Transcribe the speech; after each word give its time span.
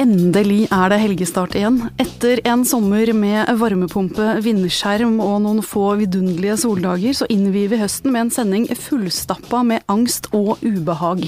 Endelig 0.00 0.62
er 0.72 0.88
det 0.88 0.96
helgestart 1.02 1.52
igjen. 1.58 1.74
Etter 2.00 2.40
en 2.48 2.62
sommer 2.64 3.10
med 3.12 3.50
varmepumpe, 3.60 4.38
vindskjerm 4.40 5.18
og 5.20 5.42
noen 5.44 5.60
få 5.66 5.90
vidunderlige 6.00 6.56
soldager, 6.62 7.18
så 7.18 7.28
innvier 7.28 7.68
vi 7.68 7.80
høsten 7.82 8.14
med 8.14 8.22
en 8.22 8.32
sending 8.32 8.64
fullstappa 8.80 9.60
med 9.66 9.84
angst 9.92 10.30
og 10.32 10.62
ubehag. 10.64 11.26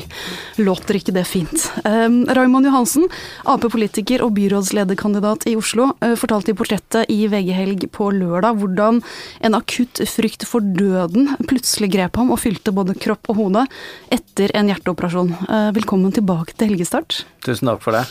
Låter 0.56 0.96
ikke 0.96 1.12
det 1.12 1.26
fint? 1.28 1.66
Um, 1.84 2.22
Raymond 2.32 2.70
Johansen, 2.70 3.04
Ap-politiker 3.44 4.24
og 4.24 4.32
byrådslederkandidat 4.40 5.44
i 5.52 5.56
Oslo, 5.60 5.90
uh, 6.00 6.16
fortalte 6.16 6.54
i 6.54 6.56
portrettet 6.56 7.12
i 7.12 7.26
VG 7.28 7.52
Helg 7.58 7.86
på 7.92 8.08
lørdag 8.16 8.56
hvordan 8.62 9.04
en 9.44 9.60
akutt 9.60 10.00
frykt 10.08 10.48
for 10.48 10.64
døden 10.64 11.34
plutselig 11.44 11.92
grep 11.92 12.16
ham 12.16 12.32
og 12.32 12.40
fylte 12.40 12.72
både 12.72 12.96
kropp 12.96 13.28
og 13.28 13.42
hode 13.44 13.68
etter 14.08 14.56
en 14.56 14.72
hjerteoperasjon. 14.72 15.36
Uh, 15.44 15.70
velkommen 15.76 16.16
tilbake 16.16 16.56
til 16.56 16.72
helgestart. 16.72 17.26
Tusen 17.44 17.68
takk 17.68 17.84
for 17.84 18.00
det. 18.00 18.08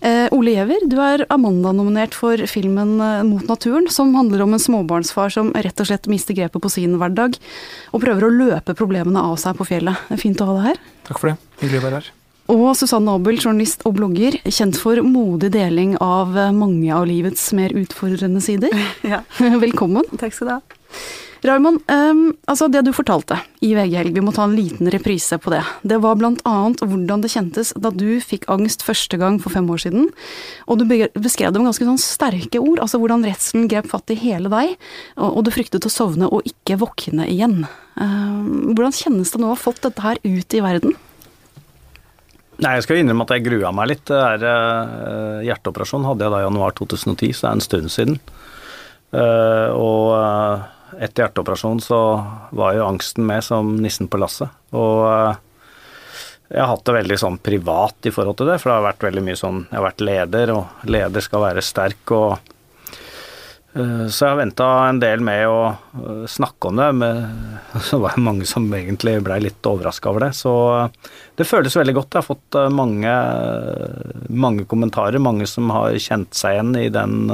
Eh, 0.00 0.28
Ole 0.34 0.52
Giæver, 0.54 0.84
du 0.86 0.98
er 1.02 1.24
Amanda-nominert 1.34 2.14
for 2.14 2.38
filmen 2.50 2.98
eh, 3.02 3.24
Mot 3.26 3.48
naturen, 3.50 3.88
som 3.90 4.12
handler 4.14 4.44
om 4.44 4.54
en 4.54 4.62
småbarnsfar 4.62 5.34
som 5.34 5.50
rett 5.56 5.82
og 5.82 5.88
slett 5.90 6.06
mister 6.10 6.36
grepet 6.38 6.62
på 6.62 6.70
sin 6.70 6.94
hverdag, 7.00 7.38
og 7.90 8.04
prøver 8.04 8.28
å 8.28 8.34
løpe 8.34 8.76
problemene 8.78 9.24
av 9.30 9.34
seg 9.42 9.58
på 9.58 9.66
fjellet. 9.68 10.06
Det 10.06 10.18
er 10.18 10.22
fint 10.22 10.44
å 10.44 10.52
ha 10.52 10.60
deg 10.60 10.70
her. 10.70 10.80
Takk 11.10 11.22
for 11.22 11.32
det. 11.32 11.36
Hyggelig 11.64 11.82
å 11.82 11.86
være 11.88 12.00
her. 12.02 12.12
Og 12.48 12.68
Susanne 12.80 13.12
Abel, 13.12 13.36
journalist 13.36 13.82
og 13.84 13.98
blogger, 13.98 14.38
kjent 14.48 14.78
for 14.80 15.02
modig 15.04 15.50
deling 15.52 15.98
av 16.00 16.32
eh, 16.32 16.54
mange 16.56 16.88
av 16.96 17.04
livets 17.10 17.50
mer 17.56 17.74
utfordrende 17.76 18.44
sider. 18.44 18.72
Ja. 19.08 19.24
Velkommen. 19.66 20.06
Takk 20.20 20.36
skal 20.36 20.48
du 20.48 20.54
ha. 20.56 20.62
Raymond, 21.46 21.84
um, 21.86 22.22
altså 22.50 22.66
det 22.72 22.80
du 22.86 22.90
fortalte 22.94 23.36
i 23.62 23.70
VG 23.76 23.92
Helg, 23.94 24.16
vi 24.16 24.22
må 24.24 24.32
ta 24.34 24.42
en 24.48 24.56
liten 24.58 24.88
reprise 24.90 25.38
på 25.38 25.52
det. 25.52 25.60
Det 25.86 26.00
var 26.02 26.18
blant 26.18 26.40
annet 26.48 26.82
hvordan 26.82 27.22
det 27.22 27.30
kjentes 27.30 27.70
da 27.78 27.92
du 27.94 28.18
fikk 28.22 28.48
angst 28.50 28.82
første 28.86 29.20
gang 29.20 29.38
for 29.42 29.54
fem 29.54 29.68
år 29.70 29.82
siden. 29.84 30.08
Og 30.66 30.80
du 30.80 30.86
beskrev 30.88 31.52
det 31.54 31.60
med 31.60 31.70
ganske 31.70 31.86
sånn 31.86 32.00
sterke 32.02 32.58
ord, 32.58 32.82
altså 32.82 32.98
hvordan 32.98 33.26
redselen 33.26 33.68
grep 33.70 33.86
fatt 33.92 34.10
i 34.10 34.18
hele 34.18 34.50
deg, 34.50 34.74
og, 35.14 35.28
og 35.28 35.44
du 35.46 35.52
fryktet 35.54 35.86
å 35.86 35.92
sovne 35.92 36.26
og 36.26 36.46
ikke 36.48 36.80
våkne 36.82 37.28
igjen. 37.30 37.60
Um, 37.94 38.72
hvordan 38.72 38.96
kjennes 38.96 39.30
det 39.34 39.42
nå 39.42 39.52
å 39.52 39.54
ha 39.54 39.60
fått 39.60 39.84
dette 39.86 40.02
her 40.02 40.18
ut 40.24 40.58
i 40.58 40.64
verden? 40.64 40.96
Nei, 42.58 42.72
Jeg 42.74 42.88
skal 42.88 42.98
innrømme 42.98 43.22
at 43.22 43.36
jeg 43.36 43.44
grua 43.46 43.70
meg 43.70 43.92
litt. 43.92 44.10
Er, 44.10 44.42
uh, 44.42 45.38
hjerteoperasjon 45.46 46.06
hadde 46.08 46.26
jeg 46.26 46.34
da 46.34 46.42
i 46.42 46.46
januar 46.48 46.74
2010, 46.74 47.30
så 47.30 47.46
det 47.46 47.50
er 47.52 47.54
en 47.54 47.64
stund 47.68 47.94
siden. 47.94 48.18
Uh, 49.14 49.70
og 49.78 50.10
uh, 50.18 50.66
etter 50.98 51.24
hjerteoperasjonen 51.24 51.80
så 51.84 52.00
var 52.50 52.76
jo 52.76 52.86
angsten 52.88 53.26
med 53.28 53.44
som 53.46 53.76
nissen 53.82 54.10
på 54.10 54.20
lasset. 54.20 54.50
Og 54.74 55.06
uh, 55.06 55.38
jeg 56.48 56.62
har 56.62 56.70
hatt 56.72 56.86
det 56.88 56.98
veldig 56.98 57.18
sånn 57.20 57.40
privat 57.44 58.08
i 58.08 58.12
forhold 58.14 58.38
til 58.40 58.48
det, 58.50 58.60
for 58.60 58.70
det 58.70 58.78
har 58.78 58.86
vært 58.90 59.08
veldig 59.10 59.24
mye 59.26 59.36
sånn 59.36 59.64
Jeg 59.66 59.76
har 59.76 59.88
vært 59.90 60.06
leder, 60.06 60.54
og 60.54 60.86
leder 60.88 61.24
skal 61.24 61.44
være 61.44 61.64
sterk 61.64 62.14
og 62.16 62.54
så 63.78 64.24
jeg 64.24 64.32
har 64.32 64.38
venta 64.40 64.66
en 64.88 64.98
del 64.98 65.20
med 65.22 65.44
å 65.46 66.24
snakke 66.26 66.70
om 66.70 66.78
det, 66.80 66.86
men 66.98 67.18
så 67.86 68.00
var 68.02 68.16
det 68.16 68.24
mange 68.24 68.46
som 68.48 68.64
egentlig 68.74 69.18
blei 69.22 69.36
litt 69.44 69.68
overraska 69.68 70.10
over 70.10 70.24
det. 70.24 70.32
Så 70.34 70.52
det 71.38 71.46
føles 71.46 71.76
veldig 71.76 71.94
godt. 72.00 72.16
Jeg 72.16 72.24
har 72.24 72.26
fått 72.26 72.58
mange, 72.74 73.12
mange 74.32 74.64
kommentarer, 74.66 75.20
mange 75.22 75.46
som 75.46 75.70
har 75.76 75.94
kjent 76.00 76.34
seg 76.34 76.56
igjen 76.56 76.74
i 76.80 76.88
den 76.90 77.30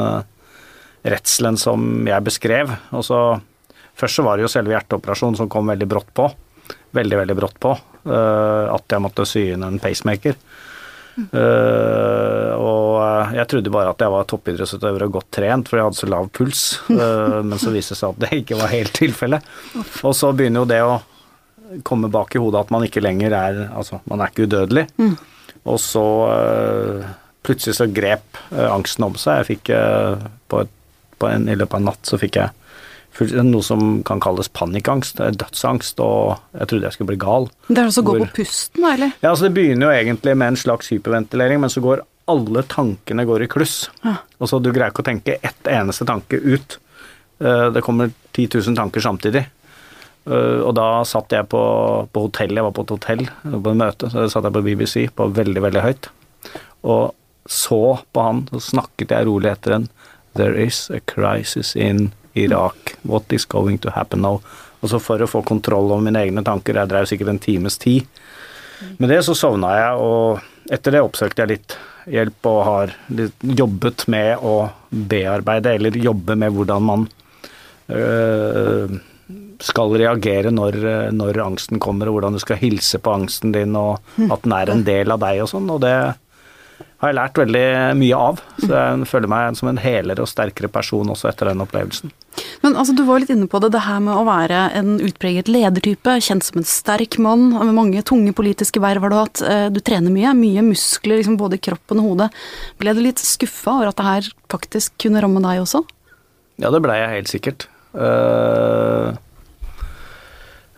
redselen 1.05 1.57
som 1.61 2.05
jeg 2.09 2.27
beskrev. 2.27 2.75
Og 2.93 3.07
så 3.07 3.23
Først 3.99 4.19
så 4.19 4.25
var 4.27 4.37
det 4.37 4.47
jo 4.47 4.53
selve 4.53 4.75
hjerteoperasjonen 4.75 5.39
som 5.39 5.51
kom 5.53 5.71
veldig 5.71 5.89
brått 5.91 6.11
på. 6.17 6.29
Veldig, 6.95 7.19
veldig 7.23 7.37
brått 7.39 7.59
på. 7.63 7.75
at 8.05 8.93
jeg 8.93 9.01
måtte 9.01 9.25
sy 9.25 9.47
inn 9.55 9.63
en 9.65 9.79
pacemaker. 9.81 10.35
Uh, 11.15 12.51
og 12.59 13.35
jeg 13.37 13.47
trodde 13.51 13.73
bare 13.73 13.93
at 13.95 14.03
jeg 14.03 14.11
var 14.11 14.27
toppidrettsutøver 14.31 15.07
og 15.07 15.19
godt 15.19 15.29
trent, 15.39 15.71
for 15.71 15.79
jeg 15.79 15.89
hadde 15.89 16.01
så 16.01 16.09
lav 16.11 16.31
puls. 16.35 16.65
Uh, 16.91 17.41
men 17.49 17.61
så 17.61 17.73
viste 17.75 17.95
det 17.95 18.01
seg 18.01 18.15
at 18.15 18.23
det 18.25 18.41
ikke 18.43 18.59
var 18.59 18.73
helt 18.73 18.95
tilfellet. 18.97 19.53
Og 20.03 20.17
så 20.17 20.33
begynner 20.35 20.65
jo 20.65 20.71
det 20.71 20.81
å 20.85 20.97
komme 21.87 22.11
bak 22.13 22.35
i 22.35 22.43
hodet 22.43 22.65
at 22.65 22.73
man 22.75 22.85
ikke 22.87 23.03
lenger 23.03 23.35
er 23.35 23.61
Altså, 23.73 23.99
man 24.11 24.21
er 24.21 24.33
ikke 24.33 24.49
udødelig. 24.49 24.89
Mm. 24.99 25.15
Og 25.71 25.79
så 25.83 26.05
uh, 26.29 27.15
plutselig 27.47 27.79
så 27.79 27.89
grep 27.91 28.41
angsten 28.51 29.07
om 29.07 29.17
seg. 29.21 29.43
Jeg 29.43 29.51
fikk 29.53 29.73
på, 30.49 30.65
et, 30.65 30.77
på 31.21 31.29
en, 31.29 31.49
I 31.49 31.57
løpet 31.59 31.77
av 31.77 31.83
en 31.83 31.91
natt 31.93 32.09
så 32.09 32.19
fikk 32.21 32.41
jeg 32.41 32.64
noe 33.21 33.63
som 33.63 34.03
kan 34.07 34.21
kalles 34.23 34.49
panikkangst. 34.49 35.21
Er 35.23 35.37
dødsangst, 35.39 36.01
og 36.03 36.41
jeg 36.53 36.71
trodde 36.71 36.89
jeg 36.89 36.97
skulle 36.97 37.13
bli 37.13 37.21
gal. 37.23 37.49
Det 37.69 37.79
er 37.79 37.89
altså 37.89 38.03
å 38.03 38.09
gå 38.09 38.17
på 38.23 38.31
pusten, 38.41 38.87
eller? 38.91 39.15
Ja, 39.21 39.31
altså 39.31 39.49
det 39.49 39.55
begynner 39.57 39.89
jo 39.89 39.99
egentlig 40.01 40.37
med 40.37 40.53
en 40.53 40.61
slags 40.61 40.91
hyperventilering, 40.93 41.63
men 41.63 41.73
så 41.73 41.83
går 41.85 42.05
alle 42.31 42.65
tankene 42.71 43.27
går 43.29 43.45
i 43.45 43.51
kluss. 43.53 43.91
Ja. 44.05 44.17
Og 44.41 44.49
så 44.51 44.61
Du 44.63 44.73
greier 44.73 44.93
ikke 44.93 45.05
å 45.05 45.11
tenke 45.11 45.39
ett 45.43 45.69
eneste 45.71 46.07
tanke 46.09 46.41
ut. 46.41 46.79
Eh, 47.39 47.69
det 47.75 47.83
kommer 47.85 48.11
10 48.33 48.49
000 48.61 48.79
tanker 48.79 49.05
samtidig. 49.05 49.45
Eh, 50.25 50.61
og 50.65 50.73
da 50.79 51.05
satt 51.05 51.35
jeg 51.37 51.49
på, 51.53 51.63
på 52.11 52.27
hotell, 52.27 52.57
jeg 52.57 52.65
var 52.65 52.73
på 52.73 52.87
et 52.87 52.95
hotell 52.97 53.27
på 53.45 53.75
et 53.75 53.81
møte, 53.81 54.11
så 54.11 54.27
satt 54.33 54.49
jeg 54.49 54.57
på 54.57 54.65
BBC 54.65 54.97
på 55.13 55.29
veldig, 55.37 55.63
veldig 55.67 55.85
høyt. 55.85 56.11
Og 56.89 57.15
så 57.45 57.83
på 58.13 58.25
han, 58.25 58.47
så 58.53 58.63
snakket 58.73 59.13
jeg 59.13 59.29
rolig 59.29 59.53
etter 59.53 59.79
en 59.79 59.89
There 60.35 60.57
is 60.59 60.89
a 60.91 60.99
crisis 61.07 61.77
in 61.77 62.09
Irak. 62.35 62.97
What 63.03 63.33
is 63.33 63.45
going 63.45 63.79
to 63.85 63.95
happen 63.95 64.25
now? 64.25 64.43
Og 64.85 64.91
så 64.91 65.01
for 65.01 65.23
å 65.23 65.31
få 65.31 65.41
kontroll 65.47 65.89
over 65.89 66.05
mine 66.05 66.21
egne 66.21 66.45
tanker, 66.45 66.77
jeg 66.77 66.91
drev 66.91 67.09
sikkert 67.09 67.33
en 67.33 67.41
times 67.41 67.79
tid. 67.81 68.05
Med 68.99 69.09
det 69.09 69.23
så 69.25 69.37
sovna 69.39 69.73
jeg, 69.79 70.03
og 70.05 70.73
etter 70.75 70.97
det 70.97 71.05
oppsøkte 71.05 71.45
jeg 71.45 71.53
litt 71.55 71.77
hjelp 72.11 72.49
og 72.51 72.61
har 72.67 72.93
jobbet 73.41 74.05
med 74.13 74.45
å 74.45 74.55
bearbeide, 74.91 75.73
eller 75.79 75.97
jobbe 75.97 76.37
med 76.37 76.53
hvordan 76.53 76.85
man 76.85 77.07
øh, 77.89 78.99
skal 79.65 79.95
reagere 79.97 80.53
når, 80.53 80.77
når, 81.17 81.41
angsten 81.47 81.81
kommer, 81.81 82.11
og 82.11 82.19
hvordan 82.19 82.37
du 82.37 82.43
skal 82.43 82.61
hilse 82.61 83.01
på 83.01 83.15
angsten 83.15 83.55
din, 83.57 83.77
og 83.79 84.03
at 84.29 84.45
den 84.45 84.57
er 84.57 84.73
en 84.75 84.85
del 84.85 85.15
av 85.15 85.23
deg 85.25 85.41
og 85.47 85.51
sånn. 85.55 85.71
Og 85.73 85.81
det 85.85 85.97
har 87.05 87.13
jeg 87.13 87.19
lært 87.21 87.41
veldig 87.41 87.67
mye 88.01 88.19
av. 88.19 88.43
Så 88.59 88.71
jeg 88.73 89.09
føler 89.11 89.31
meg 89.31 89.59
som 89.59 89.71
en 89.71 89.81
helere 89.81 90.25
og 90.25 90.31
sterkere 90.31 90.71
person 90.73 91.13
også 91.13 91.29
etter 91.31 91.51
den 91.51 91.63
opplevelsen. 91.65 92.13
Men 92.65 92.79
altså, 92.81 92.95
du 92.97 93.05
var 93.07 93.21
litt 93.23 93.31
inne 93.31 93.47
på 93.51 93.61
det, 93.63 93.71
det 93.75 93.85
her 93.85 94.01
med 94.03 94.17
å 94.17 94.25
være 94.27 94.63
en 94.79 94.97
utpreget 95.05 95.51
ledertype, 95.53 96.17
kjent 96.25 96.47
som 96.47 96.61
en 96.61 96.69
sterk 96.69 97.19
mann, 97.23 97.51
med 97.55 97.75
mange 97.77 98.03
tunge 98.07 98.33
politiske 98.37 98.83
verv 98.83 99.05
har 99.05 99.13
du 99.13 99.19
hatt. 99.19 99.43
Eh, 99.45 99.67
du 99.75 99.83
trener 99.85 100.15
mye, 100.15 100.33
mye 100.39 100.65
muskler 100.67 101.21
liksom 101.21 101.39
både 101.41 101.61
i 101.61 101.65
kroppen 101.69 102.01
og 102.03 102.09
hodet. 102.11 102.31
Ble 102.81 102.97
du 102.97 103.05
litt 103.05 103.23
skuffa 103.23 103.79
over 103.79 103.93
at 103.93 104.01
det 104.01 104.09
her 104.09 104.33
faktisk 104.53 104.97
kunne 105.05 105.23
ramme 105.23 105.45
deg 105.45 105.63
også? 105.63 105.85
Ja, 106.63 106.71
det 106.71 106.83
ble 106.83 106.97
jeg 106.99 107.15
helt 107.19 107.31
sikkert. 107.33 107.69
Uh, 107.95 109.15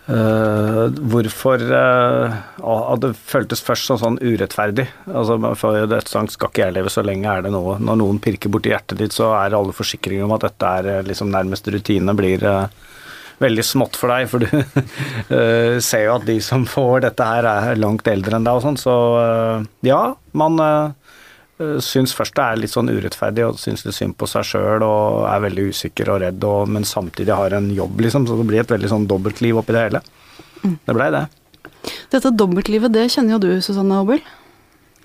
Uh, 0.06 0.87
hvorfor 1.11 1.59
uh, 1.67 2.93
Det 3.03 3.09
føltes 3.27 3.62
først 3.65 3.89
som 3.91 3.99
sånn 3.99 4.19
urettferdig. 4.22 4.87
Altså, 5.11 5.39
for 5.59 5.87
dødsangst 5.91 6.39
skal 6.39 6.53
ikke 6.53 6.62
jeg 6.62 6.77
leve 6.77 6.93
så 6.94 7.03
lenge, 7.06 7.27
er 7.27 7.47
det 7.47 7.55
noe. 7.55 7.75
Når 7.83 7.99
noen 8.03 8.21
pirker 8.22 8.53
borti 8.53 8.71
hjertet 8.71 9.00
ditt, 9.03 9.17
så 9.17 9.33
er 9.41 9.56
alle 9.59 9.75
forsikringer 9.75 10.28
om 10.28 10.37
at 10.37 10.47
dette 10.47 10.75
er 10.78 10.91
eh, 10.93 11.06
liksom 11.09 11.33
nærmest 11.34 11.67
rutine, 11.75 12.15
blir 12.19 12.44
uh, 12.47 12.69
veldig 13.43 13.65
smått 13.67 13.99
for 13.99 14.15
deg. 14.15 14.31
For 14.31 14.47
du 14.47 14.47
ser 15.89 16.06
jo 16.06 16.15
at 16.15 16.28
de 16.28 16.38
som 16.44 16.69
får 16.71 17.09
dette 17.09 17.27
her, 17.27 17.50
er 17.50 17.83
langt 17.83 18.06
eldre 18.11 18.38
enn 18.38 18.47
deg 18.47 18.61
og 18.61 18.62
sånn. 18.62 18.78
Så 18.78 18.94
ja, 19.87 20.03
man 20.38 20.62
syns 21.56 22.12
først 22.12 22.37
det 22.37 22.44
er 22.44 22.59
litt 22.61 22.72
sånn 22.72 22.91
urettferdig 22.93 23.47
og 23.47 23.61
syns 23.61 23.87
litt 23.87 23.97
synd 23.97 24.17
på 24.21 24.28
seg 24.28 24.44
sjøl 24.44 24.84
og 24.84 25.25
er 25.31 25.44
veldig 25.47 25.71
usikker 25.72 26.11
og 26.12 26.21
redd, 26.21 26.44
og, 26.44 26.69
men 26.69 26.84
samtidig 26.84 27.33
har 27.33 27.56
en 27.56 27.71
jobb, 27.72 28.03
liksom. 28.05 28.27
Så 28.28 28.37
det 28.37 28.49
blir 28.50 28.61
et 28.61 28.72
veldig 28.75 28.93
sånn 28.93 29.06
dobbeltliv 29.09 29.62
oppi 29.62 29.77
det 29.77 29.87
hele. 29.87 30.03
Mm. 30.62 30.75
Det 30.84 30.97
blei 30.99 31.11
det. 31.15 31.22
Dette 32.12 32.34
dobbeltlivet, 32.34 32.93
det 32.93 33.09
kjenner 33.15 33.37
jo 33.37 33.43
du, 33.47 33.50
Susanne 33.65 34.00
Aabel. 34.03 34.21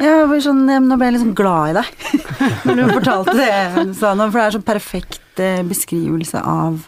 Ja, 0.01 0.25
sånn, 0.41 0.65
nå 0.65 0.97
ble 0.97 1.11
jeg 1.11 1.21
sånn 1.21 1.35
glad 1.37 1.71
i 1.71 1.75
deg 1.77 2.21
når 2.65 2.79
du 2.79 2.85
fortalte 2.95 3.35
det, 3.37 3.51
Susanne. 3.93 4.27
For 4.31 4.39
det 4.39 4.45
er 4.45 4.55
så 4.55 4.63
perfekt 4.65 5.41
eh, 5.43 5.61
beskrivelse 5.67 6.41
av 6.41 6.87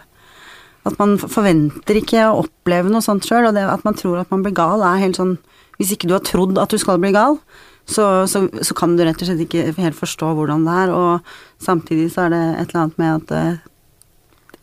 at 0.83 0.97
man 0.99 1.15
forventer 1.21 2.01
ikke 2.01 2.25
å 2.27 2.41
oppleve 2.41 2.91
noe 2.91 3.03
sånt 3.05 3.23
sjøl, 3.27 3.47
og 3.47 3.55
det 3.55 3.63
at 3.69 3.85
man 3.87 3.95
tror 3.95 4.19
at 4.19 4.33
man 4.33 4.43
blir 4.43 4.55
gal, 4.57 4.83
er 4.83 4.99
helt 5.05 5.19
sånn 5.19 5.37
Hvis 5.79 5.93
ikke 5.95 6.09
du 6.09 6.13
har 6.13 6.25
trodd 6.27 6.59
at 6.61 6.69
du 6.69 6.77
skal 6.77 6.99
bli 7.01 7.13
gal, 7.15 7.39
så, 7.85 8.27
så, 8.27 8.47
så, 8.61 8.75
kan 8.77 8.95
du 8.95 9.03
rett 9.03 9.19
og 9.19 9.27
slett 9.27 9.43
ikke 9.43 9.73
helt 9.75 9.97
forstå 9.97 10.31
hvordan 10.37 10.63
det 10.67 10.79
er. 10.85 10.93
Og 10.95 11.63
samtidig 11.63 12.09
så 12.13 12.25
er 12.25 12.33
det 12.33 12.41
et 12.47 12.71
eller 12.71 12.81
annet 12.85 13.01
med 13.01 13.13
at 13.17 13.29
det, 13.33 13.43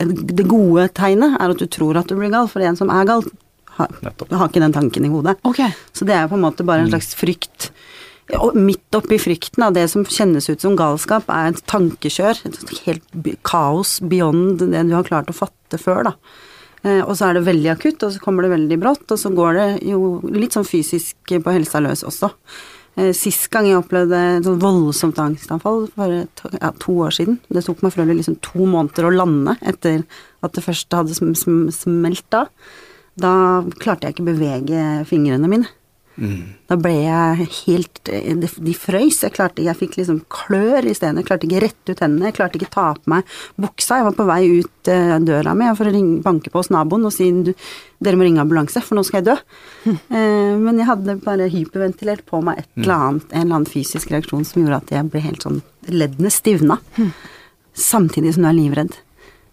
eh, 0.00 0.17
det 0.40 0.49
gode 0.49 0.88
tegnet 0.96 1.37
er 1.37 1.52
at 1.52 1.61
du 1.61 1.69
tror 1.69 2.00
at 2.00 2.08
du 2.08 2.17
blir 2.17 2.32
gal, 2.32 2.49
for 2.50 2.64
en 2.64 2.78
som 2.78 2.93
er 2.93 3.08
gal, 3.08 3.25
har, 3.76 3.93
har 4.08 4.46
ikke 4.49 4.64
den 4.64 4.76
tanken 4.76 5.06
i 5.06 5.12
hodet. 5.12 5.37
Okay. 5.46 5.72
Så 5.93 6.08
det 6.08 6.17
er 6.17 6.31
på 6.31 6.38
en 6.38 6.46
måte 6.46 6.67
bare 6.67 6.87
en 6.87 6.90
mm. 6.90 6.94
slags 6.96 7.12
frykt. 7.19 7.70
Og 8.38 8.55
midt 8.55 8.94
oppi 8.94 9.19
frykten 9.19 9.64
av 9.66 9.75
det 9.75 9.88
som 9.90 10.06
kjennes 10.06 10.46
ut 10.50 10.62
som 10.62 10.76
galskap, 10.78 11.28
er 11.34 11.50
et 11.50 11.64
tankekjør. 11.70 12.44
Et 12.46 12.75
helt 12.87 13.20
kaos 13.46 13.99
beyond 14.06 14.62
det 14.62 14.84
du 14.87 14.94
har 14.94 15.08
klart 15.08 15.32
å 15.32 15.37
fatte 15.37 15.81
før, 15.82 16.12
da. 16.12 16.14
Eh, 16.87 17.02
og 17.02 17.12
så 17.19 17.28
er 17.28 17.37
det 17.37 17.46
veldig 17.49 17.73
akutt, 17.75 18.05
og 18.06 18.14
så 18.14 18.23
kommer 18.23 18.46
det 18.46 18.55
veldig 18.55 18.78
brått, 18.81 19.06
og 19.11 19.19
så 19.20 19.32
går 19.34 19.58
det 19.58 19.69
jo 19.90 20.20
litt 20.32 20.56
sånn 20.56 20.69
fysisk 20.69 21.34
på 21.34 21.56
helsa 21.56 21.82
løs 21.84 22.06
også. 22.08 22.31
Eh, 22.98 23.12
Sist 23.16 23.48
gang 23.52 23.69
jeg 23.69 23.78
opplevde 23.78 24.19
et 24.40 24.48
voldsomt 24.60 25.19
angstanfall, 25.22 25.87
for 25.94 26.26
to, 26.38 26.50
ja, 26.56 26.72
to 26.82 26.96
år 27.06 27.14
siden 27.14 27.38
Det 27.48 27.62
tok 27.66 27.84
meg 27.84 27.94
for 27.94 28.02
øvrig 28.02 28.19
liksom 28.19 28.40
to 28.42 28.66
måneder 28.66 29.06
å 29.06 29.14
lande 29.14 29.56
etter 29.62 30.02
at 30.42 30.56
det 30.56 30.64
første 30.64 30.96
hadde 30.96 31.14
sm 31.14 31.34
sm 31.37 31.69
smelt. 31.75 32.38
Da 33.20 33.32
klarte 33.82 34.08
jeg 34.08 34.16
ikke 34.16 34.31
bevege 34.31 35.04
fingrene 35.08 35.50
mine. 35.50 35.69
Da 36.70 36.76
ble 36.76 36.93
jeg 36.93 37.46
helt 37.64 38.00
De 38.05 38.49
de 38.67 38.75
frøys. 38.76 39.22
Jeg 39.25 39.34
klarte 39.37 39.64
Jeg 39.64 39.78
fikk 39.78 39.96
liksom 39.99 40.20
klør 40.32 40.84
i 40.84 40.94
stedet. 40.96 41.22
Jeg 41.22 41.28
klarte 41.28 41.49
ikke 41.49 41.62
rette 41.64 41.94
ut 41.94 42.02
hendene. 42.05 42.28
Jeg 42.28 42.37
klarte 42.37 42.61
ikke 42.61 42.72
ta 42.75 42.87
på 42.99 43.12
meg 43.12 43.34
buksa. 43.61 44.00
Jeg 44.00 44.08
var 44.11 44.17
på 44.19 44.26
vei 44.28 44.40
ut 44.61 44.90
eh, 44.93 45.17
døra 45.25 45.55
mi 45.56 45.70
for 45.78 45.88
å 45.88 45.94
ringe, 45.94 46.20
banke 46.25 46.52
på 46.52 46.61
hos 46.61 46.70
naboen 46.75 47.06
og 47.08 47.14
si 47.14 47.31
du, 47.46 47.52
dere 48.02 48.20
må 48.20 48.26
ringe 48.26 48.43
ambulanse, 48.43 48.82
for 48.84 48.99
nå 48.99 49.05
skal 49.06 49.22
jeg 49.22 49.31
dø. 49.32 49.38
Eh, 50.11 50.56
men 50.58 50.78
jeg 50.81 50.88
hadde 50.88 51.14
bare 51.22 51.46
hyperventilert 51.52 52.25
på 52.28 52.40
meg 52.44 52.58
et 52.61 52.69
eller 52.82 52.94
annet, 52.94 53.28
en 53.31 53.44
eller 53.44 53.56
annen 53.61 53.70
fysisk 53.70 54.11
reaksjon 54.11 54.43
som 54.44 54.61
gjorde 54.62 54.81
at 54.82 54.90
jeg 54.93 55.08
ble 55.12 55.23
helt 55.25 55.46
sånn 55.46 55.61
Leddene 55.88 56.31
stivna. 56.34 56.76
Samtidig 57.73 58.34
som 58.34 58.44
du 58.44 58.49
er 58.50 58.56
livredd. 58.58 58.99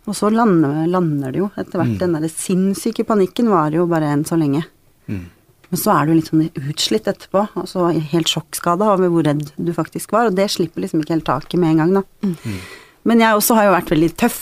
Og 0.07 0.15
så 0.17 0.31
lander, 0.33 0.85
lander 0.91 1.31
det 1.31 1.41
jo 1.41 1.49
etter 1.55 1.79
hvert. 1.79 1.95
Den 2.01 2.17
der 2.17 2.27
sinnssyke 2.31 3.05
panikken 3.07 3.49
varer 3.51 3.79
jo 3.79 3.87
bare 3.91 4.09
enn 4.11 4.25
så 4.27 4.37
lenge. 4.39 4.65
Men 5.69 5.79
så 5.81 5.91
er 5.93 6.07
du 6.07 6.13
litt 6.15 6.29
sånn 6.31 6.45
utslitt 6.71 7.07
etterpå, 7.11 7.41
og 7.59 7.65
så 7.67 7.89
helt 7.91 8.29
sjokkskada 8.31 8.87
over 8.93 9.09
hvor 9.11 9.25
redd 9.27 9.49
du 9.57 9.71
faktisk 9.75 10.13
var, 10.15 10.29
og 10.29 10.37
det 10.37 10.45
slipper 10.53 10.85
liksom 10.85 11.01
ikke 11.03 11.17
helt 11.17 11.27
taket 11.27 11.59
med 11.59 11.73
en 11.73 11.81
gang, 11.83 11.97
da. 11.99 12.03
Men 13.07 13.19
jeg 13.23 13.35
også 13.35 13.55
har 13.57 13.67
jo 13.67 13.73
vært 13.75 13.91
veldig 13.91 14.09
tøff. 14.19 14.39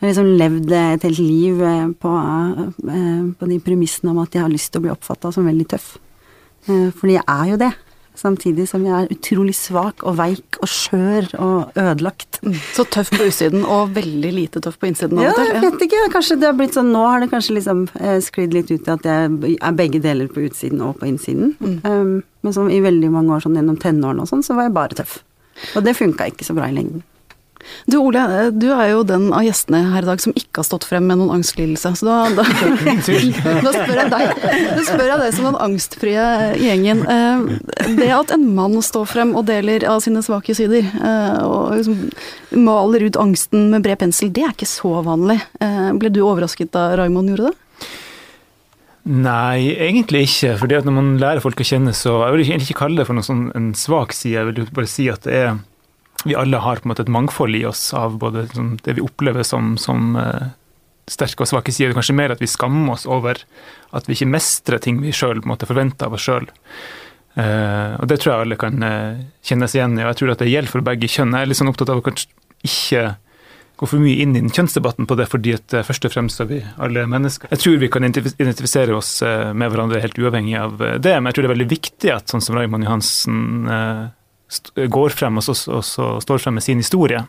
Jeg 0.00 0.04
har 0.04 0.10
liksom 0.10 0.34
levd 0.40 0.72
et 0.76 1.04
helt 1.06 1.20
liv 1.22 1.60
eh, 1.64 1.86
på, 2.00 2.12
eh, 2.92 3.22
på 3.40 3.48
de 3.48 3.58
premissene 3.64 4.12
om 4.12 4.18
at 4.20 4.34
jeg 4.36 4.42
har 4.44 4.52
lyst 4.52 4.72
til 4.72 4.82
å 4.82 4.84
bli 4.84 4.92
oppfatta 4.92 5.30
som 5.32 5.46
veldig 5.48 5.66
tøff. 5.72 5.94
Eh, 6.68 6.90
Fordi 6.92 7.14
jeg 7.16 7.24
er 7.24 7.50
jo 7.52 7.60
det. 7.62 7.70
Samtidig 8.14 8.68
som 8.70 8.84
jeg 8.86 8.94
er 8.94 9.10
utrolig 9.10 9.56
svak 9.58 10.04
og 10.06 10.16
veik 10.20 10.58
og 10.62 10.70
skjør 10.70 11.26
og 11.42 11.78
ødelagt. 11.80 12.38
Så 12.76 12.84
tøff 12.94 13.10
på 13.10 13.26
utsiden 13.26 13.64
og 13.66 13.94
veldig 13.96 14.30
lite 14.36 14.62
tøff 14.62 14.78
på 14.78 14.86
innsiden 14.90 15.18
Ja, 15.22 15.32
jeg 15.34 15.62
vet 15.64 15.82
ikke. 15.88 16.04
Kanskje 16.14 16.38
det 16.38 16.50
har 16.50 16.58
blitt 16.58 16.76
sånn 16.76 16.92
Nå 16.94 17.02
har 17.08 17.24
det 17.24 17.30
kanskje 17.32 17.56
liksom 17.58 17.86
eh, 17.98 18.20
sklidd 18.22 18.54
litt 18.54 18.70
ut 18.70 18.86
i 18.86 18.92
at 18.94 19.08
jeg 19.08 19.56
er 19.58 19.74
begge 19.76 20.02
deler 20.04 20.30
på 20.30 20.44
utsiden 20.46 20.84
og 20.86 21.00
på 21.00 21.08
innsiden. 21.10 21.56
Um, 21.82 22.20
men 22.44 22.54
som 22.54 22.70
i 22.70 22.82
veldig 22.84 23.10
mange 23.10 23.34
år 23.34 23.42
sånn 23.44 23.58
gjennom 23.58 23.80
tenårene 23.82 24.22
og 24.22 24.30
sånn, 24.30 24.44
så 24.46 24.54
var 24.54 24.68
jeg 24.68 24.76
bare 24.78 25.00
tøff. 25.02 25.18
Og 25.74 25.82
det 25.86 25.96
funka 25.98 26.28
ikke 26.30 26.46
så 26.46 26.54
bra 26.56 26.68
i 26.70 26.76
lengden. 26.76 27.02
Du 27.90 27.96
Ole, 28.00 28.22
du 28.54 28.66
er 28.72 28.90
jo 28.92 29.02
den 29.06 29.30
av 29.34 29.44
gjestene 29.46 29.80
her 29.92 30.04
i 30.04 30.08
dag 30.08 30.20
som 30.22 30.34
ikke 30.36 30.60
har 30.62 30.66
stått 30.68 30.86
frem 30.88 31.06
med 31.08 31.20
noen 31.20 31.38
angstlidelse. 31.38 31.94
Så 31.98 32.06
da, 32.08 32.18
da, 32.36 32.44
da 32.44 33.72
spør 33.74 34.00
jeg 34.02 34.12
deg. 34.12 34.44
Da 34.44 34.84
spør 34.86 35.06
jeg 35.08 35.20
deg 35.24 35.34
som 35.36 35.48
den 35.50 35.58
angstfrie 35.66 36.26
gjengen. 36.60 37.04
Eh, 37.08 37.90
Det 37.98 38.10
at 38.14 38.32
en 38.34 38.46
mann 38.56 38.78
står 38.84 39.08
frem 39.10 39.34
og 39.38 39.46
deler 39.48 39.84
av 39.88 40.00
sine 40.04 40.22
svake 40.24 40.54
sider, 40.56 40.84
eh, 40.84 41.42
og 41.44 41.74
liksom 41.78 42.64
maler 42.64 43.04
ut 43.08 43.18
angsten 43.20 43.68
med 43.72 43.84
bred 43.84 44.00
pensel, 44.00 44.30
det 44.34 44.44
er 44.46 44.54
ikke 44.54 44.68
så 44.70 44.96
vanlig. 45.04 45.40
Eh, 45.60 45.92
Ble 46.00 46.10
du 46.12 46.22
overrasket 46.24 46.72
da 46.74 46.90
Raymond 46.98 47.32
gjorde 47.34 47.50
det? 47.50 47.58
Nei, 49.04 49.74
egentlig 49.76 50.24
ikke. 50.24 50.54
For 50.62 50.70
når 50.72 50.94
man 50.96 51.10
lærer 51.20 51.42
folk 51.44 51.60
å 51.60 51.66
kjenne, 51.66 51.92
så 51.92 52.22
Jeg 52.24 52.32
vil 52.32 52.44
egentlig 52.46 52.70
ikke 52.70 52.82
kalle 52.86 52.96
det 53.02 53.06
for 53.06 53.16
noe 53.18 53.26
sånn 53.26 53.50
en 53.54 53.72
svak 53.76 54.14
side, 54.16 54.38
jeg 54.38 54.48
vil 54.48 54.70
bare 54.72 54.88
si 54.88 55.08
at 55.12 55.26
det 55.28 55.34
er 55.42 55.58
Vi 56.24 56.36
alle 56.38 56.60
har 56.64 56.80
på 56.80 56.88
en 56.88 56.94
måte 56.94 57.04
et 57.04 57.12
mangfold 57.12 57.56
i 57.56 57.64
oss 57.68 57.86
av 57.96 58.18
både 58.20 58.46
sånn, 58.54 58.74
det 58.84 58.96
vi 58.98 59.04
opplever 59.04 59.46
som, 59.46 59.74
som 59.80 60.14
eh, 60.20 60.52
sterke 61.10 61.44
og 61.44 61.50
svake 61.50 61.72
sider. 61.74 61.94
Kanskje 61.96 62.16
mer 62.16 62.34
at 62.34 62.42
vi 62.42 62.50
skammer 62.50 62.96
oss 62.96 63.04
over 63.04 63.40
at 63.94 64.08
vi 64.08 64.16
ikke 64.16 64.32
mestrer 64.32 64.80
ting 64.82 65.02
vi 65.04 65.12
sjøl 65.14 65.44
forventer 65.44 66.08
av 66.08 66.16
oss 66.16 66.24
sjøl. 66.24 66.48
og 67.34 68.06
det 68.08 68.20
tror 68.22 68.30
jeg 68.30 68.46
alle 68.46 68.56
kan 68.56 68.82
eh, 68.86 69.20
kjenne 69.44 69.68
seg 69.68 69.80
igjen 69.80 69.98
i, 69.98 70.04
og 70.04 70.12
jeg 70.12 70.20
tror 70.22 70.32
at 70.32 70.42
det 70.44 70.52
gjelder 70.52 70.72
for 70.72 70.86
begge 70.86 71.10
kjønn. 71.10 71.34
Jeg 71.34 71.46
er 71.46 71.50
litt 71.50 71.60
sånn 71.60 71.72
opptatt 71.72 71.92
av 71.92 72.00
å 72.00 72.06
kanskje 72.06 72.30
ikke 72.64 73.04
gå 73.76 73.88
for 73.90 74.02
mye 74.02 74.22
inn 74.22 74.34
i 74.36 74.42
den 74.42 74.52
kjønnsdebatten 74.54 75.08
på 75.10 75.16
det, 75.18 75.26
fordi 75.30 75.54
at 75.56 75.74
eh, 75.74 75.84
først 75.86 76.06
og 76.06 76.14
fremst 76.14 76.42
er 76.42 76.50
vi 76.50 76.60
alle 76.82 77.06
mennesker. 77.10 77.50
Jeg 77.50 77.62
tror 77.62 77.80
vi 77.82 77.90
kan 77.92 78.06
identifisere 78.06 78.94
oss 78.94 79.16
eh, 79.26 79.50
med 79.52 79.72
hverandre 79.72 80.02
helt 80.02 80.18
uavhengig 80.20 80.56
av 80.60 80.82
eh, 80.82 80.98
det, 81.02 81.16
men 81.18 81.30
jeg 81.30 81.38
tror 81.38 81.46
det 81.46 81.50
er 81.50 81.56
veldig 81.56 81.70
viktig 81.72 82.12
at 82.14 82.30
sånn 82.30 82.44
som 82.44 82.58
Raymond 82.58 82.86
Johansen 82.86 83.40
eh, 83.66 84.04
går 84.74 85.16
frem 85.16 85.40
og 85.40 85.46
så, 85.46 85.56
og 85.72 85.84
så 85.86 86.10
står 86.24 86.44
frem 86.44 86.60
med 86.60 86.66
sin 86.66 86.82
historie. 86.82 87.24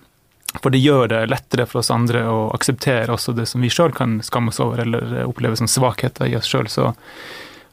For 0.62 0.72
det 0.72 0.84
gjør 0.84 1.10
det 1.12 1.26
lettere 1.32 1.66
for 1.68 1.82
oss 1.82 1.92
andre 1.92 2.24
å 2.32 2.48
akseptere 2.56 3.14
også 3.14 3.36
det 3.36 3.48
som 3.50 3.64
vi 3.64 3.72
sjøl 3.74 3.94
kan 3.96 4.20
skamme 4.24 4.54
oss 4.54 4.62
over 4.64 4.84
eller 4.86 5.20
eh, 5.20 5.28
oppleve 5.28 5.58
som 5.60 5.70
svakheter 5.70 6.30
i 6.30 6.38
oss 6.40 6.50
sjøl. 6.50 6.70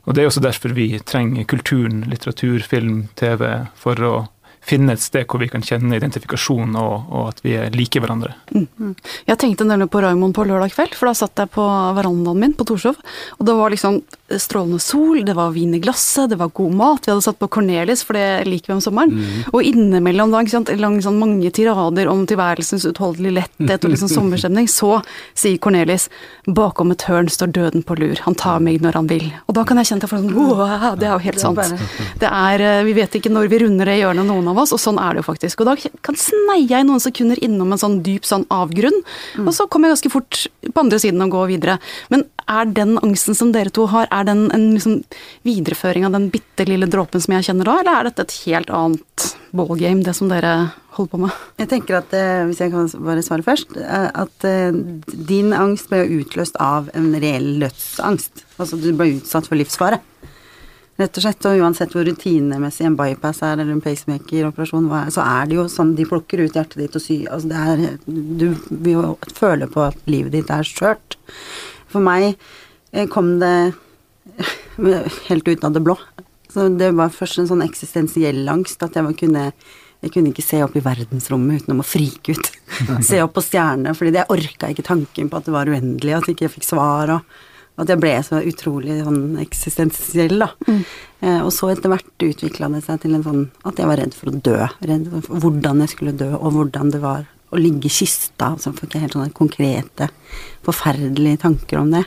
Og 0.02 0.14
det 0.16 0.24
er 0.24 0.30
også 0.30 0.42
derfor 0.42 0.74
vi 0.74 0.88
trenger 1.06 1.46
kulturen, 1.46 2.02
litteratur, 2.10 2.64
film, 2.66 3.04
TV, 3.18 3.44
for 3.78 4.02
å 4.02 4.14
finne 4.62 4.94
et 4.94 5.02
sted 5.02 5.26
hvor 5.26 5.42
vi 5.42 5.48
kan 5.50 5.64
kjenne 5.66 5.96
identifikasjon 5.98 6.76
og, 6.78 7.08
og 7.10 7.30
at 7.32 7.40
vi 7.42 7.56
er 7.58 7.74
like 7.74 8.02
hverandre. 8.02 8.34
Jeg 8.54 9.38
tenkte 9.42 9.66
nemlig 9.66 9.88
på 9.90 10.02
Raymond 10.02 10.36
på 10.36 10.46
lørdag 10.46 10.74
kveld, 10.74 10.94
for 10.98 11.10
da 11.10 11.16
satt 11.18 11.42
jeg 11.42 11.50
på 11.54 11.64
verandaen 11.98 12.42
min 12.42 12.54
på 12.58 12.66
Torshov, 12.68 12.98
og 13.38 13.48
det 13.48 13.56
var 13.58 13.74
liksom 13.74 14.00
strålende 14.40 14.80
sol, 14.82 15.24
det 15.26 15.34
var 15.36 15.52
vin 15.54 15.74
i 15.74 15.80
glasset, 15.82 16.30
det 16.30 16.38
var 16.40 16.52
god 16.54 16.74
mat, 16.78 17.06
vi 17.06 17.12
hadde 17.12 17.24
satt 17.24 17.38
på 17.40 17.48
Cornelis, 17.52 18.04
for 18.06 18.16
det 18.18 18.44
liker 18.48 18.72
vi 18.72 18.76
om 18.76 18.82
sommeren, 18.84 19.18
og 19.52 19.62
innimellom 19.66 20.32
da, 20.32 20.42
sant, 20.50 20.72
lang, 20.80 20.98
sånn 21.04 21.20
mange 21.20 21.50
tirader 21.54 22.10
om 22.10 22.24
tilværelsens 22.28 22.86
utholdelige 22.88 23.40
letthet 23.40 23.84
og 23.84 23.94
liksom 23.94 24.12
sommerstemning, 24.16 24.68
så 24.70 25.00
sier 25.34 25.58
Cornelis, 25.62 26.08
bakom 26.46 26.94
et 26.94 27.06
hørn 27.08 27.30
står 27.32 27.52
døden 27.56 27.84
på 27.86 27.96
lur, 28.00 28.20
han 28.26 28.36
tar 28.38 28.62
meg 28.64 28.82
når 28.84 29.00
han 29.00 29.10
vil. 29.10 29.28
Og 29.46 29.56
da 29.58 29.66
kan 29.68 29.80
jeg 29.80 29.92
kjenne 29.92 30.06
at 30.06 30.08
jeg 30.08 30.22
sånn, 30.22 30.98
det 31.00 31.08
er 31.08 31.14
jo 31.14 31.22
helt 31.26 31.42
sant. 31.42 31.60
Det 32.20 32.28
er, 32.28 32.66
eh, 32.66 32.82
vi 32.86 32.96
vet 32.96 33.18
ikke 33.18 33.32
når 33.32 33.50
vi 33.52 33.62
runder 33.64 33.88
det 33.88 33.98
hjørnet, 34.00 34.28
noen 34.28 34.50
av 34.52 34.62
oss, 34.62 34.74
og 34.74 34.80
sånn 34.82 35.00
er 35.02 35.14
det 35.14 35.22
jo 35.22 35.28
faktisk. 35.30 35.62
Og 35.62 35.70
da 35.70 35.76
kan 36.04 36.18
sneie 36.18 36.68
jeg 36.68 36.88
noen 36.88 37.02
sekunder 37.02 37.40
innom 37.44 37.72
en 37.74 37.80
sånn 37.80 38.00
dyp 38.06 38.26
sånn 38.28 38.46
avgrunn, 38.52 39.00
og 39.44 39.52
så 39.56 39.68
kommer 39.68 39.90
jeg 39.90 39.98
ganske 39.98 40.14
fort 40.14 40.46
på 40.68 40.84
andre 40.84 41.00
siden 41.02 41.22
og 41.24 41.34
går 41.36 41.50
videre. 41.54 41.78
Men 42.12 42.26
er 42.52 42.70
den 42.76 42.96
angsten 43.02 43.36
som 43.38 43.52
dere 43.54 43.72
to 43.74 43.86
har, 43.92 44.08
er 44.12 44.26
den 44.28 44.44
en 44.54 44.68
liksom 44.74 45.00
videreføring 45.46 46.06
av 46.08 46.12
den 46.16 46.28
bitte 46.34 46.66
lille 46.68 46.88
dråpen 46.90 47.22
som 47.24 47.34
jeg 47.36 47.48
kjenner 47.48 47.68
da, 47.68 47.78
eller 47.80 47.98
er 48.00 48.08
dette 48.10 48.26
et 48.28 48.36
helt 48.46 48.70
annet 48.74 49.26
ballgame, 49.56 50.04
det 50.06 50.14
som 50.16 50.30
dere 50.32 50.52
holder 50.96 51.10
på 51.14 51.20
med? 51.24 51.40
Jeg 51.62 51.70
tenker 51.72 51.98
at, 52.02 52.12
eh, 52.16 52.44
hvis 52.48 52.60
jeg 52.62 52.72
kan 52.74 52.88
bare 53.04 53.24
svare 53.24 53.44
først, 53.46 53.76
eh, 53.80 54.08
at 54.24 54.44
eh, 54.48 54.70
din 55.32 55.52
angst 55.56 55.88
ble 55.92 56.04
utløst 56.20 56.56
av 56.60 56.88
en 56.94 57.12
reell 57.16 57.54
dødsangst. 57.64 58.44
Altså 58.60 58.80
du 58.80 58.90
ble 58.96 59.14
utsatt 59.18 59.48
for 59.48 59.56
livsfare. 59.60 60.00
Rett 61.00 61.16
og 61.16 61.24
slett, 61.24 61.46
og 61.48 61.56
uansett 61.64 61.94
hvor 61.96 62.04
rutinemessig 62.04 62.84
en 62.84 62.96
bypass 62.98 63.38
er, 63.42 63.54
eller 63.56 63.72
en 63.72 63.80
pacemaker-operasjon, 63.80 64.90
er- 64.92 65.08
så 65.10 65.22
er 65.24 65.46
det 65.48 65.56
jo 65.56 65.64
sånn 65.72 65.94
de 65.96 66.04
plukker 66.04 66.42
ut 66.44 66.52
hjertet 66.52 66.76
ditt 66.82 66.94
og 66.98 67.02
syr 67.02 67.30
Altså 67.32 67.96
Du 68.06 68.50
vil 68.68 68.92
jo 68.98 69.18
føle 69.32 69.66
på 69.72 69.86
at 69.88 69.96
livet 70.06 70.32
ditt 70.36 70.50
er 70.52 70.62
skjørt. 70.68 71.16
For 71.92 72.04
meg 72.04 72.32
eh, 72.32 73.06
kom 73.12 73.36
det 73.42 73.72
helt 75.28 75.48
ut 75.48 75.64
av 75.64 75.76
det 75.76 75.84
blå. 75.84 75.96
Så 76.52 76.68
det 76.76 76.90
var 76.96 77.14
først 77.14 77.40
en 77.40 77.48
sånn 77.48 77.64
eksistensiell 77.64 78.44
angst 78.52 78.82
at 78.84 78.98
jeg 78.98 79.16
kunne 79.20 79.50
jeg 80.02 80.10
kunne 80.16 80.32
ikke 80.32 80.42
se 80.42 80.58
opp 80.64 80.74
i 80.74 80.82
verdensrommet 80.82 81.62
uten 81.62 81.78
å 81.78 81.86
frike 81.86 82.34
ut. 82.34 82.48
se 83.06 83.20
opp 83.22 83.36
på 83.36 83.44
stjernene, 83.44 83.94
fordi 83.94 84.16
jeg 84.18 84.34
orka 84.34 84.72
ikke 84.72 84.84
tanken 84.88 85.30
på 85.30 85.38
at 85.38 85.46
det 85.46 85.54
var 85.54 85.70
uendelig, 85.70 86.16
at 86.16 86.26
jeg 86.26 86.34
ikke 86.34 86.54
fikk 86.56 86.66
svar, 86.66 87.12
og 87.14 87.82
at 87.82 87.92
jeg 87.92 88.02
ble 88.02 88.16
så 88.26 88.40
utrolig 88.42 88.98
sånn 88.98 89.38
eksistensiell, 89.44 90.42
da. 90.42 90.50
Eh, 91.22 91.38
og 91.38 91.52
så 91.54 91.70
etter 91.70 91.92
hvert 91.92 92.26
utvikla 92.26 92.72
det 92.74 92.82
seg 92.88 92.98
til 93.04 93.14
en 93.14 93.22
sånn 93.28 93.44
at 93.68 93.78
jeg 93.78 93.88
var 93.92 94.02
redd 94.02 94.16
for 94.18 94.32
å 94.32 94.42
dø. 94.50 94.58
Redd 94.90 95.06
for 95.12 95.44
hvordan 95.46 95.84
jeg 95.84 95.94
skulle 95.94 96.16
dø, 96.18 96.32
og 96.34 96.58
hvordan 96.58 96.90
det 96.92 97.02
var 97.04 97.30
å 97.52 97.60
ligge 97.60 97.88
i 97.88 97.92
kista. 97.92 98.52
Så 98.58 98.72
får 98.72 98.88
ikke 98.88 99.02
helt 99.02 99.16
sånne 99.16 99.36
konkrete, 99.36 100.08
forferdelige 100.66 101.42
tanker 101.44 101.82
om 101.82 101.92
det. 101.94 102.04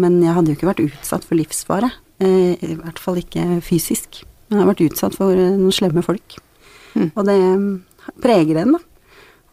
Men 0.00 0.20
jeg 0.22 0.34
hadde 0.36 0.52
jo 0.52 0.58
ikke 0.58 0.70
vært 0.70 0.84
utsatt 0.86 1.26
for 1.26 1.38
livsfare. 1.38 1.90
Eh, 2.22 2.54
I 2.54 2.78
hvert 2.78 3.02
fall 3.02 3.20
ikke 3.20 3.60
fysisk. 3.66 4.22
Men 4.48 4.58
jeg 4.60 4.64
har 4.64 4.72
vært 4.72 4.86
utsatt 4.88 5.18
for 5.18 5.34
eh, 5.34 5.54
noen 5.58 5.74
slemme 5.74 6.04
folk. 6.06 6.38
Og 7.18 7.24
det 7.26 7.38
preger 8.22 8.60
en, 8.62 8.76
da. 8.76 8.82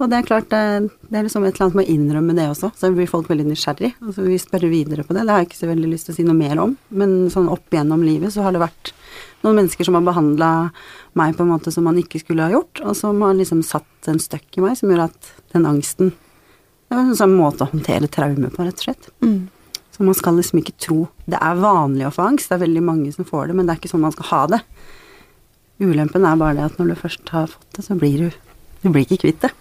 Og 0.01 0.09
det 0.09 0.17
er 0.17 0.25
klart, 0.25 0.49
det, 0.49 0.89
er 1.13 1.25
liksom 1.27 1.43
et 1.45 1.53
eller 1.53 1.67
annet 1.67 1.77
med 1.77 1.85
å 1.85 1.93
innrømme 1.93 2.33
det 2.33 2.47
også, 2.49 2.71
så 2.73 2.89
blir 2.95 3.09
folk 3.09 3.27
veldig 3.29 3.45
nysgjerrig. 3.51 3.91
Og 4.01 4.15
så 4.15 4.23
vil 4.23 4.33
vi 4.33 4.39
spørre 4.41 4.71
videre 4.71 5.05
på 5.05 5.13
det. 5.13 5.27
Det 5.27 5.35
har 5.35 5.43
jeg 5.43 5.51
ikke 5.51 5.59
så 5.59 5.69
veldig 5.69 5.91
lyst 5.91 6.09
til 6.09 6.15
å 6.15 6.17
si 6.17 6.25
noe 6.25 6.37
mer 6.37 6.61
om, 6.63 6.73
men 6.97 7.13
sånn 7.33 7.51
opp 7.53 7.69
igjennom 7.69 8.01
livet 8.05 8.33
så 8.33 8.47
har 8.47 8.55
det 8.55 8.63
vært 8.63 8.93
noen 9.43 9.59
mennesker 9.59 9.85
som 9.85 9.97
har 9.97 10.05
behandla 10.05 10.49
meg 11.17 11.37
på 11.37 11.45
en 11.45 11.51
måte 11.53 11.73
som 11.73 11.85
man 11.85 11.99
ikke 12.01 12.21
skulle 12.23 12.47
ha 12.47 12.53
gjort, 12.53 12.81
og 12.81 12.97
som 12.97 13.21
har 13.25 13.37
liksom 13.37 13.61
satt 13.65 14.09
en 14.09 14.21
støkk 14.21 14.57
i 14.57 14.65
meg 14.65 14.77
som 14.79 14.89
gjør 14.89 15.05
at 15.09 15.31
den 15.53 15.69
angsten 15.69 16.13
Det 16.91 16.97
er 16.97 17.07
en 17.07 17.15
sånn 17.15 17.37
måte 17.37 17.63
å 17.63 17.71
håndtere 17.71 18.09
traume 18.11 18.49
på, 18.51 18.65
rett 18.65 18.81
og 18.81 18.87
slett. 18.87 19.11
Så 19.95 20.03
man 20.03 20.17
skal 20.17 20.35
liksom 20.35 20.59
ikke 20.59 20.75
tro 20.75 21.05
Det 21.29 21.39
er 21.39 21.61
vanlig 21.61 22.07
å 22.07 22.13
få 22.15 22.25
angst, 22.25 22.49
det 22.49 22.57
er 22.57 22.65
veldig 22.65 22.83
mange 22.83 23.11
som 23.15 23.27
får 23.27 23.47
det, 23.47 23.55
men 23.55 23.67
det 23.67 23.75
er 23.75 23.81
ikke 23.81 23.91
sånn 23.93 24.03
man 24.03 24.15
skal 24.15 24.31
ha 24.31 24.41
det. 24.55 24.61
Ulempen 25.81 26.25
er 26.25 26.41
bare 26.41 26.57
det 26.57 26.65
at 26.69 26.79
når 26.79 26.91
du 26.91 26.95
først 26.99 27.29
har 27.33 27.47
fått 27.49 27.77
det, 27.77 27.85
så 27.85 27.97
blir 27.97 28.25
du 28.25 28.50
Du 28.81 28.89
blir 28.89 29.05
ikke 29.05 29.23
kvitt 29.25 29.45
det. 29.45 29.51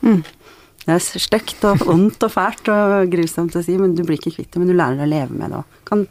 Det 0.80 0.94
er 0.96 1.02
stygt 1.22 1.64
og 1.68 1.82
vondt 1.84 2.22
og 2.24 2.32
fælt 2.32 2.70
og 2.72 3.10
grusomt 3.12 3.56
å 3.58 3.62
si, 3.64 3.76
men 3.78 3.92
du 3.96 4.02
blir 4.06 4.16
ikke 4.20 4.38
kvitt 4.38 4.48
det. 4.52 4.62
Men 4.62 4.70
du 4.70 4.76
lærer 4.76 4.96
deg 4.96 5.08
å 5.08 5.12
leve 5.12 5.36
med 5.36 5.52
det 5.52 5.60
og 5.60 5.82
kan 5.88 6.06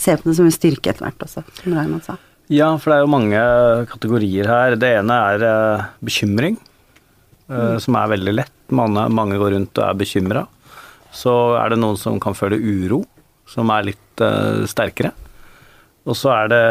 se 0.00 0.16
på 0.16 0.28
det 0.28 0.34
som 0.38 0.48
en 0.48 0.54
styrke 0.54 0.90
etter 0.90 1.06
hvert 1.06 1.24
også, 1.26 1.44
som 1.60 1.76
Raymond 1.76 2.04
sa. 2.06 2.16
Ja, 2.50 2.72
for 2.80 2.90
det 2.90 2.96
er 2.96 3.04
jo 3.04 3.12
mange 3.12 3.40
kategorier 3.92 4.48
her. 4.50 4.74
Det 4.80 4.88
ene 4.98 5.18
er 5.32 5.44
uh, 5.46 5.84
bekymring, 6.02 6.56
uh, 7.52 7.76
som 7.82 7.98
er 8.00 8.10
veldig 8.16 8.34
lett. 8.34 8.56
Mange, 8.74 9.04
mange, 9.14 9.38
går 9.38 9.54
rundt 9.54 9.78
og 9.78 9.86
er 9.86 10.00
bekymra. 10.00 10.42
Så 11.14 11.34
er 11.60 11.70
det 11.70 11.78
noen 11.78 11.98
som 11.98 12.18
kan 12.22 12.34
føle 12.38 12.58
uro, 12.58 13.04
som 13.50 13.70
er 13.74 13.92
litt 13.92 14.24
uh, 14.24 14.66
sterkere. 14.70 15.12
Og 16.08 16.18
så 16.18 16.32
er 16.34 16.50
det 16.50 16.64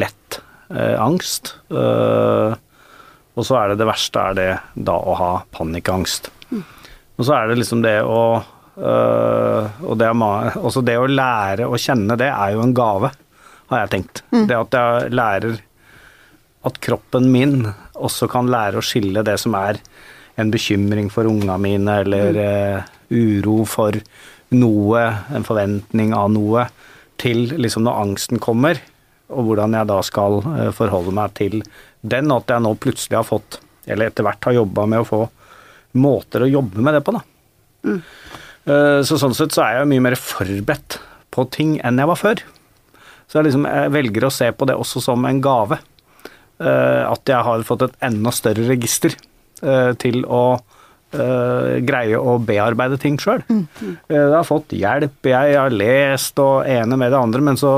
lett 0.00 0.40
angst. 0.70 1.56
Og 3.40 3.46
så 3.48 3.56
er 3.62 3.72
det 3.72 3.80
det 3.80 3.88
verste 3.88 4.22
er 4.30 4.36
det 4.36 4.50
da 4.90 4.94
å 5.00 5.16
ha 5.16 5.32
panikkangst. 5.56 6.28
Mm. 6.50 6.62
Og 7.16 7.26
så 7.26 7.36
er 7.38 7.50
det 7.50 7.60
liksom 7.62 7.84
det 7.84 8.00
å 8.04 8.22
og 8.80 9.96
det, 9.98 10.06
også 10.56 10.80
det 10.86 10.94
å 10.96 11.08
lære 11.10 11.66
å 11.68 11.76
kjenne 11.76 12.14
det 12.16 12.30
er 12.30 12.54
jo 12.54 12.62
en 12.62 12.72
gave 12.72 13.10
har 13.70 13.84
jeg 13.84 13.92
tenkt. 13.94 14.22
Mm. 14.32 14.46
Det 14.48 14.56
at 14.58 14.76
jeg 14.76 15.12
lærer 15.14 15.58
at 16.66 16.80
kroppen 16.84 17.28
min 17.32 17.70
også 17.94 18.28
kan 18.30 18.50
lære 18.50 18.80
å 18.80 18.84
skille 18.84 19.24
det 19.26 19.36
som 19.40 19.54
er 19.58 19.80
en 20.40 20.50
bekymring 20.52 21.10
for 21.12 21.28
unga 21.28 21.56
mine, 21.60 22.00
eller 22.02 22.36
mm. 22.36 22.80
uh, 22.80 22.98
uro 23.10 23.64
for 23.68 23.96
noe, 24.56 25.02
en 25.34 25.46
forventning 25.46 26.14
av 26.16 26.30
noe, 26.32 26.66
til 27.20 27.50
liksom 27.60 27.84
når 27.84 28.02
angsten 28.04 28.40
kommer, 28.42 28.80
og 29.30 29.46
hvordan 29.46 29.76
jeg 29.76 29.88
da 29.90 30.00
skal 30.06 30.40
uh, 30.46 30.68
forholde 30.74 31.14
meg 31.16 31.34
til 31.38 31.60
den, 32.00 32.32
at 32.32 32.50
jeg 32.50 32.64
nå 32.64 32.74
plutselig 32.80 33.18
har 33.18 33.28
fått, 33.28 33.60
eller 33.90 34.10
etter 34.10 34.26
hvert 34.26 34.48
har 34.48 34.56
jobba 34.60 34.86
med 34.88 35.02
å 35.02 35.08
få 35.08 35.20
måter 36.00 36.44
å 36.44 36.50
jobbe 36.50 36.82
med 36.84 36.96
det 36.96 37.02
på, 37.06 37.14
da. 37.16 37.22
Mm. 37.84 38.00
Uh, 38.70 39.00
så 39.06 39.16
sånn 39.18 39.34
sett 39.36 39.54
så 39.56 39.64
er 39.64 39.80
jeg 39.80 39.90
mye 39.90 40.04
mer 40.10 40.16
forberedt 40.20 41.00
på 41.34 41.46
ting 41.52 41.78
enn 41.86 42.00
jeg 42.00 42.10
var 42.10 42.20
før. 42.20 42.42
Så 43.30 43.38
jeg, 43.38 43.48
liksom, 43.48 43.66
jeg 43.68 43.94
velger 43.94 44.26
å 44.26 44.34
se 44.34 44.50
på 44.52 44.66
det 44.68 44.76
også 44.78 45.02
som 45.04 45.24
en 45.28 45.40
gave. 45.42 45.80
Uh, 46.60 47.06
at 47.08 47.30
jeg 47.30 47.46
har 47.46 47.64
fått 47.66 47.86
et 47.86 47.96
enda 48.10 48.32
større 48.36 48.66
register 48.68 49.14
uh, 49.64 49.96
til 50.00 50.26
å 50.28 50.42
uh, 50.58 51.78
greie 51.86 52.18
å 52.18 52.36
bearbeide 52.42 52.98
ting 53.00 53.16
sjøl. 53.22 53.42
Mm. 53.48 53.64
Uh, 53.80 54.16
jeg 54.16 54.34
har 54.34 54.48
fått 54.48 54.74
hjelp, 54.76 55.30
jeg 55.32 55.56
har 55.56 55.74
lest 55.74 56.42
og 56.42 56.68
ene 56.68 56.98
med 57.00 57.14
det 57.14 57.20
andre, 57.20 57.44
men 57.50 57.60
så 57.60 57.74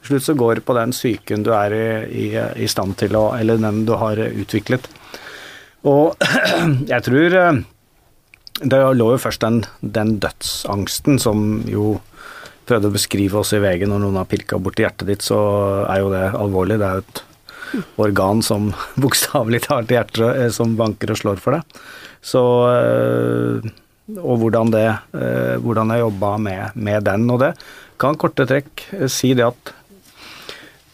til 0.00 0.14
slutt 0.14 0.26
så 0.26 0.36
går 0.38 0.58
det 0.58 0.66
på 0.68 0.76
den 0.78 0.94
psyken 0.96 1.44
du 1.46 1.52
er 1.56 1.74
i, 1.74 2.30
i, 2.36 2.68
stand 2.70 2.96
til 3.00 3.16
å 3.18 3.30
Eller 3.36 3.60
den 3.60 3.84
du 3.86 3.94
har 4.00 4.16
utviklet. 4.16 4.88
Og 5.88 6.16
jeg 6.92 7.04
tror 7.06 7.36
Det 8.60 8.80
lå 8.96 9.10
jo 9.14 9.20
først 9.20 9.44
den, 9.44 9.62
den 9.80 10.18
dødsangsten 10.20 11.20
som 11.20 11.62
jo 11.68 11.98
prøvde 12.70 12.90
å 12.90 12.94
beskrive 12.94 13.40
oss 13.40 13.54
i 13.56 13.60
VG 13.62 13.86
når 13.88 14.04
noen 14.04 14.20
har 14.20 14.28
pirka 14.30 14.58
borti 14.62 14.84
hjertet 14.84 15.08
ditt, 15.10 15.24
så 15.26 15.40
er 15.88 16.02
jo 16.02 16.12
det 16.12 16.26
alvorlig. 16.38 16.78
Det 16.78 16.86
er 16.86 17.00
jo 17.00 17.04
et 17.06 17.22
organ 18.02 18.42
som 18.44 18.70
bokstavelig 19.02 19.64
talt 19.66 19.92
hjertet 19.94 20.24
eh, 20.28 20.50
som 20.54 20.76
banker 20.78 21.14
og 21.14 21.20
slår 21.22 21.42
for 21.42 21.58
deg. 21.58 21.80
Så 22.20 22.42
eh, 22.70 23.70
Og 24.20 24.40
hvordan 24.42 24.72
det 24.74 24.88
eh, 25.16 25.54
Hvordan 25.62 25.94
jeg 25.94 26.02
jobba 26.02 26.34
med, 26.42 26.74
med 26.74 27.04
den 27.06 27.30
og 27.30 27.40
det. 27.44 27.52
Kan 28.00 28.18
korte 28.20 28.46
trekk 28.48 28.84
si 29.12 29.32
det 29.38 29.46
at 29.46 29.74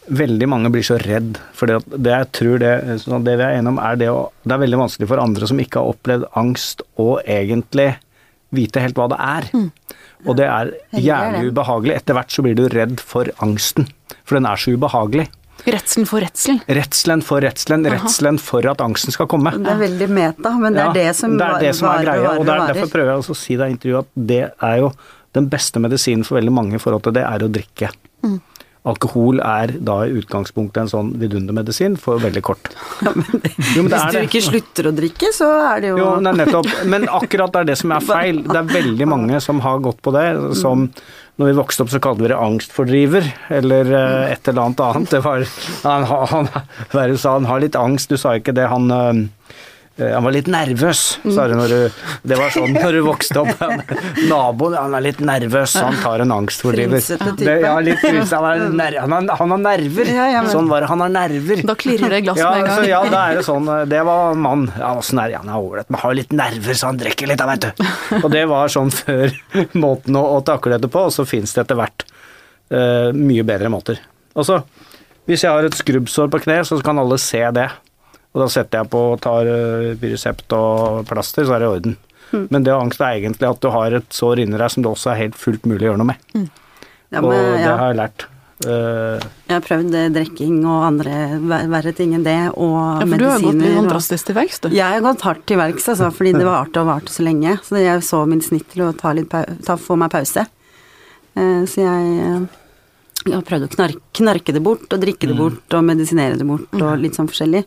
veldig 0.07 0.47
mange 0.49 0.71
blir 0.73 0.85
så 0.85 0.97
redd. 1.01 1.37
For 1.57 1.69
det, 1.69 1.79
det 1.91 2.13
jeg 2.13 2.29
tror 2.39 2.59
det, 2.63 2.73
det 3.27 3.37
vi 3.37 3.45
er 3.45 3.57
enige 3.57 3.73
om, 3.73 3.79
er 3.83 3.99
det 3.99 4.09
å 4.13 4.19
Det 4.47 4.55
er 4.55 4.63
veldig 4.63 4.79
vanskelig 4.79 5.09
for 5.11 5.21
andre 5.21 5.49
som 5.49 5.59
ikke 5.59 5.81
har 5.81 5.95
opplevd 5.95 6.27
angst, 6.39 6.83
å 6.95 7.17
egentlig 7.23 7.89
vite 8.55 8.83
helt 8.83 8.95
hva 8.99 9.09
det 9.11 9.17
er. 9.19 9.49
Mm. 9.51 9.71
Og 10.25 10.37
det 10.39 10.47
er 10.47 10.71
jævlig 11.03 11.51
ubehagelig. 11.51 11.97
Etter 11.99 12.17
hvert 12.17 12.31
så 12.33 12.45
blir 12.45 12.55
du 12.57 12.63
redd 12.71 13.01
for 13.03 13.29
angsten, 13.43 13.89
for 14.23 14.39
den 14.39 14.47
er 14.49 14.61
så 14.61 14.73
ubehagelig. 14.73 15.27
Redselen 15.67 16.05
for 16.07 16.23
redselen? 16.23 16.59
Redselen 16.69 17.21
for 17.25 17.43
redselen. 17.43 17.85
Redselen 17.91 18.37
for 18.39 18.65
at 18.71 18.81
angsten 18.83 19.11
skal 19.11 19.27
komme. 19.27 19.51
Det 19.57 19.73
er 19.73 19.81
veldig 19.81 20.07
meta, 20.15 20.53
men 20.61 20.77
det 20.77 20.83
er 20.85 20.95
det 20.95 21.07
som, 21.17 21.33
det 21.35 21.47
er 21.47 21.65
det 21.65 21.73
som 21.75 21.89
er 21.91 22.05
greia. 22.05 22.33
Og 22.37 22.47
der, 22.47 22.63
derfor 22.71 22.91
prøver 22.93 23.11
jeg 23.11 23.23
å 23.23 23.37
si 23.37 23.57
deg 23.59 23.73
i 23.73 23.75
intervjuet 23.75 24.05
at 24.05 24.27
det 24.31 24.43
er 24.47 24.77
jo 24.83 24.91
den 25.35 25.49
beste 25.51 25.81
medisinen 25.83 26.23
for 26.25 26.39
veldig 26.39 26.53
mange 26.55 26.77
i 26.77 26.81
forhold 26.81 27.03
til 27.07 27.17
det, 27.17 27.25
er 27.27 27.43
å 27.43 27.49
drikke. 27.51 27.91
Alkohol 28.87 29.41
er 29.43 29.73
da 29.83 29.99
i 30.07 30.15
utgangspunktet 30.21 30.85
en 30.85 30.91
sånn 30.91 31.11
vidundermedisin 31.21 31.97
for 32.01 32.21
veldig 32.23 32.43
kort. 32.47 32.71
Ja, 33.05 33.13
men 33.17 33.43
det, 33.43 33.53
jo, 33.75 33.85
men 33.85 33.93
hvis 33.93 34.15
du 34.15 34.19
ikke 34.23 34.43
slutter 34.47 34.89
å 34.89 34.95
drikke, 34.97 35.31
så 35.35 35.51
er 35.73 35.83
det 35.83 35.93
jo 35.93 36.01
Jo, 36.01 36.09
nei, 36.23 36.33
nettopp. 36.41 36.71
Men 36.89 37.07
akkurat 37.11 37.53
det 37.53 37.63
er 37.63 37.71
det 37.71 37.77
som 37.83 37.93
er 37.95 38.09
feil. 38.09 38.43
Det 38.47 38.59
er 38.61 38.73
veldig 38.73 39.09
mange 39.09 39.41
som 39.43 39.61
har 39.65 39.81
gått 39.85 40.01
på 40.05 40.15
det, 40.15 40.27
som 40.57 40.89
når 41.37 41.51
vi 41.51 41.57
vokste 41.59 41.83
opp 41.85 41.91
så 41.93 41.99
kalte 42.01 42.23
vi 42.23 42.31
det 42.31 42.37
angstfordriver, 42.41 43.27
eller 43.53 43.91
uh, 43.93 44.23
et 44.31 44.47
eller 44.49 44.63
annet 44.63 44.79
annet. 44.81 45.11
Det 45.13 45.19
var, 45.21 45.43
han, 45.83 46.05
han, 46.09 46.49
han, 46.95 47.17
han 47.27 47.49
har 47.51 47.61
litt 47.61 47.77
angst, 47.77 48.09
du 48.09 48.17
sa 48.17 48.33
ikke 48.39 48.55
det, 48.57 48.65
han 48.71 48.89
Eh, 48.89 49.13
han 49.97 50.23
var 50.23 50.33
litt 50.35 50.49
nervøs, 50.51 50.99
sa 51.25 51.47
du 51.49 51.55
når 51.57 51.71
du 51.73 52.01
Det 52.29 52.37
var 52.37 52.51
sånn 52.53 52.75
når 52.75 52.97
du 52.97 53.01
vokste 53.07 53.41
opp. 53.41 53.63
Naboen 54.29 54.75
han 54.77 54.93
er 54.97 55.05
litt 55.07 55.21
nervøs, 55.25 55.73
han 55.81 55.97
tar 56.03 56.21
en 56.21 56.33
angstfordriver. 56.35 57.01
Ja, 57.41 57.73
litt 57.81 58.03
han, 58.05 59.13
han, 59.13 59.29
han 59.29 59.55
har 59.55 59.61
nerver. 59.63 60.11
Ja, 60.13 60.27
ja, 60.35 60.43
sånn 60.51 60.69
var 60.69 60.83
det. 60.83 60.91
Han 60.91 61.01
har 61.01 61.13
nerver. 61.13 61.63
Da 61.67 61.75
klirrer 61.79 62.13
det 62.17 62.21
glass 62.27 62.37
med 62.37 62.61
en 62.61 62.69
gang. 62.69 62.85
ja, 62.91 63.01
da 63.09 63.23
er 63.31 63.39
det 63.39 63.45
sånn. 63.47 63.71
Det 63.89 64.03
var 64.05 64.37
mann. 64.37 64.67
Ja, 64.77 64.93
åssen 64.99 65.21
er 65.23 65.33
Han 65.39 65.49
er 65.49 65.57
ålreit, 65.57 65.89
men 65.89 66.01
har 66.03 66.17
litt 66.17 66.35
nerver, 66.35 66.77
så 66.77 66.91
han 66.91 67.01
drikker 67.01 67.31
litt, 67.31 67.41
da, 67.41 67.49
veit 67.49 67.65
du. 67.65 67.87
Og 68.21 68.29
det 68.33 68.43
var 68.49 68.71
sånn 68.71 68.93
før 68.93 69.33
måten 69.85 70.19
å, 70.19 70.23
å 70.37 70.43
takle 70.45 70.77
dette 70.77 70.91
på, 70.93 71.07
og 71.09 71.15
så 71.15 71.25
fins 71.27 71.55
det 71.55 71.65
etter 71.65 71.79
hvert 71.79 72.05
uh, 72.73 73.09
mye 73.17 73.45
bedre 73.47 73.73
måter. 73.73 74.01
Altså, 74.37 74.61
hvis 75.27 75.43
jeg 75.43 75.51
har 75.51 75.67
et 75.67 75.75
skrubbsår 75.75 76.29
på 76.31 76.43
kne, 76.45 76.61
så 76.67 76.77
kan 76.85 77.01
alle 77.01 77.17
se 77.21 77.41
det. 77.55 77.67
Og 78.35 78.43
da 78.43 78.49
setter 78.51 78.83
jeg 78.83 78.91
på 78.93 79.01
og 79.13 79.21
tar 79.23 79.49
eh, 79.49 80.47
og 80.57 81.07
plaster, 81.09 81.47
så 81.47 81.55
er 81.55 81.63
det 81.63 81.67
i 81.67 81.73
orden. 81.77 81.97
Mm. 82.31 82.47
Men 82.51 82.63
det 82.65 82.73
angst 82.75 83.01
er 83.01 83.17
egentlig 83.17 83.47
at 83.47 83.61
du 83.63 83.69
har 83.71 83.93
et 83.97 84.09
sår 84.13 84.43
inni 84.43 84.59
deg 84.59 84.71
som 84.73 84.83
det 84.83 84.91
også 84.91 85.13
er 85.13 85.21
helt 85.23 85.37
fullt 85.39 85.67
mulig 85.69 85.85
å 85.85 85.91
gjøre 85.91 86.01
noe 86.01 86.11
med. 86.11 86.25
Mm. 86.35 86.49
Ja, 87.07 87.21
men, 87.21 87.29
og 87.29 87.37
det 87.37 87.61
ja. 87.63 87.77
har 87.79 87.93
jeg 87.93 87.99
lært. 88.01 88.27
Uh, 88.65 89.21
jeg 89.45 89.53
har 89.53 89.61
prøvd 89.61 89.93
eh, 89.93 90.07
drikking 90.09 90.63
og 90.65 90.81
andre 90.87 91.17
verre 91.69 91.91
ting 91.93 92.15
enn 92.17 92.23
det, 92.25 92.39
og 92.57 93.03
medisiner. 93.05 93.21
ja, 93.21 93.35
for 93.37 93.51
medisiner. 93.53 93.53
Du 93.53 93.65
har 93.67 93.75
gått 93.75 93.83
litt 93.83 93.91
drastisk 93.93 94.29
til 94.29 94.37
verks, 94.39 94.61
du? 94.63 94.69
Jeg 94.73 94.95
har 94.95 95.03
gått 95.05 95.25
hardt 95.27 95.43
til 95.49 95.59
verks, 95.61 95.89
altså, 95.93 96.09
fordi 96.17 96.33
det 96.39 96.47
varte 96.47 96.81
og 96.81 96.89
varte 96.89 97.13
så 97.13 97.25
lenge. 97.27 97.53
Så 97.67 97.77
jeg 97.83 98.05
så 98.07 98.23
min 98.29 98.41
snitt 98.41 98.65
til 98.73 98.87
å 98.87 98.93
ta 98.97 99.13
litt 99.13 99.29
ta, 99.29 99.77
få 99.77 99.99
meg 100.01 100.09
pause. 100.13 100.47
Uh, 101.37 101.63
så 101.69 101.85
jeg, 101.85 102.41
jeg 103.27 103.35
har 103.35 103.45
prøvd 103.45 103.69
å 103.69 103.71
knarke, 103.77 104.03
knarke, 104.19 104.57
det 104.57 104.65
bort, 104.65 104.89
og 104.89 105.05
drikke 105.05 105.29
det 105.29 105.37
mm. 105.37 105.43
bort, 105.45 105.77
og 105.77 105.87
medisinere 105.93 106.41
det 106.41 106.49
bort, 106.49 106.67
og 106.73 106.89
mm. 106.89 107.05
litt 107.05 107.19
sånn 107.21 107.29
forskjellig. 107.29 107.61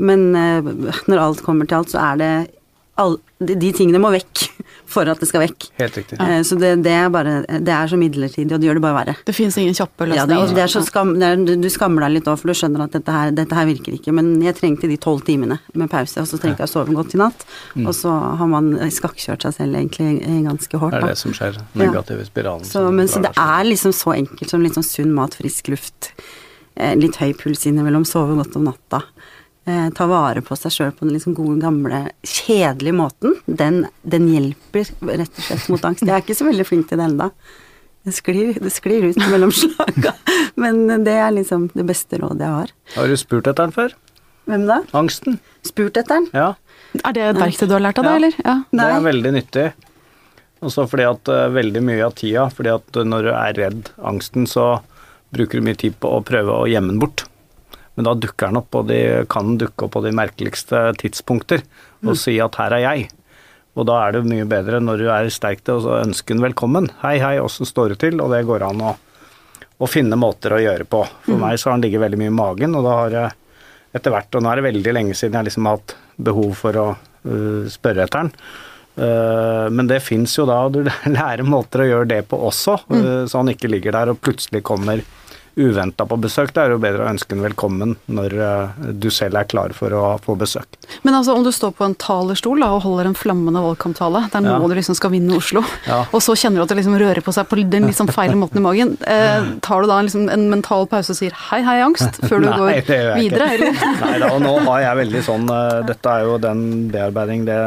Men 0.00 0.30
eh, 0.38 0.72
når 1.10 1.22
alt 1.26 1.44
kommer 1.44 1.68
til 1.68 1.82
alt, 1.82 1.92
så 1.92 2.02
er 2.12 2.20
det 2.20 2.32
all, 3.00 3.16
de, 3.40 3.54
de, 3.56 3.70
tingene 3.74 4.00
må 4.02 4.10
vekk 4.12 4.42
for 4.92 5.08
at 5.10 5.20
det 5.22 5.28
skal 5.30 5.44
vekk. 5.44 5.68
Helt 5.80 5.96
riktig. 5.96 6.18
Ja. 6.18 6.40
Så 6.46 6.56
det, 6.60 6.72
det, 6.84 6.92
er 6.92 7.10
bare, 7.12 7.36
det 7.48 7.72
er 7.72 7.90
så 7.90 7.98
midlertidig, 8.00 8.50
og 8.52 8.60
det 8.60 8.68
gjør 8.68 8.80
det 8.80 8.84
bare 8.84 8.96
verre. 8.96 9.14
Det 9.26 9.34
fins 9.36 9.56
ingen 9.60 9.76
kjappe 9.76 10.08
løsninger. 10.08 10.34
Ja, 10.34 10.46
det, 10.48 10.56
det 10.58 10.64
er 10.64 10.72
så 10.72 10.82
skam, 10.86 11.14
er, 11.22 11.38
du 11.38 11.68
skammer 11.72 12.06
deg 12.06 12.18
litt 12.18 12.30
òg, 12.30 12.40
for 12.40 12.50
du 12.50 12.58
skjønner 12.58 12.84
at 12.84 12.96
dette 12.98 13.14
her, 13.14 13.32
dette 13.36 13.56
her, 13.56 13.68
virker 13.70 13.96
ikke. 13.96 14.14
Men 14.16 14.32
jeg 14.44 14.58
trengte 14.58 14.90
de 14.90 14.98
tolv 15.00 15.22
timene 15.28 15.60
med 15.78 15.92
pause, 15.92 16.24
og 16.24 16.28
så 16.28 16.40
trengte 16.42 16.64
jeg 16.64 16.72
å 16.72 16.74
sove 16.74 16.96
godt 16.96 17.16
i 17.16 17.22
natt. 17.22 17.46
Mm. 17.76 17.86
Og 17.86 17.96
så 17.96 18.16
har 18.42 18.50
man 18.50 18.74
skakkjørt 18.98 19.46
seg 19.46 19.56
selv 19.60 19.80
egentlig 19.80 20.42
ganske 20.48 20.82
hardt. 20.84 20.98
Det 20.98 21.02
er 21.06 21.14
det 21.14 21.22
som 21.22 21.38
skjer. 21.38 21.62
Negative 21.80 22.26
spiralen. 22.28 22.68
Så, 22.68 22.84
men, 22.90 23.08
så 23.10 23.22
det 23.24 23.32
er 23.38 23.66
liksom 23.68 23.96
så 23.96 24.16
enkelt 24.18 24.52
som 24.52 24.66
litt 24.66 24.76
sånn 24.76 24.90
sunn 24.90 25.14
mat, 25.16 25.38
frisk 25.38 25.70
luft, 25.72 26.12
eh, 26.74 26.96
litt 26.98 27.22
høy 27.22 27.30
puls 27.38 27.64
innimellom, 27.70 28.08
sove 28.08 28.36
godt 28.42 28.58
om 28.58 28.68
natta 28.72 29.04
eh, 29.70 29.88
ta 29.96 30.06
vare 30.10 30.42
på 30.44 30.56
seg 30.58 30.74
sjøl 30.74 30.92
på 30.96 31.06
den 31.06 31.14
liksom 31.16 31.34
gode, 31.38 31.58
gamle, 31.62 32.02
kjedelige 32.26 32.96
måten, 32.98 33.36
den, 33.46 33.84
den, 34.02 34.28
hjelper 34.34 34.90
rett 35.06 35.30
og 35.30 35.46
slett 35.46 35.72
mot 35.72 35.88
angst. 35.88 36.06
Jeg 36.06 36.16
er 36.16 36.24
ikke 36.24 36.38
så 36.38 36.48
veldig 36.48 36.66
flink 36.68 36.90
til 36.90 37.00
det 37.00 37.08
ennå. 37.08 37.30
Det 38.06 38.14
sklir, 38.16 38.54
det 38.56 38.72
sklir 38.72 39.10
ut 39.10 39.18
mellom 39.28 39.52
slaga, 39.52 40.14
men 40.60 41.04
det 41.04 41.16
er 41.20 41.34
liksom 41.36 41.68
det 41.74 41.84
beste 41.88 42.20
rådet 42.20 42.46
jeg 42.46 42.56
har. 42.56 42.72
Har 42.96 43.12
du 43.12 43.18
spurt 43.20 43.46
etter 43.46 43.68
den 43.68 43.76
før? 43.76 43.94
Hvem 44.50 44.66
da? 44.66 44.80
Angsten. 44.96 45.38
Spurt 45.66 46.00
etter 46.00 46.16
den? 46.16 46.28
Ja. 46.34 46.54
Er 47.04 47.14
det 47.14 47.26
et 47.28 47.38
verktøy 47.38 47.68
du 47.68 47.76
har 47.76 47.84
lært 47.84 48.00
av 48.00 48.08
deg, 48.08 48.12
ja. 48.12 48.18
eller? 48.18 48.38
Ja. 48.42 48.56
Det 48.74 48.90
er 48.96 49.04
veldig 49.04 49.32
nyttig. 49.36 49.66
Også 50.66 50.84
fordi 50.90 51.06
at 51.08 51.30
uh, 51.32 51.46
veldig 51.54 51.82
mye 51.86 52.04
av 52.04 52.16
tida, 52.18 52.48
fordi 52.52 52.72
at 52.74 53.02
når 53.12 53.28
du 53.28 53.30
er 53.32 53.56
redd 53.56 53.92
angsten, 54.10 54.48
så 54.50 54.80
bruker 55.34 55.60
du 55.60 55.68
mye 55.68 55.78
tid 55.78 55.96
på 56.02 56.10
å 56.16 56.24
prøve 56.26 56.56
å 56.56 56.68
gjemme 56.68 56.94
den 56.94 57.02
bort. 57.02 57.24
Men 58.00 58.06
da 58.08 58.14
dukker 58.16 58.48
den 58.48 58.56
opp, 58.62 58.76
og 58.78 58.86
de 58.88 58.98
kan 59.28 59.58
dukke 59.60 59.84
opp 59.84 59.92
på 59.92 60.00
de 60.06 60.10
merkeligste 60.16 60.78
tidspunkter 60.96 61.60
og 62.00 62.14
si 62.16 62.38
at 62.40 62.56
'her 62.56 62.72
er 62.78 62.84
jeg'. 62.86 63.10
Og 63.76 63.84
da 63.84 63.98
er 64.06 64.12
det 64.12 64.22
mye 64.24 64.46
bedre 64.48 64.80
når 64.80 64.96
du 64.96 65.10
er 65.12 65.28
sterk 65.28 65.60
til 65.64 65.84
å 65.84 65.98
ønske 66.00 66.32
den 66.32 66.40
velkommen. 66.40 66.88
'Hei, 67.02 67.18
hei, 67.20 67.36
åssen 67.36 67.68
står 67.68 67.92
det 67.92 67.98
til?' 68.00 68.22
Og 68.24 68.32
det 68.32 68.46
går 68.48 68.64
an 68.64 68.80
å, 68.80 68.96
å 69.84 69.86
finne 69.86 70.16
måter 70.16 70.56
å 70.56 70.62
gjøre 70.64 70.88
på. 70.88 71.04
For 71.26 71.36
mm. 71.36 71.44
meg 71.44 71.60
så 71.60 71.68
har 71.68 71.76
den 71.76 71.84
ligget 71.90 72.00
veldig 72.00 72.22
mye 72.22 72.32
i 72.32 72.38
magen, 72.40 72.74
og 72.74 72.88
da 72.88 72.96
har 73.02 73.10
jeg 73.18 73.30
etter 73.92 74.10
hvert 74.16 74.34
Og 74.34 74.42
nå 74.42 74.48
er 74.48 74.56
det 74.56 74.68
veldig 74.70 74.92
lenge 74.96 75.14
siden 75.18 75.36
jeg 75.36 75.50
liksom 75.50 75.66
har 75.66 75.76
hatt 75.76 75.96
behov 76.16 76.56
for 76.56 76.80
å 76.80 76.88
uh, 76.96 77.68
spørre 77.68 78.06
etter 78.06 78.24
den. 78.24 78.32
Uh, 78.96 79.68
men 79.68 79.92
det 79.92 80.00
fins 80.00 80.38
jo 80.38 80.48
da, 80.48 80.62
og 80.64 80.72
du 80.72 80.88
lærer 81.18 81.44
måter 81.44 81.84
å 81.84 81.90
gjøre 81.92 82.08
det 82.16 82.22
på 82.32 82.40
også, 82.48 82.80
uh, 82.88 83.26
så 83.28 83.42
han 83.42 83.52
ikke 83.52 83.68
ligger 83.68 83.92
der 83.92 84.14
og 84.14 84.22
plutselig 84.24 84.64
kommer 84.64 85.04
uventa 85.56 86.06
på 86.06 86.18
besøk, 86.20 86.52
det 86.54 86.62
er 86.62 86.74
jo 86.74 86.80
bedre 86.82 87.04
å 87.04 87.10
ønske 87.10 87.36
en 87.36 87.44
velkommen 87.44 87.96
når 88.10 88.36
uh, 88.38 88.86
du 88.92 89.08
selv 89.12 89.40
er 89.40 89.48
klar 89.50 89.74
for 89.76 89.94
å 89.96 90.04
få 90.22 90.36
besøk. 90.38 90.78
Men 91.06 91.16
altså, 91.18 91.34
om 91.36 91.44
du 91.46 91.50
står 91.54 91.74
på 91.78 91.86
en 91.86 91.96
talerstol 92.00 92.62
da, 92.62 92.70
og 92.76 92.84
holder 92.86 93.10
en 93.10 93.18
flammende 93.18 93.62
valgkamptale, 93.64 94.26
der 94.32 94.44
nå 94.44 94.54
ja. 94.54 94.60
du 94.60 94.76
liksom 94.78 94.98
skal 94.98 95.14
vinne 95.14 95.36
Oslo, 95.40 95.62
ja. 95.86 96.02
og 96.10 96.22
så 96.24 96.36
kjenner 96.38 96.60
du 96.60 96.66
at 96.66 96.72
det 96.72 96.80
liksom 96.80 96.98
rører 97.00 97.22
på 97.24 97.34
seg 97.34 97.48
på 97.50 97.58
den 97.70 97.88
liksom 97.88 98.10
feil 98.12 98.36
måten 98.38 98.60
i 98.60 98.64
magen, 98.64 98.94
eh, 99.08 99.50
tar 99.64 99.82
du 99.82 99.90
da 99.90 100.00
liksom 100.04 100.28
en 100.32 100.46
mental 100.52 100.86
pause 100.90 101.14
og 101.14 101.18
sier 101.18 101.36
hei, 101.48 101.60
hei, 101.66 101.78
angst, 101.84 102.20
før 102.28 102.44
du 102.44 102.48
Nei, 102.50 102.58
går 102.58 103.16
videre? 103.18 103.50
Nei 104.00 104.16
da, 104.22 104.32
og 104.34 104.42
nå 104.44 104.54
har 104.68 104.84
jeg 104.84 105.00
veldig 105.04 105.24
sånn 105.26 105.48
uh, 105.50 105.80
Dette 105.86 106.12
er 106.12 106.26
jo 106.26 106.36
den 106.42 106.62
bearbeiding 106.92 107.46
det 107.48 107.58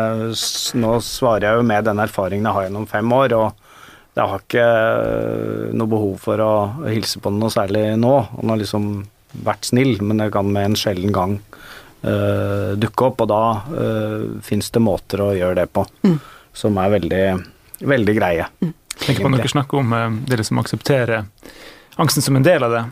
Nå 0.80 0.96
svarer 1.04 1.48
jeg 1.48 1.60
jo 1.60 1.68
med 1.68 1.86
den 1.88 2.02
erfaringen 2.04 2.48
jeg 2.48 2.58
har 2.58 2.68
gjennom 2.68 2.88
fem 2.90 3.14
år. 3.16 3.36
og 3.38 3.73
jeg 4.14 4.30
har 4.30 4.44
ikke 4.44 4.64
eh, 4.64 5.72
noe 5.74 5.90
behov 5.90 6.18
for 6.22 6.42
å 6.44 6.54
hilse 6.86 7.22
på 7.22 7.32
noe 7.34 7.50
særlig 7.54 7.96
nå. 7.98 8.14
Han 8.38 8.54
har 8.54 8.62
liksom 8.62 8.92
vært 9.44 9.72
snill, 9.72 9.96
men 10.06 10.22
det 10.22 10.30
kan 10.36 10.52
med 10.54 10.70
en 10.70 10.78
sjelden 10.78 11.14
gang 11.16 11.40
uh, 12.06 12.78
dukke 12.78 13.08
opp. 13.10 13.24
Og 13.26 13.32
da 13.32 13.42
uh, 13.66 13.80
eh, 13.82 14.26
fins 14.46 14.70
det 14.70 14.84
måter 14.86 15.24
å 15.26 15.32
gjøre 15.34 15.64
det 15.64 15.68
på 15.74 15.86
mm. 16.06 16.18
som 16.54 16.78
er 16.78 16.94
veldig, 16.94 17.24
veldig 17.82 18.16
greie. 18.20 18.46
Mm. 18.62 18.74
Tenk 19.02 19.24
på 19.24 19.32
når 19.34 19.42
dere 19.42 19.54
snakker 19.56 19.82
om 19.82 19.98
uh, 19.98 20.06
dere 20.30 20.46
som 20.46 20.62
aksepterer 20.62 21.26
angsten 21.98 22.26
som 22.26 22.38
en 22.38 22.46
del 22.46 22.66
av 22.66 22.74
det 22.74 22.84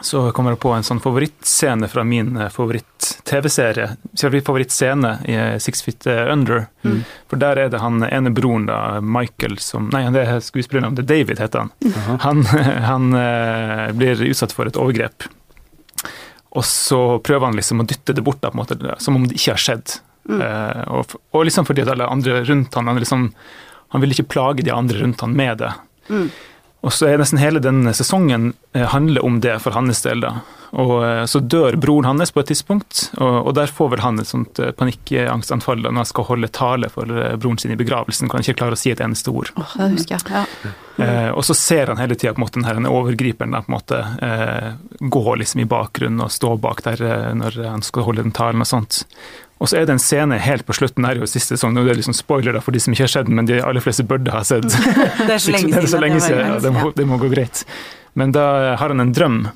så 0.00 0.32
kommer 0.32 0.54
jeg 0.54 0.60
på 0.62 0.72
en 0.74 0.84
sånn 0.84 1.00
favorittscene 1.00 1.88
fra 1.88 2.02
min 2.06 2.34
eh, 2.36 2.50
favoritt-TV-serie. 2.52 3.86
Favorittscene 4.18 5.12
i 5.30 5.36
eh, 5.38 5.58
Six 5.62 5.84
Feet 5.86 6.06
Under. 6.06 6.66
Mm. 6.82 7.04
For 7.30 7.40
der 7.40 7.60
er 7.62 7.70
det 7.72 7.82
han 7.82 8.02
ene 8.06 8.32
broren, 8.34 8.66
da, 8.68 9.00
Michael, 9.00 9.56
som 9.62 9.86
Nei, 9.94 10.02
det 10.14 10.24
er 10.26 10.42
skuespilleren, 10.44 10.96
det 10.98 11.06
er 11.06 11.10
David, 11.12 11.40
heter 11.40 11.64
han. 11.64 11.72
Uh 11.84 12.08
-huh. 12.08 12.18
Han, 12.20 12.44
han 12.90 13.14
uh, 13.14 13.92
blir 13.92 14.22
utsatt 14.22 14.52
for 14.52 14.66
et 14.66 14.76
overgrep. 14.76 15.28
Og 16.54 16.64
så 16.64 17.18
prøver 17.18 17.46
han 17.46 17.56
liksom 17.56 17.80
å 17.80 17.86
dytte 17.86 18.12
det 18.12 18.22
bort, 18.22 18.42
da, 18.42 18.50
på 18.50 18.58
en 18.58 18.62
måte, 18.62 18.96
som 18.98 19.16
om 19.16 19.28
det 19.28 19.34
ikke 19.34 19.52
har 19.52 19.62
skjedd. 19.62 19.98
Mm. 20.28 20.40
Uh, 20.40 20.82
og, 20.88 21.14
og, 21.30 21.44
liksom 21.44 21.66
fordi 21.66 21.82
at 21.82 21.88
alle 21.88 22.06
andre 22.06 22.44
rundt 22.44 22.74
han, 22.74 22.86
han, 22.86 22.98
liksom, 22.98 23.34
han 23.88 24.00
vil 24.00 24.10
ikke 24.10 24.30
plage 24.32 24.62
de 24.62 24.72
andre 24.72 24.98
rundt 24.98 25.20
han 25.20 25.36
med 25.36 25.58
det. 25.58 25.72
Mm. 26.08 26.30
Og 26.84 26.92
så 26.92 27.08
er 27.08 27.20
nesten 27.20 27.40
hele 27.40 27.62
denne 27.64 27.94
sesongen 27.96 28.52
eh, 28.76 28.84
handler 28.92 29.24
om 29.24 29.40
det 29.40 29.56
for 29.64 29.72
hans 29.76 30.02
del. 30.04 30.20
da. 30.20 30.34
Og 30.80 30.94
eh, 31.06 31.22
Så 31.30 31.40
dør 31.40 31.78
broren 31.80 32.08
hans 32.10 32.34
på 32.34 32.42
et 32.42 32.50
tidspunkt, 32.52 33.06
og, 33.16 33.36
og 33.48 33.54
der 33.56 33.72
får 33.72 33.94
vel 33.94 34.04
han 34.04 34.20
et 34.20 34.28
sånt 34.28 34.60
eh, 34.60 34.74
panikkangstanfall 34.76 35.80
når 35.86 36.02
han 36.02 36.10
skal 36.10 36.28
holde 36.28 36.50
tale 36.52 36.90
for 36.92 37.08
broren 37.40 37.60
sin 37.62 37.72
i 37.72 37.78
begravelsen, 37.80 38.28
kan 38.28 38.40
han 38.40 38.46
ikke 38.46 38.60
klare 38.60 38.76
å 38.76 38.80
si 38.80 38.92
et 38.92 39.00
eneste 39.04 39.32
ord. 39.32 39.54
Oh, 39.56 39.76
det 39.80 39.94
husker 39.94 40.18
jeg, 40.18 40.44
ja. 40.44 40.74
Eh, 41.04 41.30
og 41.32 41.42
så 41.48 41.56
ser 41.58 41.90
han 41.90 41.98
hele 42.02 42.18
tida 42.18 42.34
denne 42.36 42.92
overgriperen 42.92 43.56
da, 43.56 43.62
på 43.64 43.72
en 43.72 43.78
måte, 43.78 44.02
eh, 44.22 44.68
gå 45.00 45.24
liksom 45.40 45.64
i 45.64 45.70
bakgrunnen 45.70 46.26
og 46.26 46.34
stå 46.34 46.52
bak 46.60 46.84
der 46.84 47.32
når 47.34 47.62
han 47.64 47.82
skal 47.82 48.06
holde 48.06 48.26
den 48.26 48.36
talen 48.36 48.62
og 48.62 48.68
sånt. 48.68 49.04
Og 49.64 49.70
så 49.70 49.78
er 49.80 49.86
det 49.88 49.94
en 49.94 50.02
scene 50.02 50.36
helt 50.44 50.66
på 50.68 50.74
slutten 50.76 51.06
her 51.08 51.16
i 51.16 51.26
siste 51.30 51.56
sesong, 51.56 51.78
og 51.80 51.86
det 51.86 51.94
er 51.94 52.00
liksom 52.02 52.16
spoiler 52.16 52.58
for 52.60 52.76
de 52.76 52.82
som 52.84 52.92
ikke 52.92 53.06
har 53.06 53.12
sett 53.14 53.30
den, 53.30 53.38
men 53.38 53.48
de 53.48 53.62
aller 53.64 53.80
fleste 53.80 54.04
burde 54.04 54.32
ha 54.34 54.42
sett. 54.44 54.66
det 54.68 55.38
er 55.38 55.40
så 55.40 55.54
lenge 55.54 55.70
siden. 55.72 55.80
det, 55.80 55.90
så 55.94 56.00
lenge 56.02 56.20
siden 56.20 56.50
ja, 56.50 56.58
det, 56.60 56.72
må, 56.74 56.90
det 56.92 57.06
må 57.08 57.16
gå 57.22 57.30
greit. 57.32 57.62
Men 58.12 58.34
da 58.36 58.44
har 58.76 58.92
han 58.92 59.00
en 59.00 59.14
drøm 59.16 59.46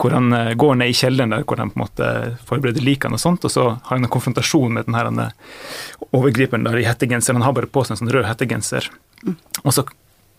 hvor 0.00 0.14
han 0.16 0.32
eh, 0.32 0.54
går 0.56 0.78
ned 0.80 0.88
i 0.88 0.96
kjelleren 0.96 1.34
der 1.34 1.44
hvor 1.44 1.60
han 1.60 1.68
på 1.70 1.76
en 1.76 1.82
måte 1.82 2.08
forbereder 2.48 2.84
likene 2.86 3.18
og 3.18 3.20
sånt, 3.20 3.44
og 3.44 3.52
så 3.52 3.66
har 3.74 3.92
han 3.92 4.06
en 4.06 4.14
konfrontasjon 4.14 4.72
med 4.72 4.88
den 4.88 4.96
her 4.96 5.10
eh, 5.12 5.54
overgriperen 6.16 6.64
der 6.64 6.80
i 6.80 6.86
hettegenser. 6.88 7.36
Han 7.36 7.44
har 7.44 7.52
bare 7.58 7.68
på 7.68 7.84
seg 7.84 7.98
en 7.98 8.02
sånn 8.06 8.14
rød 8.14 8.30
hettegenser. 8.30 8.88
Og 9.66 9.74
så 9.76 9.84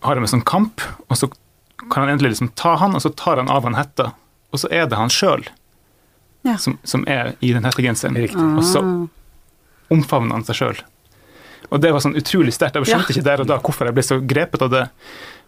har 0.04 0.18
de 0.18 0.26
en 0.26 0.32
sånn 0.34 0.48
kamp, 0.48 0.82
og 1.06 1.20
så 1.20 1.30
kan 1.84 2.02
han 2.02 2.16
endelig 2.16 2.34
liksom 2.34 2.50
ta 2.58 2.74
han, 2.82 2.98
og 2.98 3.04
så 3.04 3.14
tar 3.14 3.38
han 3.38 3.52
av 3.52 3.68
han 3.68 3.78
hetta, 3.78 4.10
og 4.50 4.64
så 4.64 4.72
er 4.74 4.90
det 4.90 4.98
han 4.98 5.12
sjøl 5.12 5.46
ja. 6.44 6.56
som, 6.60 6.78
som, 6.84 7.04
er 7.10 7.34
i 7.40 7.52
den 7.56 7.64
hettegenseren. 7.66 8.18
Ah. 8.36 8.58
Og 8.58 8.66
så 8.68 8.82
omfavner 9.92 10.38
han 10.38 10.46
seg 10.46 10.60
sjøl. 10.60 10.82
Og 11.72 11.80
det 11.80 11.90
var 11.94 12.02
sånn 12.04 12.16
utrolig 12.18 12.54
sterkt. 12.54 12.76
Jeg 12.78 12.92
skjønte 12.92 13.12
ja. 13.12 13.16
ikke 13.16 13.26
der 13.26 13.42
og 13.42 13.48
da 13.50 13.60
hvorfor 13.62 13.88
jeg 13.88 13.96
ble 13.96 14.04
så 14.04 14.20
grepet 14.20 14.64
av 14.64 14.72
det. 14.72 14.84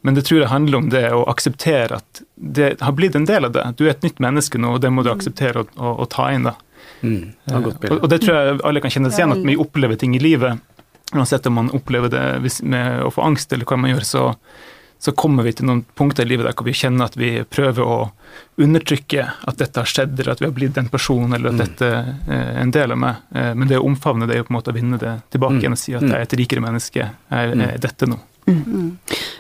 Men 0.07 0.17
det 0.17 0.27
tror 0.29 0.43
jeg 0.43 0.53
handler 0.53 0.79
om 0.79 0.89
det 0.93 1.05
å 1.15 1.25
akseptere 1.31 2.01
at 2.01 2.23
det 2.37 2.77
har 2.81 2.95
blitt 2.97 3.17
en 3.19 3.27
del 3.29 3.49
av 3.49 3.55
det. 3.57 3.65
Du 3.79 3.87
er 3.87 3.95
et 3.95 4.07
nytt 4.07 4.21
menneske 4.23 4.61
nå, 4.61 4.77
og 4.77 4.85
det 4.85 4.93
må 4.95 5.05
du 5.05 5.11
akseptere 5.13 5.65
og, 5.65 5.75
og, 5.77 6.05
og 6.05 6.09
ta 6.13 6.29
inn. 6.35 6.49
da. 6.49 6.55
Mm, 7.03 7.35
det 7.45 7.59
og, 7.59 7.99
og, 7.99 8.09
det 8.13 8.21
tror 8.23 8.37
jeg 8.39 8.61
alle 8.69 8.83
kan 8.85 8.93
kjenne 8.93 9.11
seg 9.13 9.25
igjen, 9.25 9.37
at 9.37 9.45
vi 9.51 9.59
opplever 9.61 10.01
ting 10.01 10.17
i 10.17 10.23
livet. 10.23 10.63
Uansett 11.15 11.47
om 11.47 11.59
man 11.59 11.73
opplever 11.77 12.11
det 12.13 12.25
med 12.67 13.05
å 13.07 13.13
få 13.15 13.25
angst 13.27 13.53
eller 13.55 13.69
hva 13.69 13.79
man 13.81 13.93
gjør, 13.95 14.07
så, 14.09 14.25
så 15.07 15.13
kommer 15.15 15.47
vi 15.47 15.53
til 15.55 15.69
noen 15.69 15.85
punkter 15.95 16.27
i 16.27 16.33
livet 16.33 16.49
der 16.49 16.55
hvor 16.59 16.67
vi 16.67 16.73
kjenner 16.75 17.07
at 17.07 17.15
vi 17.15 17.29
prøver 17.47 17.87
å 17.87 17.99
undertrykke 18.59 19.27
at 19.47 19.61
dette 19.61 19.79
har 19.79 19.87
skjedd, 19.87 20.17
eller 20.19 20.33
at 20.33 20.41
vi 20.43 20.49
har 20.49 20.55
blitt 20.57 20.75
den 20.75 20.89
personen, 20.91 21.37
eller 21.37 21.53
at 21.53 21.55
mm. 21.55 21.61
dette 21.63 21.91
er 22.35 22.59
en 22.65 22.73
del 22.75 22.95
av 22.97 22.99
meg. 22.99 23.21
Eh, 23.31 23.53
men 23.55 23.71
det 23.71 23.79
å 23.79 23.85
omfavne 23.87 24.27
det 24.27 24.35
er 24.35 24.43
jo 24.43 24.49
på 24.49 24.53
en 24.55 24.59
måte 24.59 24.75
å 24.75 24.77
vinne 24.77 24.99
det 24.99 25.13
tilbake 25.31 25.59
mm. 25.59 25.61
igjen 25.63 25.77
og 25.77 25.81
si 25.83 25.95
at 25.95 26.09
jeg 26.09 26.17
er 26.17 26.27
et 26.27 26.35
rikere 26.41 26.65
menneske. 26.65 27.07
Jeg 27.07 27.53
er 27.53 27.55
mm. 27.55 27.65
dette 27.85 28.11
nå. 28.11 28.19
Mm. 28.51 28.91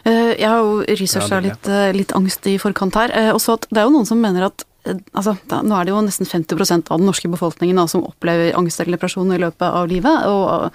Eh, 0.07 0.33
jeg 0.37 0.47
har 0.47 0.63
jo 0.63 0.79
researcha 1.03 1.43
litt, 1.49 1.73
eh, 1.73 1.91
litt, 1.99 2.15
angst 2.15 2.47
i 2.47 2.55
forkant 2.63 3.01
her. 3.03 3.17
Også 3.35 3.59
at 3.59 3.67
det 3.73 3.83
er 3.83 3.91
jo 3.91 3.97
noen 3.97 4.07
som 4.07 4.23
mener 4.23 4.47
at 4.53 4.67
altså, 4.87 5.35
da, 5.51 5.65
Nå 5.67 5.75
er 5.81 5.89
det 5.89 5.97
jo 5.97 6.07
nesten 6.07 6.31
50% 6.31 6.95
av 6.95 7.03
den 7.03 7.11
norske 7.11 7.33
befolkningen 7.35 7.83
da, 7.83 7.89
som 7.91 8.07
opplever 8.07 8.55
angst 8.55 8.79
eller 8.85 9.01
depresjon 9.01 9.35
i 9.35 9.43
løpet 9.43 9.67
av 9.67 9.91
livet. 9.91 10.31
og 10.31 10.71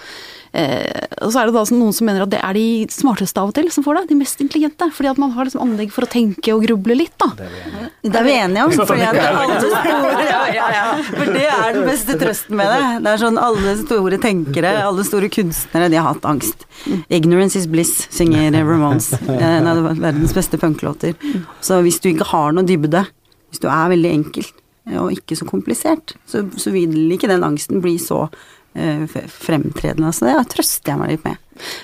Eh, 0.51 1.07
og 1.23 1.31
så 1.31 1.41
er 1.41 1.47
det 1.47 1.55
da 1.55 1.63
noen 1.77 1.93
som 1.95 2.07
mener 2.09 2.25
at 2.25 2.31
det 2.33 2.41
er 2.43 2.57
de 2.57 2.65
smarteste 2.91 3.39
av 3.39 3.51
og 3.51 3.55
til 3.55 3.69
som 3.71 3.85
får 3.85 4.01
det, 4.01 4.03
de 4.09 4.17
mest 4.19 4.41
intelligente. 4.43 4.89
Fordi 4.95 5.11
at 5.13 5.21
man 5.21 5.31
har 5.35 5.47
liksom 5.47 5.63
anlegg 5.63 5.93
for 5.95 6.07
å 6.07 6.11
tenke 6.11 6.55
og 6.55 6.65
gruble 6.65 6.97
litt, 6.99 7.15
da. 7.21 7.29
Det 8.03 8.11
er 8.11 8.27
vi 8.27 8.35
enige 8.35 8.65
om. 8.67 8.75
Fordi 8.81 9.07
at 9.07 9.19
alle 9.21 9.59
store, 9.63 10.25
ja, 10.27 10.41
ja, 10.57 10.67
ja. 10.75 10.85
For 11.07 11.33
det 11.37 11.47
er 11.47 11.77
den 11.77 11.87
beste 11.87 12.17
trøsten 12.19 12.59
med 12.59 12.71
det. 12.73 12.81
Det 13.05 13.13
er 13.13 13.23
sånn 13.23 13.39
alle 13.41 13.75
store 13.83 14.21
tenkere, 14.21 14.75
alle 14.83 15.07
store 15.07 15.31
kunstnere, 15.31 15.91
de 15.91 15.99
har 16.01 16.09
hatt 16.11 16.27
angst. 16.27 16.67
'Ignorance 17.07 17.55
is 17.59 17.67
bliss', 17.69 18.07
synger 18.11 18.51
Ramones. 18.65 19.13
En 19.29 19.67
av 19.67 19.83
verdens 19.99 20.33
beste 20.35 20.57
punklåter. 20.57 21.15
Så 21.61 21.79
hvis 21.85 22.01
du 22.01 22.11
ikke 22.11 22.27
har 22.33 22.51
noe 22.55 22.67
dybde, 22.67 23.05
hvis 23.51 23.61
du 23.61 23.69
er 23.69 23.91
veldig 23.91 24.11
enkelt 24.11 24.57
og 24.97 25.11
ikke 25.13 25.37
så 25.37 25.45
komplisert, 25.45 26.15
så, 26.25 26.41
så 26.57 26.71
vil 26.73 27.13
ikke 27.13 27.29
den 27.29 27.45
angsten 27.45 27.83
bli 27.83 27.97
så 28.01 28.25
fremtredende. 28.73 30.13
Så 30.15 30.29
det 30.29 30.35
trøster 30.53 30.93
jeg 30.93 31.01
meg 31.01 31.15
litt 31.15 31.25
med. 31.27 31.39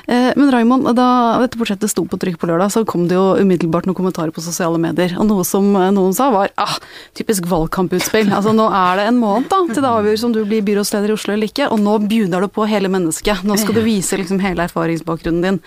Eh, 0.08 0.32
men 0.36 0.52
Raymond, 0.52 0.88
da 0.96 1.38
dette 1.42 1.60
budsjettet 1.60 1.92
sto 1.92 2.06
på 2.08 2.20
trykk 2.20 2.40
på 2.42 2.50
lørdag, 2.50 2.72
så 2.74 2.84
kom 2.88 3.08
det 3.10 3.18
jo 3.18 3.36
umiddelbart 3.42 3.88
noen 3.88 3.98
kommentarer 3.98 4.34
på 4.34 4.44
sosiale 4.44 4.80
medier. 4.82 5.16
Og 5.20 5.28
noe 5.30 5.46
som 5.48 5.68
eh, 5.76 5.90
noen 5.94 6.16
sa 6.18 6.30
var 6.34 6.52
ah, 6.62 6.78
typisk 7.18 7.48
valgkamputspill. 7.52 8.32
Altså 8.34 8.54
nå 8.56 8.68
er 8.72 9.02
det 9.02 9.08
en 9.12 9.22
måned 9.22 9.50
da, 9.52 9.62
til 9.72 9.84
det 9.84 9.92
avgjøres 9.92 10.26
om 10.28 10.36
du 10.36 10.44
blir 10.48 10.66
byrådsleder 10.68 11.14
i 11.14 11.18
Oslo 11.18 11.36
eller 11.36 11.52
ikke, 11.52 11.70
og 11.74 11.82
nå 11.84 11.98
begynner 12.06 12.44
du 12.44 12.52
på 12.52 12.68
hele 12.70 12.92
mennesket. 12.94 13.44
Nå 13.48 13.60
skal 13.62 13.78
du 13.78 13.84
vise 13.86 14.20
liksom 14.20 14.42
hele 14.44 14.68
erfaringsbakgrunnen 14.68 15.44
din. 15.46 15.60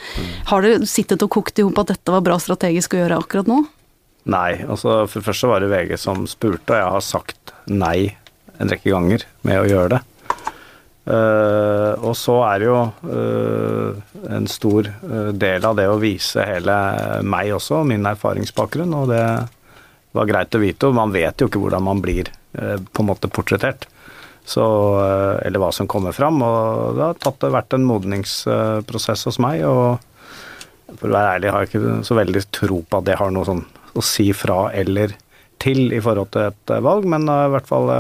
Har 0.51 0.65
du 0.65 0.87
sittet 0.89 1.23
og 1.27 1.33
kokt 1.37 1.61
i 1.61 1.67
hop 1.67 1.79
at 1.85 1.95
dette 1.95 2.17
var 2.17 2.25
bra 2.27 2.41
strategisk 2.43 2.97
å 2.97 3.05
gjøre 3.05 3.21
akkurat 3.23 3.51
nå? 3.51 3.63
Nei, 4.31 4.61
altså 4.69 5.05
for 5.09 5.21
det 5.21 5.27
første 5.31 5.49
var 5.49 5.63
det 5.63 5.71
VG 5.73 5.97
som 6.01 6.27
spurte, 6.29 6.75
og 6.75 6.77
jeg 6.77 6.95
har 6.97 7.05
sagt 7.05 7.55
nei 7.71 8.13
en 8.61 8.69
rekke 8.69 8.93
ganger 8.93 9.25
med 9.49 9.63
å 9.63 9.69
gjøre 9.69 9.95
det. 9.95 10.01
Uh, 11.09 11.97
og 12.05 12.13
så 12.19 12.35
er 12.45 12.61
det 12.61 12.67
jo 12.69 12.81
uh, 13.09 14.19
en 14.37 14.45
stor 14.51 14.91
uh, 15.01 15.31
del 15.33 15.65
av 15.65 15.79
det 15.79 15.87
å 15.89 15.97
vise 15.99 16.45
hele 16.45 16.75
meg 17.25 17.55
også, 17.57 17.81
min 17.89 18.05
erfaringsbakgrunn, 18.11 18.93
og 18.99 19.09
det 19.09 19.25
var 20.17 20.29
greit 20.29 20.55
å 20.55 20.61
vite. 20.61 20.91
Og 20.91 20.99
man 20.99 21.15
vet 21.15 21.41
jo 21.41 21.49
ikke 21.49 21.63
hvordan 21.63 21.87
man 21.87 22.05
blir 22.05 22.31
på 22.51 23.03
en 23.05 23.07
måte 23.07 23.29
portrettert, 23.31 23.85
så, 24.43 24.65
eller 25.47 25.63
hva 25.63 25.69
som 25.71 25.87
kommer 25.87 26.11
fram. 26.11 26.41
Og 26.43 26.97
det 26.97 27.05
har 27.05 27.21
tatt, 27.23 27.45
vært 27.55 27.77
en 27.77 27.87
modningsprosess 27.87 29.23
hos 29.29 29.39
meg, 29.39 29.63
og 29.63 30.97
for 30.99 31.07
å 31.07 31.15
være 31.15 31.37
ærlig 31.37 31.53
har 31.55 31.63
jeg 31.63 31.71
ikke 31.71 31.93
så 32.09 32.17
veldig 32.19 32.43
tro 32.51 32.81
på 32.83 32.99
at 32.99 33.07
det 33.07 33.21
har 33.21 33.31
noe 33.31 33.47
sånn 33.47 33.63
å 33.95 34.03
si 34.03 34.27
fra 34.35 34.65
eller 34.75 35.15
til 35.63 35.95
i 35.95 36.03
forhold 36.03 36.33
til 36.35 36.49
et 36.49 36.75
valg, 36.83 37.07
men 37.07 37.31
i 37.31 37.53
hvert 37.55 37.71
fall 37.71 37.95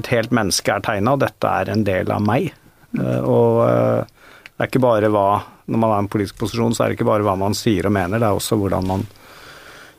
et 0.00 0.12
helt 0.12 0.32
menneske 0.34 0.72
er 0.72 0.84
tegna, 0.84 1.16
og 1.16 1.22
dette 1.24 1.50
er 1.50 1.72
en 1.72 1.84
del 1.86 2.10
av 2.12 2.24
meg. 2.24 2.50
Eh, 2.98 3.20
og 3.22 3.62
eh, 3.66 4.32
det 4.56 4.64
er 4.64 4.70
ikke 4.70 4.86
bare 4.86 5.10
hva 5.12 5.28
Når 5.66 5.80
man 5.82 5.90
har 5.90 5.98
en 5.98 6.08
politisk 6.08 6.38
posisjon, 6.38 6.74
så 6.76 6.84
er 6.84 6.92
det 6.92 6.96
ikke 7.00 7.08
bare 7.08 7.24
hva 7.26 7.34
man 7.36 7.56
sier 7.58 7.88
og 7.88 7.94
mener, 7.96 8.20
det 8.22 8.28
er 8.28 8.36
også 8.36 8.54
hvordan 8.60 8.86
man 8.86 9.00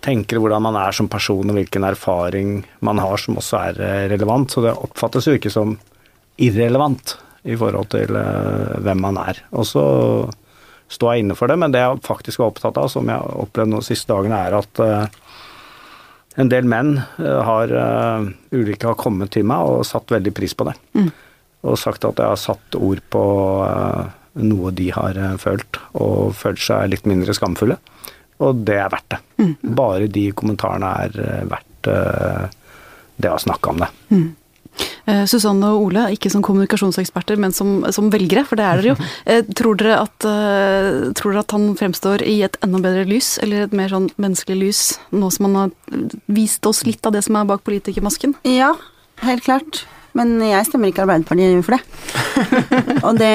tenker, 0.06 0.40
hvordan 0.40 0.64
man 0.64 0.78
er 0.80 0.96
som 0.96 1.10
person, 1.12 1.50
og 1.50 1.58
hvilken 1.58 1.84
erfaring 1.84 2.62
man 2.88 3.02
har 3.04 3.20
som 3.20 3.36
også 3.42 3.60
er 3.60 3.82
eh, 3.84 4.04
relevant. 4.14 4.54
Så 4.54 4.64
det 4.64 4.78
oppfattes 4.78 5.28
jo 5.28 5.36
ikke 5.36 5.52
som 5.52 5.76
irrelevant 6.40 7.18
i 7.48 7.58
forhold 7.58 7.90
til 7.92 8.12
hvem 8.14 9.00
man 9.02 9.18
er. 9.20 9.40
Og 9.56 9.66
så 9.66 9.84
står 10.92 11.14
jeg 11.14 11.24
inne 11.24 11.36
for 11.36 11.50
det, 11.50 11.56
men 11.60 11.74
det 11.74 11.82
jeg 11.82 12.04
faktisk 12.06 12.42
var 12.42 12.52
opptatt 12.52 12.78
av, 12.80 12.90
som 12.92 13.08
jeg 13.08 13.18
har 13.18 13.40
opplevd 13.44 13.76
de 13.76 13.80
siste 13.88 14.12
dagene, 14.12 14.40
er 14.48 14.58
at 14.60 14.82
en 16.38 16.52
del 16.52 16.67
menn 16.69 17.00
eh, 17.00 17.39
har 17.47 17.73
uh, 17.73 18.28
ulike 18.54 18.89
har 18.89 19.00
kommet 19.00 19.34
til 19.34 19.47
meg 19.50 19.65
og 19.65 19.88
satt 19.89 20.13
veldig 20.13 20.34
pris 20.38 20.54
på 20.58 20.67
det. 20.69 20.76
Mm. 20.97 21.10
Og 21.67 21.80
sagt 21.82 22.06
at 22.06 22.21
jeg 22.21 22.30
har 22.30 22.39
satt 22.39 22.78
ord 22.78 23.02
på 23.13 23.23
uh, 23.65 24.06
noe 24.38 24.71
de 24.78 24.91
har 24.93 25.17
følt, 25.41 25.80
og 25.97 26.36
følt 26.38 26.62
seg 26.62 26.91
litt 26.91 27.08
mindre 27.10 27.34
skamfulle. 27.34 27.80
og 28.38 28.60
det 28.67 28.76
er 28.78 28.91
verdt 28.93 29.15
det. 29.15 29.19
Mm. 29.41 29.54
Bare 29.80 30.10
de 30.13 30.28
kommentarene 30.38 30.91
er 31.08 31.15
eh, 31.23 31.45
verdt 31.50 31.63
det 33.17 33.30
å 33.32 33.39
snakke 33.41 33.71
om 33.71 33.80
det. 33.82 33.88
Mm. 34.13 34.28
Eh, 35.08 35.24
Susanne 35.30 35.70
og 35.72 35.88
Ole, 35.88 36.04
ikke 36.16 36.32
som 36.32 36.44
kommunikasjonseksperter, 36.44 37.40
men 37.40 37.56
som, 37.56 37.80
som 37.96 38.12
velgere, 38.12 38.44
for 38.48 38.60
det 38.60 38.68
er 38.68 38.82
dere 38.82 38.94
jo. 38.94 38.98
Eh, 39.28 39.42
tror 39.60 39.76
dere, 39.80 39.98
at, 40.06 40.26
eh, 40.28 41.10
tror 41.18 41.34
dere, 41.34 41.44
at, 41.44 41.56
han 41.56 41.72
fremstår 41.80 42.24
i 42.28 42.38
et 42.46 42.56
enda 42.63 42.80
bedre 42.84 43.04
lys, 43.10 43.36
eller 43.44 43.66
et 43.66 43.76
mer 43.76 43.92
sånn 43.92 44.08
menneskelig 44.20 44.58
lys, 44.62 44.82
nå 45.16 45.32
som 45.34 45.50
han 45.50 45.60
har 45.62 46.08
vist 46.32 46.68
oss 46.70 46.86
litt 46.88 47.04
av 47.08 47.16
det 47.16 47.26
som 47.26 47.40
er 47.40 47.48
bak 47.50 47.66
politikermasken? 47.68 48.38
Ja, 48.48 48.74
helt 49.26 49.48
klart. 49.48 49.86
Men 50.18 50.38
jeg 50.42 50.66
stemmer 50.66 50.90
ikke 50.90 51.04
Arbeiderpartiet 51.04 51.66
for 51.66 51.76
det. 51.76 51.82
og, 53.06 53.20
det 53.20 53.34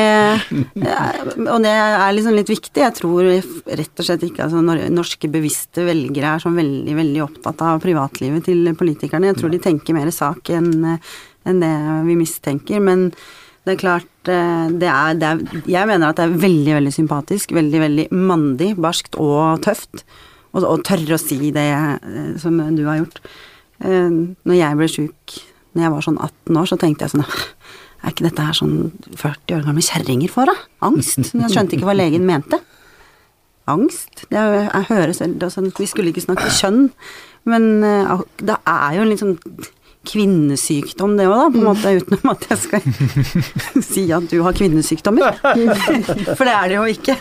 og 1.44 1.58
det 1.62 1.74
er 1.74 2.14
liksom 2.16 2.34
litt 2.34 2.50
viktig. 2.50 2.82
Jeg 2.82 2.96
tror 2.98 3.28
rett 3.28 4.02
og 4.02 4.08
slett 4.08 4.24
ikke 4.26 4.48
altså 4.48 4.62
norske 4.64 5.30
bevisste 5.30 5.84
velgere 5.86 6.34
er 6.34 6.42
sånn 6.42 6.58
veldig, 6.58 6.96
veldig 6.98 7.22
opptatt 7.26 7.62
av 7.68 7.82
privatlivet 7.84 8.48
til 8.48 8.72
politikerne. 8.78 9.30
Jeg 9.30 9.38
tror 9.38 9.54
de 9.54 9.62
tenker 9.62 9.98
mer 9.98 10.10
sak 10.14 10.50
enn 10.56 10.72
enn 11.48 11.62
det 11.62 11.72
vi 12.08 12.18
mistenker. 12.18 12.82
Men 12.82 13.10
det 13.62 13.76
er 13.76 13.78
klart 13.78 14.30
eh, 14.30 14.66
det 14.74 14.88
er, 14.90 15.14
det 15.18 15.28
er, 15.28 15.62
Jeg 15.70 15.88
mener 15.90 16.10
at 16.10 16.18
det 16.18 16.26
er 16.26 16.42
veldig, 16.42 16.74
veldig 16.80 16.94
sympatisk. 16.94 17.54
Veldig, 17.54 17.80
veldig 17.84 18.06
mandig, 18.10 18.72
barskt 18.82 19.18
og 19.22 19.62
tøft. 19.62 20.02
Og, 20.52 20.64
og 20.66 20.82
tørre 20.86 21.16
å 21.16 21.22
si 21.22 21.52
det 21.54 21.68
eh, 21.70 22.34
som 22.42 22.58
du 22.74 22.82
har 22.88 23.02
gjort. 23.04 23.22
Eh, 23.86 24.10
når 24.10 24.58
jeg 24.58 24.80
ble 24.80 24.90
sjuk 24.90 25.38
når 25.72 25.86
jeg 25.86 25.92
var 25.94 26.04
sånn 26.04 26.18
18 26.20 26.58
år, 26.60 26.66
så 26.68 26.76
tenkte 26.76 27.06
jeg 27.06 27.14
sånn 27.14 27.22
Er 28.02 28.10
ikke 28.10 28.26
dette 28.26 28.44
her 28.44 28.56
sånn 28.58 28.74
40 29.14 29.54
år 29.56 29.62
gamle 29.64 29.84
kjerringer 29.86 30.28
får, 30.28 30.50
da? 30.50 30.56
Angst. 30.84 31.30
Jeg 31.30 31.52
skjønte 31.54 31.78
ikke 31.78 31.86
hva 31.86 31.94
legen 31.94 32.26
mente. 32.28 32.58
Angst? 33.70 34.24
Det, 34.26 34.42
jeg 34.42 34.88
hører 34.90 35.14
selv, 35.16 35.46
sånn, 35.54 35.70
Vi 35.78 35.86
skulle 35.86 36.10
ikke 36.10 36.24
snakke 36.24 36.50
kjønn, 36.50 36.90
men 37.48 37.68
det 38.42 38.58
er 38.58 38.98
jo 38.98 39.06
litt 39.06 39.22
sånn 39.22 39.38
kvinnesykdom, 40.08 41.16
det 41.18 41.26
òg, 41.28 41.36
da, 41.38 41.48
på 41.52 41.60
en 41.60 41.66
måte, 41.68 41.92
utenom 42.00 42.32
at 42.32 42.46
jeg 42.50 42.60
skal 42.62 42.86
si 43.92 44.04
at 44.14 44.26
du 44.30 44.40
har 44.42 44.56
kvinnesykdommer. 44.58 45.38
For 46.38 46.48
det 46.48 46.54
er 46.54 46.72
det 46.72 46.78
jo 46.78 46.86
ikke. 46.90 47.16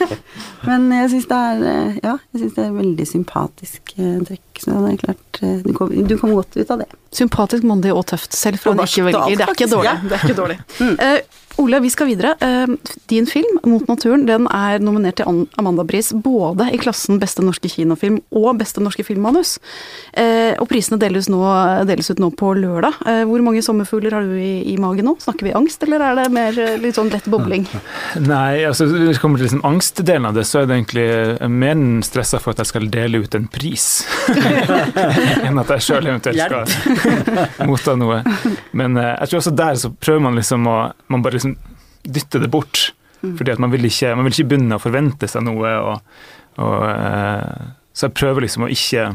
Men 0.68 0.88
jeg 0.96 1.12
syns 1.14 1.30
det 1.30 1.42
er 1.52 1.66
eh, 1.74 2.00
ja, 2.02 2.16
jeg 2.32 2.44
synes 2.44 2.56
det 2.58 2.66
er 2.66 2.74
veldig 2.80 3.08
sympatisk 3.10 3.94
eh, 3.98 4.18
trekk. 4.30 4.64
Så 4.64 4.78
det 4.78 4.94
er 4.94 4.98
klart, 5.04 5.42
eh, 5.42 5.60
du 5.66 5.72
kom, 5.78 5.94
du 5.94 6.16
kom 6.22 6.34
godt 6.38 6.58
ut 6.58 6.74
av 6.74 6.82
det. 6.84 6.90
Sympatisk, 7.14 7.68
mandig 7.68 7.94
og 7.94 8.06
tøft, 8.10 8.34
selv 8.38 8.62
fra 8.62 8.74
en 8.76 8.84
ikke-velger. 8.86 9.38
Det 9.38 9.48
er 9.48 9.56
ikke 9.56 9.72
dårlig. 9.76 9.96
Det 10.08 10.18
er 10.18 10.28
ikke 10.28 10.40
dårlig. 10.42 10.60
Mm. 10.80 10.98
Ole, 11.60 11.80
vi 11.80 11.90
skal 11.90 12.08
videre. 12.08 12.36
Eh, 12.40 12.68
din 13.10 13.26
film, 13.26 13.60
'Mot 13.64 13.88
naturen', 13.88 14.26
den 14.26 14.48
er 14.48 14.80
nominert 14.80 15.16
til 15.16 15.48
Amandapris 15.58 16.14
både 16.14 16.72
i 16.74 16.78
klassen 16.78 17.20
beste 17.20 17.44
norske 17.44 17.70
kinofilm 17.70 18.22
og 18.32 18.58
beste 18.60 18.82
norske 18.82 19.04
filmmanus. 19.04 19.60
Eh, 20.14 20.56
og 20.60 20.68
prisene 20.70 21.00
deles, 21.00 21.30
nå, 21.30 21.42
deles 21.86 22.10
ut 22.12 22.20
nå 22.20 22.32
på 22.32 22.54
lørdag. 22.56 22.94
Eh, 23.06 23.24
hvor 23.26 23.42
mange 23.42 23.62
sommerfugler 23.62 24.12
har 24.12 24.22
du 24.22 24.36
i, 24.40 24.74
i, 24.74 24.78
magen 24.78 25.06
nå? 25.06 25.18
Snakker 25.20 25.44
vi 25.44 25.54
angst, 25.54 25.84
eller 25.84 26.00
er 26.02 26.16
det 26.16 26.32
mer 26.32 26.52
litt 26.80 26.96
sånn 26.96 27.12
lett 27.12 27.26
bobling? 27.26 27.68
Nei, 28.34 28.64
altså 28.64 28.86
når 28.86 29.12
det 29.12 29.20
kommer 29.20 29.38
til 29.38 29.50
liksom 29.50 29.66
angstdelen 29.66 30.26
av 30.26 30.34
det, 30.34 30.46
så 30.48 30.62
er 30.62 30.70
det 30.70 30.80
egentlig 30.80 31.50
mer 31.50 31.76
enn 31.76 32.02
stressa 32.04 32.40
for 32.40 32.56
at 32.56 32.64
jeg 32.64 32.72
skal 32.72 32.90
dele 32.92 33.22
ut 33.24 33.36
en 33.36 33.48
pris, 33.52 34.06
enn 35.46 35.60
at 35.60 35.76
jeg 35.76 35.88
sjøl 35.88 36.08
eventuelt 36.08 36.40
skal 36.40 36.66
motta 37.70 37.96
noe. 38.00 38.22
Men 38.72 38.96
jeg 38.96 39.30
tror 39.30 39.42
også 39.42 39.56
der 39.56 39.76
så 39.76 39.92
prøver 39.92 40.24
man 40.24 40.40
liksom 40.40 40.68
å 40.68 40.80
man 41.12 41.22
bare 41.22 41.38
liksom 41.38 41.51
dytte 42.04 42.42
det 42.42 42.52
bort. 42.52 42.92
Mm. 43.22 43.36
Fordi 43.38 43.54
at 43.54 43.62
man 43.62 43.74
vil, 43.74 43.86
ikke, 43.86 44.16
man 44.18 44.28
vil 44.28 44.36
ikke 44.36 44.50
begynne 44.54 44.78
å 44.78 44.82
forvente 44.82 45.30
seg 45.30 45.46
noe. 45.46 45.76
Og, 45.78 46.24
og, 46.62 46.80
uh, 46.88 47.76
så 47.94 48.08
jeg 48.08 48.18
prøver 48.18 48.48
liksom 48.48 48.66
å 48.66 48.72
ikke 48.72 49.12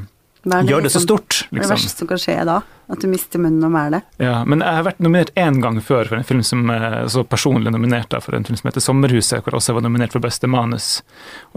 gjøre 0.47 0.87
det 0.87 0.93
så 0.95 1.01
liksom 1.01 1.05
stort. 1.09 1.39
Liksom. 1.51 1.59
Det 1.59 1.71
verste 1.75 2.03
som 2.05 2.11
kan 2.11 2.23
skje 2.23 2.37
da? 2.47 2.61
At 2.87 3.03
du 3.03 3.09
mister 3.11 3.43
munnen 3.43 3.67
og 3.67 3.73
mæler. 3.75 4.05
Ja, 4.23 4.45
men 4.47 4.63
jeg 4.63 4.79
har 4.79 4.85
vært 4.87 5.01
nominert 5.03 5.33
én 5.35 5.57
gang 5.59 5.81
før 5.83 6.07
for 6.07 6.21
en 6.21 6.29
film 6.29 6.45
som 6.47 6.69
så 7.11 7.25
personlig 7.27 7.73
nominert 7.75 8.13
da, 8.13 8.21
for 8.23 8.37
en 8.39 8.47
film 8.47 8.55
som 8.61 8.69
heter 8.71 8.85
'Sommerhuset', 8.85 9.43
hvor 9.43 9.57
jeg 9.57 9.59
også 9.59 9.75
var 9.75 9.83
nominert 9.83 10.15
for 10.15 10.23
beste 10.23 10.47
manus. 10.47 11.03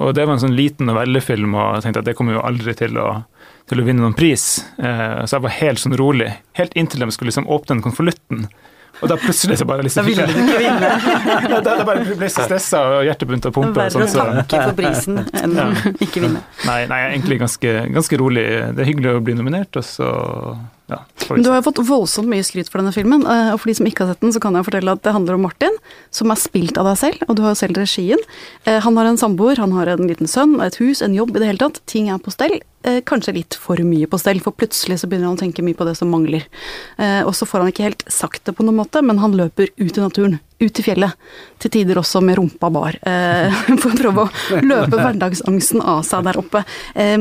Og 0.01 0.15
det 0.17 0.25
var 0.25 0.33
en 0.33 0.41
sånn 0.41 0.57
liten 0.57 0.89
novellefilm, 0.89 1.53
og 1.53 1.75
jeg 1.77 1.85
tenkte 1.85 2.01
at 2.01 2.09
det 2.09 2.17
kommer 2.17 2.33
jo 2.33 2.41
aldri 2.41 2.73
til 2.73 2.97
å 2.97 3.11
til 3.69 3.81
å 3.81 3.85
vinne 3.85 4.03
noen 4.03 4.17
pris. 4.17 4.63
Uh, 4.79 5.25
så 5.25 5.37
jeg 5.37 5.45
var 5.45 5.57
helt 5.59 5.83
sånn 5.83 5.97
rolig. 5.99 6.31
Helt 6.57 6.75
inntil 6.79 7.05
de 7.05 7.11
skulle 7.13 7.29
liksom 7.31 7.49
åpne 7.51 7.77
den 7.77 7.85
konvolutten. 7.85 8.47
Og 8.99 9.11
da 9.11 9.15
plutselig 9.19 9.59
så 9.59 9.67
bare 9.69 9.85
liksom 9.85 10.03
Da 10.03 10.07
ville 10.09 10.25
du 10.27 10.39
ikke 10.43 10.57
vinne. 10.59 10.89
da, 11.53 11.59
da 11.63 11.85
bare 11.87 12.03
ble 12.07 12.27
jeg 12.27 12.33
stressa 12.35 12.81
og 12.97 13.05
hjertet 13.07 13.29
begynte 13.29 13.51
å 13.51 13.55
pumpe. 13.55 13.85
Er 13.85 13.95
verre 13.95 14.43
å 14.43 14.47
takke 14.49 14.65
for 14.71 14.79
prisen 14.79 15.21
enn 15.39 15.55
å 15.55 15.69
ikke 16.03 16.25
vinne. 16.25 16.43
Nei, 16.67 16.81
nei, 16.91 16.99
egentlig 17.13 17.39
ganske, 17.43 17.75
ganske 17.95 18.19
rolig. 18.19 18.45
Det 18.75 18.83
er 18.83 18.91
hyggelig 18.91 19.15
å 19.15 19.23
bli 19.23 19.37
nominert, 19.39 19.79
og 19.79 19.87
så 19.87 20.11
ja, 20.89 21.03
du 21.29 21.45
har 21.51 21.59
jo 21.59 21.65
fått 21.67 21.81
voldsomt 21.85 22.29
mye 22.31 22.45
skryt 22.45 22.71
for 22.71 22.81
denne 22.81 22.93
filmen, 22.95 23.21
eh, 23.29 23.51
og 23.53 23.59
for 23.61 23.69
de 23.69 23.75
som 23.77 23.87
ikke 23.89 24.05
har 24.05 24.15
sett 24.15 24.23
den, 24.25 24.33
så 24.33 24.41
kan 24.41 24.57
jeg 24.57 24.65
fortelle 24.65 24.95
at 24.97 25.03
det 25.05 25.13
handler 25.13 25.37
om 25.37 25.45
Martin, 25.45 25.75
som 26.15 26.33
er 26.33 26.41
spilt 26.41 26.79
av 26.81 26.89
deg 26.89 26.97
selv, 26.97 27.27
og 27.27 27.37
du 27.37 27.43
har 27.45 27.53
jo 27.53 27.59
selv 27.61 27.77
regien. 27.77 28.23
Eh, 28.65 28.79
han 28.81 28.97
har 28.97 29.09
en 29.09 29.21
samboer, 29.21 29.61
han 29.61 29.75
har 29.77 29.93
en 29.93 30.09
liten 30.09 30.29
sønn, 30.29 30.57
et 30.65 30.79
hus, 30.81 31.03
en 31.05 31.13
jobb 31.13 31.35
i 31.35 31.43
det 31.43 31.51
hele 31.51 31.61
tatt. 31.61 31.79
Ting 31.89 32.09
er 32.09 32.17
på 32.23 32.33
stell. 32.33 32.57
Eh, 32.87 33.01
kanskje 33.05 33.35
litt 33.37 33.59
for 33.59 33.77
mye 33.85 34.09
på 34.09 34.19
stell, 34.21 34.41
for 34.41 34.57
plutselig 34.57 35.01
så 35.03 35.11
begynner 35.11 35.29
han 35.29 35.37
å 35.37 35.43
tenke 35.43 35.65
mye 35.65 35.77
på 35.77 35.85
det 35.85 35.97
som 35.99 36.09
mangler. 36.09 36.47
Og 36.97 37.33
så 37.37 37.45
får 37.45 37.63
han 37.63 37.71
ikke 37.71 37.85
helt 37.85 38.05
sagt 38.11 38.45
det 38.47 38.55
på 38.57 38.65
noen 38.65 38.79
måte, 38.81 39.03
men 39.05 39.21
han 39.21 39.35
løper 39.37 39.69
ut 39.77 39.97
i 39.97 40.01
naturen 40.01 40.39
ut 40.59 40.79
i 40.79 40.85
fjellet. 40.85 41.29
Til 41.59 41.73
tider 41.73 41.99
også 42.01 42.21
med 42.23 42.39
rumpa 42.39 42.71
bar, 42.73 42.97
eh, 43.01 43.61
for 43.81 43.91
å 43.91 43.99
prøve 43.99 44.25
å 44.25 44.63
løpe 44.63 44.99
hverdagsangsten 44.99 45.83
av 45.83 46.03
seg 46.07 46.25
der 46.29 46.39
oppe. 46.41 46.63
Eh, 46.95 47.15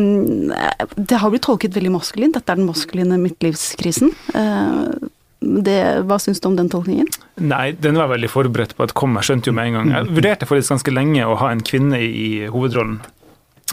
det 0.96 1.22
har 1.22 1.32
blitt 1.32 1.46
tolket 1.46 1.76
veldig 1.76 1.94
maskulint, 1.98 2.36
dette 2.38 2.52
er 2.52 2.60
den 2.60 2.68
maskuline 2.68 3.20
midtlivskrisen. 3.22 4.12
Eh, 4.34 5.08
det, 5.38 5.78
hva 6.08 6.18
syns 6.18 6.42
du 6.42 6.48
om 6.50 6.56
den 6.58 6.70
tolkningen? 6.72 7.06
Nei, 7.38 7.70
den 7.78 7.98
var 7.98 8.10
veldig 8.10 8.30
forberedt 8.32 8.74
på 8.74 8.88
at 8.88 8.94
kom. 8.98 9.14
Jeg 9.20 9.28
skjønte 9.28 9.52
jo 9.52 9.54
med 9.54 9.70
en 9.70 9.76
gang. 9.76 9.92
Jeg 9.94 10.16
vurderte 10.16 10.48
faktisk 10.50 10.74
ganske 10.74 10.94
lenge 10.94 11.28
å 11.28 11.36
ha 11.38 11.52
en 11.54 11.62
kvinne 11.62 12.00
i 12.02 12.48
hovedrollen. 12.50 12.98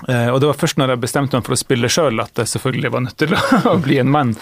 Uh, 0.04 0.28
og 0.34 0.42
det 0.44 0.50
var 0.50 0.58
først 0.60 0.76
når 0.76 0.92
jeg 0.92 1.02
bestemte 1.06 1.38
meg 1.38 1.46
for 1.48 1.56
å 1.56 1.60
spille 1.60 1.90
sjøl 1.92 2.20
at 2.20 2.34
det 2.36 2.46
selvfølgelig 2.52 2.90
var 2.92 3.04
nødt 3.06 3.18
til 3.22 3.32
å 3.36 3.76
bli 3.86 4.00
en 4.02 4.12
mann. 4.12 4.34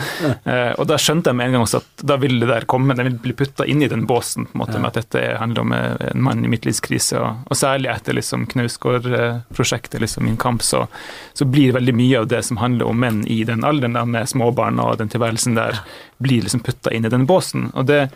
Uh, 0.47 0.73
og 0.81 0.87
da 0.89 0.97
skjønte 0.97 1.29
jeg 1.29 1.37
med 1.37 1.51
en 1.51 1.57
gang 1.57 1.65
også 1.67 1.81
at 1.83 2.05
da 2.09 2.17
ville 2.21 2.41
det 2.41 2.49
der 2.49 2.65
komme, 2.69 2.95
den 2.97 3.11
vil 3.11 3.19
bli 3.27 3.35
putta 3.37 3.67
inn 3.69 3.83
i 3.85 3.89
den 3.91 4.07
båsen 4.09 4.47
på 4.49 4.57
en 4.57 4.63
måte, 4.63 4.77
ja. 4.79 4.81
med 4.81 4.89
at 4.91 4.99
dette 5.03 5.21
handler 5.39 5.65
om 5.65 5.75
eh, 5.75 6.07
en 6.09 6.23
mann 6.25 6.41
i 6.43 6.49
midtlivskrise. 6.51 7.19
Og, 7.21 7.45
og 7.47 7.59
særlig 7.59 7.91
etter 7.93 8.17
liksom 8.17 8.47
Knausgård-prosjektet, 8.51 10.01
liksom 10.01 10.25
Min 10.25 10.39
kamp, 10.41 10.63
så, 10.65 10.87
så, 11.33 11.45
blir 11.45 11.75
veldig 11.75 11.93
mye 11.95 12.23
av 12.23 12.29
det 12.31 12.41
som 12.47 12.57
handler 12.61 12.89
om 12.89 12.99
menn 12.99 13.21
i 13.27 13.43
den 13.47 13.65
alderen, 13.67 13.97
da, 13.97 14.05
med 14.09 14.29
småbarn 14.29 14.81
og 14.81 14.97
den 15.01 15.11
tilværelsen 15.13 15.57
der, 15.59 15.81
blir 16.23 16.45
liksom 16.45 16.63
putta 16.63 16.93
inn 16.93 17.05
i 17.05 17.11
den 17.11 17.27
båsen. 17.29 17.69
Og 17.75 17.87
det, 17.89 18.07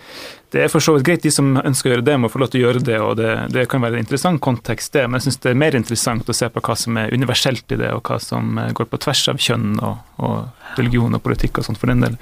det 0.54 0.62
er 0.64 0.70
for 0.72 0.84
så 0.84 0.94
vidt 0.96 1.06
greit, 1.08 1.24
de 1.26 1.32
som 1.34 1.58
ønsker 1.60 1.90
å 1.90 1.94
gjøre 1.96 2.06
det, 2.08 2.16
må 2.24 2.30
få 2.32 2.40
lov 2.40 2.52
til 2.54 2.62
å 2.62 2.68
gjøre 2.68 2.84
det, 2.88 3.00
og 3.04 3.18
det, 3.20 3.32
det 3.52 3.66
kan 3.72 3.84
være 3.84 4.00
en 4.00 4.06
interessant 4.06 4.40
kontekst, 4.44 4.94
det, 4.96 5.04
men 5.08 5.20
jeg 5.20 5.28
syns 5.28 5.42
det 5.44 5.52
er 5.52 5.60
mer 5.60 5.76
interessant 5.76 6.30
å 6.32 6.36
se 6.38 6.48
på 6.54 6.64
hva 6.64 6.76
som 6.80 7.00
er 7.02 7.12
universelt 7.12 7.76
i 7.76 7.80
det, 7.82 7.90
og 7.92 8.08
hva 8.08 8.20
som 8.24 8.56
eh, 8.62 8.72
går 8.78 8.88
på 8.88 9.02
tvers 9.04 9.26
av 9.34 9.42
kjønn 9.44 9.76
og, 9.84 10.00
og 10.24 10.80
religion 10.80 11.20
og 11.20 11.24
politikk 11.26 11.60
og 11.60 11.68
sånt, 11.68 11.82
for 11.82 11.92
den 11.92 12.06
del. 12.06 12.16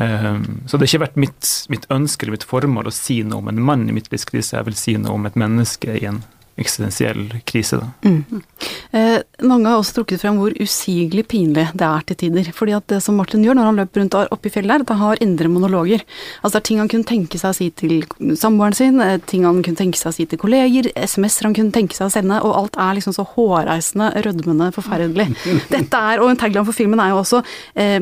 Um, 0.00 0.62
så 0.64 0.78
det 0.78 0.86
har 0.86 0.94
ikke 0.94 1.02
vært 1.02 1.20
mitt, 1.20 1.48
mitt 1.68 1.84
ønske 1.92 2.24
eller 2.24 2.38
mitt 2.38 2.46
formål 2.48 2.88
å 2.88 2.94
si 2.94 3.18
noe 3.26 3.42
om 3.42 3.50
en 3.52 3.60
mann 3.60 3.84
i 3.90 3.92
midtlivskrise, 3.92 4.56
jeg 4.56 4.68
vil 4.70 4.78
si 4.78 4.96
noe 4.96 5.18
om 5.18 5.28
et 5.28 5.36
menneske 5.36 5.98
i 6.00 6.06
en 6.08 6.22
eksistensiell 6.58 7.28
krise. 7.48 7.78
Mm. 8.04 8.42
Eh, 8.90 9.18
mange 9.46 9.70
har 9.70 9.80
også 9.80 10.00
trukket 10.00 10.20
frem 10.22 10.38
hvor 10.40 10.54
usigelig 10.60 11.24
pinlig 11.30 11.66
det 11.78 11.86
er 11.86 12.04
til 12.08 12.18
tider. 12.24 12.50
fordi 12.52 12.74
at 12.76 12.86
det 12.90 13.00
som 13.02 13.16
Martin 13.16 13.44
gjør 13.44 13.56
når 13.56 13.68
han 13.68 13.80
løper 13.80 14.02
rundt 14.02 14.16
oppi 14.20 14.50
i 14.50 14.54
fjellet 14.54 14.74
her, 14.74 14.84
det 14.84 14.96
har 15.00 15.22
indre 15.24 15.48
monologer. 15.48 16.04
Altså 16.42 16.58
det 16.58 16.60
er 16.60 16.66
ting 16.68 16.82
han 16.82 16.90
kunne 16.92 17.08
tenke 17.08 17.40
seg 17.40 17.50
å 17.50 17.56
si 17.56 17.70
til 17.70 18.04
samboeren 18.36 18.76
sin, 18.76 19.00
eh, 19.00 19.18
ting 19.18 19.44
han 19.44 19.62
kunne 19.62 19.80
tenke 19.80 19.98
seg 20.00 20.10
å 20.10 20.16
si 20.16 20.26
til 20.26 20.40
kolleger, 20.42 20.90
SMS-er 20.96 21.48
han 21.48 21.56
kunne 21.56 21.72
tenke 21.72 21.96
seg 21.96 22.08
å 22.08 22.12
sende, 22.12 22.42
og 22.42 22.56
alt 22.56 22.76
er 22.76 22.98
liksom 22.98 23.16
så 23.16 23.24
hårreisende, 23.24 24.12
rødmende, 24.26 24.70
forferdelig. 24.76 25.30
Dette 25.74 25.96
er, 25.96 26.20
og 26.20 26.30
en 26.30 26.40
tagline 26.40 26.66
for 26.66 26.76
filmen 26.76 27.00
er 27.00 27.14
jo 27.14 27.22
også 27.22 27.42
eh, 27.74 27.98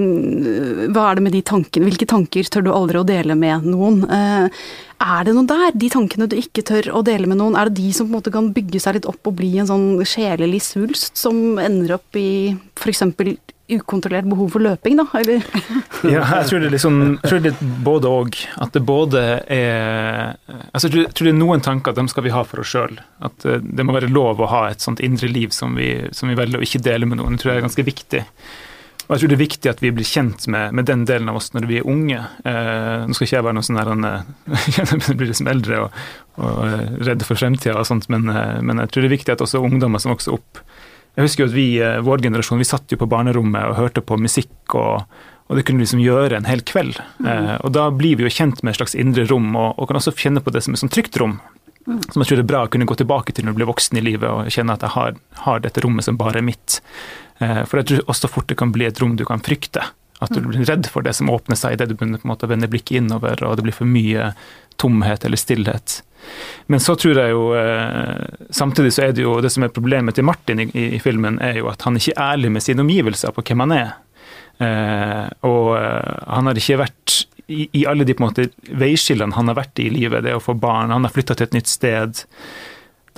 hva 0.89 1.09
er 1.11 1.19
det 1.19 1.27
med 1.29 1.37
de 1.37 1.45
tankene, 1.47 1.89
hvilke 1.89 2.09
tanker 2.09 2.49
tør 2.49 2.67
du 2.67 2.75
aldri 2.75 3.01
å 3.01 3.07
dele 3.07 3.39
med 3.39 3.67
noen? 3.69 4.03
Eh, 4.09 4.69
er 4.99 5.27
det 5.27 5.35
noe 5.37 5.47
der? 5.47 5.75
De 5.79 5.91
tankene 5.93 6.27
du 6.31 6.35
ikke 6.39 6.65
tør 6.67 6.91
å 6.99 7.05
dele 7.07 7.29
med 7.31 7.39
noen, 7.41 7.57
er 7.59 7.69
det 7.69 7.79
de 7.79 7.93
som 7.95 8.09
på 8.09 8.13
en 8.13 8.19
måte 8.19 8.33
kan 8.35 8.51
bygge 8.55 8.81
seg 8.83 8.99
litt 8.99 9.07
opp 9.09 9.31
og 9.31 9.37
bli 9.39 9.53
en 9.61 9.69
sånn 9.71 9.93
sjelelig 10.07 10.65
svulst 10.67 11.21
som 11.21 11.61
ender 11.63 11.97
opp 11.99 12.19
i 12.19 12.57
f.eks. 12.79 13.05
ukontrollert 13.79 14.27
behov 14.27 14.51
for 14.57 14.65
løping, 14.65 14.99
da, 14.99 15.07
eller? 15.21 15.45
ja, 16.15 16.25
jeg 16.25 16.49
tror 16.51 16.63
det 16.63 16.71
er 16.71 16.75
liksom 16.75 17.01
tror 17.23 17.45
det 17.45 17.55
både 17.87 18.11
òg. 18.11 18.39
At 18.59 18.75
det 18.75 18.83
både 18.89 19.25
er 19.45 20.35
altså 20.73 20.91
Jeg 20.91 21.13
tror 21.13 21.29
det 21.29 21.35
er 21.35 21.43
noen 21.43 21.63
tanker 21.63 21.95
at 21.95 22.01
dem 22.01 22.11
skal 22.11 22.27
vi 22.27 22.35
ha 22.35 22.43
for 22.49 22.65
oss 22.65 22.75
sjøl. 22.75 22.99
At 23.23 23.47
eh, 23.47 23.63
det 23.63 23.87
må 23.87 23.95
være 23.95 24.11
lov 24.11 24.43
å 24.43 24.51
ha 24.51 24.65
et 24.73 24.83
sånt 24.83 25.05
indre 25.05 25.31
liv 25.31 25.55
som 25.55 25.79
vi, 25.79 25.93
som 26.11 26.33
vi 26.33 26.39
velger 26.39 26.59
å 26.59 26.67
ikke 26.67 26.83
dele 26.83 27.07
med 27.07 27.23
noen. 27.23 27.39
Det 27.39 27.45
tror 27.45 27.55
jeg 27.55 27.63
er 27.63 27.69
ganske 27.69 27.87
viktig. 27.87 28.25
Og 29.09 29.14
jeg 29.14 29.23
tror 29.23 29.31
det 29.33 29.37
er 29.38 29.40
viktig 29.40 29.71
at 29.71 29.79
vi 29.81 29.90
blir 29.97 30.05
kjent 30.05 30.42
med, 30.53 30.75
med 30.77 30.85
den 30.88 31.07
delen 31.09 31.31
av 31.33 31.38
oss 31.40 31.55
når 31.55 31.66
vi 31.71 31.79
er 31.81 31.87
unge. 31.88 32.18
Eh, 32.44 33.07
nå 33.09 33.16
skal 33.16 33.25
ikke 33.25 33.37
jeg 33.38 33.47
være 33.47 33.57
noe 33.57 33.64
sånn 33.64 33.79
der 33.81 33.88
han 33.88 35.14
blir 35.16 35.31
liksom 35.31 35.49
eldre 35.49 35.79
og, 35.87 36.03
og 36.37 36.61
eh, 36.66 36.90
redd 37.09 37.25
for 37.25 37.40
fremtida 37.40 37.79
og 37.81 37.88
sånt, 37.88 38.11
men, 38.12 38.29
eh, 38.29 38.59
men, 38.61 38.83
jeg 38.85 38.92
tror 38.92 39.07
det 39.07 39.09
er 39.09 39.16
viktig 39.16 39.33
at 39.33 39.44
også 39.47 39.64
ungdommer 39.64 40.03
som 40.03 40.12
vokser 40.12 40.37
opp, 40.37 40.61
Jeg 41.16 41.25
husker 41.25 41.42
jo 41.42 41.49
at 41.49 41.57
vi, 41.57 41.66
eh, 41.83 41.97
vår 42.05 42.21
generasjon, 42.29 42.61
vi 42.61 42.68
satt 42.68 42.92
jo 42.92 43.01
på 43.01 43.09
barnerommet 43.09 43.73
og 43.73 43.79
hørte 43.81 44.05
på 44.05 44.21
musikk, 44.21 44.77
og, 44.77 45.09
og 45.49 45.57
det 45.57 45.64
kunne 45.66 45.83
liksom 45.83 46.05
gjøre 46.05 46.37
en 46.37 46.47
hel 46.47 46.61
kveld. 46.61 47.01
Mm. 47.18 47.31
Eh, 47.33 47.55
og 47.64 47.73
da 47.75 47.88
blir 47.90 48.21
vi 48.21 48.29
jo 48.29 48.35
kjent 48.37 48.61
med 48.62 48.75
et 48.75 48.83
slags 48.83 48.94
indre 48.94 49.25
rom, 49.27 49.49
og, 49.57 49.73
og 49.81 49.88
kan 49.88 49.99
også 49.99 50.14
kjenne 50.21 50.44
på 50.44 50.53
det 50.53 50.62
som 50.62 50.77
et 50.77 50.85
sånn 50.85 50.92
trygt 50.92 51.16
rom. 51.18 51.40
Mm. 51.88 52.03
Som 52.12 52.21
jeg 52.21 52.29
tror 52.29 52.38
det 52.38 52.44
er 52.44 52.51
bra 52.53 52.61
å 52.66 52.71
kunne 52.71 52.87
gå 52.88 52.99
tilbake 53.01 53.33
til 53.33 53.47
når 53.47 53.57
du 53.57 53.62
blir 53.62 53.71
voksen 53.71 53.97
i 53.97 54.05
livet 54.05 54.29
og 54.29 54.53
kjenne 54.53 54.77
at 54.77 54.85
jeg 54.85 54.92
har, 54.92 55.16
har 55.47 55.64
dette 55.64 55.81
rommet 55.81 56.05
som 56.05 56.21
bare 56.21 56.42
er 56.42 56.44
mitt. 56.44 56.83
Eh, 57.38 57.62
for 57.64 57.81
jeg 57.81 57.90
tror 57.90 58.12
også 58.14 58.31
fort 58.31 58.51
det 58.51 58.59
kan 58.61 58.72
bli 58.74 58.88
et 58.88 59.01
rom 59.03 59.16
du 59.18 59.24
kan 59.29 59.42
frykte. 59.44 59.85
At 60.18 60.35
du 60.35 60.40
blir 60.42 60.66
redd 60.66 60.88
for 60.90 61.07
det 61.07 61.12
som 61.14 61.31
åpner 61.31 61.55
seg 61.59 61.77
idet 61.77 61.92
du 61.92 61.94
begynner 61.94 62.18
på 62.18 62.27
en 62.27 62.33
måte 62.33 62.48
å 62.48 62.51
vende 62.51 62.66
blikket 62.70 62.98
innover, 62.98 63.38
og 63.46 63.55
det 63.55 63.68
blir 63.68 63.77
for 63.77 63.87
mye 63.87 64.33
tomhet 64.83 65.22
eller 65.24 65.38
stillhet. 65.38 66.01
Men 66.66 66.83
så 66.83 66.96
tror 66.98 67.20
jeg 67.20 67.31
jo 67.31 67.44
eh, 67.55 68.24
Samtidig 68.51 68.90
så 68.96 69.05
er 69.07 69.12
det 69.14 69.22
jo 69.22 69.37
det 69.40 69.53
som 69.55 69.62
er 69.62 69.70
problemet 69.70 70.18
til 70.18 70.27
Martin 70.27 70.64
i, 70.64 70.66
i 70.98 70.98
filmen, 71.03 71.38
er 71.38 71.61
jo 71.61 71.70
at 71.70 71.87
han 71.87 71.96
ikke 72.01 72.16
er 72.16 72.35
ærlig 72.35 72.51
med 72.57 72.66
sine 72.66 72.83
omgivelser 72.83 73.35
på 73.35 73.46
hvem 73.46 73.62
han 73.66 73.77
er. 73.77 73.94
Eh, 74.59 75.27
og 75.46 75.77
han 75.79 76.51
har 76.51 76.59
ikke 76.59 76.83
vært 76.83 77.20
i, 77.48 77.68
i 77.81 77.85
alle 77.88 78.05
de 78.05 78.14
på 78.14 78.24
en 78.24 78.29
måte 78.29 78.48
veiskillene 78.77 79.37
han 79.38 79.48
har 79.51 79.57
vært 79.57 79.81
i 79.81 79.88
i 79.88 79.94
livet, 79.94 80.24
det 80.27 80.35
å 80.37 80.42
få 80.42 80.57
barn, 80.59 80.92
han 80.92 81.07
har 81.07 81.14
flytta 81.14 81.38
til 81.38 81.48
et 81.48 81.57
nytt 81.57 81.70
sted. 81.70 82.24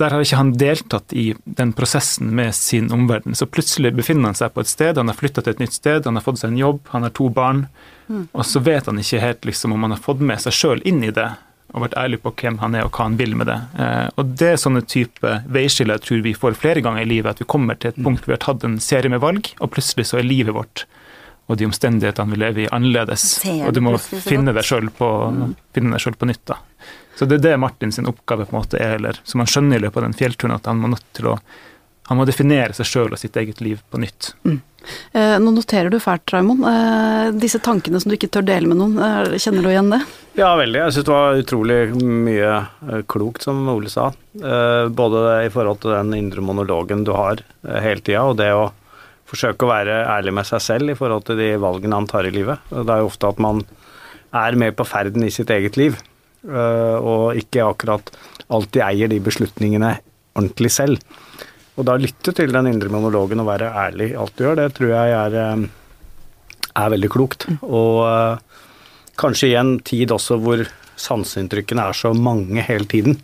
Der 0.01 0.15
har 0.15 0.23
ikke 0.23 0.39
han 0.39 0.55
deltatt 0.57 1.13
i 1.13 1.27
den 1.45 1.75
prosessen 1.77 2.31
med 2.37 2.55
sin 2.57 2.89
omverden. 2.93 3.37
Så 3.37 3.45
plutselig 3.45 3.93
befinner 3.97 4.31
han 4.31 4.39
seg 4.39 4.55
på 4.55 4.63
et 4.63 4.71
sted, 4.71 4.97
han 4.97 5.11
har 5.11 5.19
flytta 5.19 5.43
til 5.45 5.53
et 5.53 5.61
nytt 5.61 5.77
sted, 5.77 6.07
han 6.09 6.17
har 6.17 6.25
fått 6.25 6.41
seg 6.41 6.51
en 6.51 6.61
jobb, 6.61 6.81
han 6.95 7.05
har 7.05 7.13
to 7.17 7.29
barn. 7.33 7.67
Mm. 8.07 8.25
Og 8.31 8.43
så 8.47 8.63
vet 8.65 8.89
han 8.89 8.99
ikke 9.01 9.21
helt 9.21 9.47
liksom, 9.47 9.75
om 9.75 9.85
han 9.85 9.93
har 9.95 10.01
fått 10.01 10.23
med 10.25 10.41
seg 10.41 10.57
sjøl 10.57 10.81
inn 10.89 11.03
i 11.05 11.13
det 11.15 11.29
og 11.71 11.85
vært 11.85 11.93
ærlig 11.95 12.19
på 12.19 12.33
hvem 12.41 12.57
han 12.59 12.73
er 12.75 12.83
og 12.83 12.97
hva 12.97 13.05
han 13.07 13.13
vil 13.19 13.35
med 13.39 13.47
det. 13.47 13.59
Eh, 13.79 14.07
og 14.19 14.33
Det 14.39 14.49
er 14.49 14.57
sånne 14.59 14.81
type 14.83 15.35
veiskiller 15.47 15.99
jeg 15.99 16.07
tror 16.07 16.25
vi 16.25 16.33
får 16.35 16.57
flere 16.59 16.83
ganger 16.83 17.05
i 17.05 17.11
livet. 17.13 17.31
At 17.31 17.43
vi 17.43 17.47
kommer 17.53 17.79
til 17.79 17.93
et 17.93 18.01
mm. 18.01 18.07
punkt 18.07 18.25
hvor 18.25 18.33
vi 18.33 18.35
har 18.35 18.43
tatt 18.43 18.65
en 18.67 18.79
serie 18.83 19.11
med 19.11 19.23
valg, 19.23 19.53
og 19.59 19.71
plutselig 19.71 20.09
så 20.09 20.19
er 20.19 20.27
livet 20.27 20.57
vårt 20.57 20.85
og 21.51 21.57
de 21.59 21.67
omstendighetene 21.67 22.31
vi 22.31 22.39
lever 22.39 22.63
i, 22.63 22.71
annerledes. 22.71 23.25
Og 23.65 23.73
du 23.75 23.81
må 23.83 23.97
finne 23.99 24.53
deg 24.55 24.63
sjøl 24.63 24.87
på, 24.95 25.07
mm. 25.35 25.55
på, 25.73 26.29
nytt. 26.29 26.43
da. 26.47 26.59
Så 27.21 27.27
det 27.29 27.35
er 27.37 27.43
det 27.51 27.57
Martin 27.61 27.91
sin 27.93 28.09
oppgave 28.09 28.47
på 28.49 28.55
en 28.55 28.63
måte 28.63 28.79
er, 28.81 28.95
eller 28.97 29.19
som 29.21 29.43
han 29.43 29.49
skjønner 29.49 29.77
i 29.77 29.83
løpet 29.83 30.01
av 30.01 30.07
den 30.07 30.15
fjellturen, 30.17 30.55
at 30.55 30.65
han 30.65 30.79
må 30.81 30.89
nødt 30.89 31.05
til 31.13 31.27
å 31.29 31.35
han 32.09 32.17
må 32.17 32.25
definere 32.25 32.73
seg 32.73 32.87
sjøl 32.89 33.13
og 33.13 33.19
sitt 33.21 33.37
eget 33.37 33.61
liv 33.61 33.77
på 33.87 33.99
nytt. 34.01 34.33
Mm. 34.41 34.55
Eh, 35.13 35.35
nå 35.39 35.51
noterer 35.53 35.93
du 35.93 35.99
fælt, 36.01 36.33
Raymond. 36.33 36.65
Eh, 36.65 37.27
disse 37.39 37.61
tankene 37.63 38.01
som 38.01 38.09
du 38.09 38.17
ikke 38.17 38.31
tør 38.33 38.43
dele 38.49 38.67
med 38.67 38.81
noen, 38.81 38.97
eh, 38.97 39.37
kjenner 39.37 39.63
du 39.63 39.69
igjen 39.69 39.93
det? 39.93 40.01
Ja, 40.35 40.49
veldig. 40.57 40.81
Jeg 40.81 40.95
syns 40.97 41.07
det 41.07 41.13
var 41.13 41.39
utrolig 41.43 41.79
mye 42.01 42.49
eh, 42.57 43.05
klokt, 43.05 43.45
som 43.45 43.61
Ole 43.69 43.93
sa. 43.93 44.09
Eh, 44.35 44.89
både 44.89 45.23
i 45.45 45.53
forhold 45.53 45.83
til 45.85 45.93
den 45.93 46.11
indre 46.17 46.43
monologen 46.43 47.05
du 47.07 47.13
har 47.15 47.39
eh, 47.39 47.79
hele 47.85 48.01
tida, 48.01 48.25
og 48.25 48.41
det 48.41 48.49
å 48.57 48.71
forsøke 49.31 49.63
å 49.63 49.71
være 49.71 50.01
ærlig 50.17 50.35
med 50.41 50.49
seg 50.49 50.65
selv 50.65 50.91
i 50.91 50.97
forhold 50.97 51.29
til 51.29 51.39
de 51.39 51.53
valgene 51.61 52.01
han 52.01 52.09
tar 52.09 52.27
i 52.27 52.33
livet. 52.33 52.59
Det 52.73 52.89
er 52.89 53.05
jo 53.05 53.11
ofte 53.13 53.29
at 53.29 53.39
man 53.39 53.63
er 54.35 54.59
med 54.59 54.75
på 54.75 54.83
ferden 54.87 55.23
i 55.23 55.31
sitt 55.31 55.51
eget 55.53 55.79
liv, 55.79 55.95
og 56.41 57.37
ikke 57.37 57.61
akkurat 57.61 58.07
alltid 58.51 58.81
eier 58.81 59.11
de 59.11 59.19
beslutningene 59.23 59.91
ordentlig 60.37 60.71
selv. 60.73 61.01
Og 61.79 61.87
da 61.87 61.95
lytte 61.99 62.33
til 62.35 62.51
den 62.53 62.69
indre 62.69 62.91
monologen 62.91 63.41
og 63.41 63.47
være 63.47 63.71
ærlig 63.85 64.11
i 64.11 64.17
alt 64.19 64.35
du 64.35 64.45
gjør, 64.45 64.59
det 64.59 64.67
tror 64.77 64.91
jeg 64.91 65.15
er, 65.17 65.37
eh, 65.39 65.63
er 66.83 66.93
veldig 66.93 67.11
klokt. 67.11 67.47
Og 67.63 68.01
uh, 68.05 68.65
kanskje 69.19 69.51
i 69.51 69.57
en 69.59 69.77
tid 69.85 70.11
også 70.11 70.37
hvor 70.41 70.65
sanseinntrykkene 71.01 71.87
er 71.89 71.97
så 71.97 72.11
mange 72.13 72.61
hele 72.67 72.85
tiden, 72.85 73.15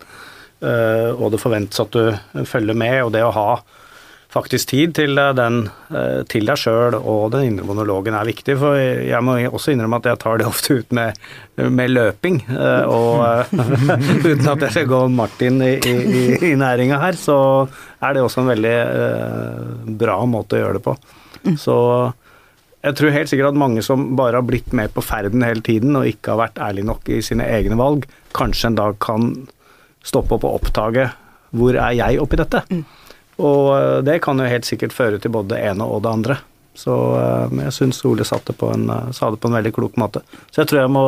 og 0.58 1.28
det 1.30 1.38
forventes 1.38 1.78
at 1.78 1.94
du 1.94 2.42
følger 2.50 2.74
med, 2.74 2.96
og 3.04 3.12
det 3.14 3.20
å 3.22 3.30
ha 3.30 3.50
faktisk 4.38 4.70
tid 4.70 4.94
til, 4.94 5.18
eh, 5.18 5.32
den, 5.34 5.70
eh, 5.90 6.22
til 6.30 6.46
deg 6.46 6.56
sjøl 6.56 6.94
og 6.98 7.32
den 7.32 7.50
indre 7.50 7.66
monologen 7.66 8.14
er 8.14 8.24
viktig. 8.24 8.56
For 8.58 8.78
jeg 8.78 9.20
må 9.22 9.36
også 9.50 9.74
innrømme 9.74 9.98
at 10.00 10.08
jeg 10.10 10.18
tar 10.18 10.38
det 10.38 10.46
ofte 10.46 10.78
ut 10.78 10.92
med, 10.92 11.18
med 11.56 11.90
løping. 11.90 12.40
Eh, 12.48 12.84
og 12.86 13.50
uten 14.30 14.48
at 14.48 14.64
jeg 14.66 14.70
skal 14.70 14.88
gå 14.90 15.02
Martin 15.10 15.60
i, 15.62 15.74
i, 15.78 16.52
i 16.52 16.54
næringa 16.54 17.00
her, 17.02 17.18
så 17.18 17.68
er 18.00 18.14
det 18.14 18.22
også 18.22 18.44
en 18.44 18.52
veldig 18.54 18.78
bra 19.98 20.22
måte 20.26 20.56
å 20.56 20.62
gjøre 20.62 20.78
det 20.78 20.84
på. 20.86 20.96
Så 21.58 21.76
jeg 22.84 22.94
tror 22.94 23.14
helt 23.14 23.30
sikkert 23.30 23.52
at 23.52 23.58
mange 23.58 23.82
som 23.82 24.14
bare 24.18 24.38
har 24.38 24.46
blitt 24.46 24.72
med 24.76 24.92
på 24.94 25.02
ferden 25.02 25.42
hele 25.42 25.64
tiden 25.66 25.96
og 25.98 26.06
ikke 26.06 26.34
har 26.34 26.44
vært 26.46 26.60
ærlige 26.62 26.88
nok 26.88 27.10
i 27.10 27.22
sine 27.26 27.46
egne 27.46 27.78
valg, 27.78 28.06
kanskje 28.38 28.70
en 28.70 28.78
dag 28.78 29.00
kan 29.02 29.32
stoppe 30.06 30.38
opp 30.38 30.46
og 30.46 30.60
oppdage 30.60 31.08
hvor 31.56 31.76
er 31.80 31.96
jeg 31.96 32.20
oppi 32.20 32.38
dette? 32.38 32.62
Mm. 32.70 32.84
Og 33.38 33.64
eh, 33.78 33.98
det 34.06 34.20
kan 34.24 34.40
jo 34.40 34.50
helt 34.50 34.68
sikkert 34.68 34.94
føre 34.94 35.18
til 35.22 35.34
både 35.34 35.54
det 35.54 35.64
ene 35.70 35.86
og 35.86 36.02
det 36.04 36.12
andre. 36.12 36.38
Så 36.78 36.94
eh, 37.18 37.58
jeg 37.64 37.74
syns 37.74 38.04
Ole 38.06 38.26
på 38.26 38.70
en, 38.74 38.88
eh, 38.90 39.10
sa 39.12 39.30
det 39.30 39.40
på 39.42 39.50
en 39.50 39.58
veldig 39.58 39.74
klok 39.74 39.98
måte. 40.00 40.22
Så 40.50 40.62
jeg 40.62 40.70
tror 40.70 40.84
jeg 40.84 40.94
må 40.94 41.06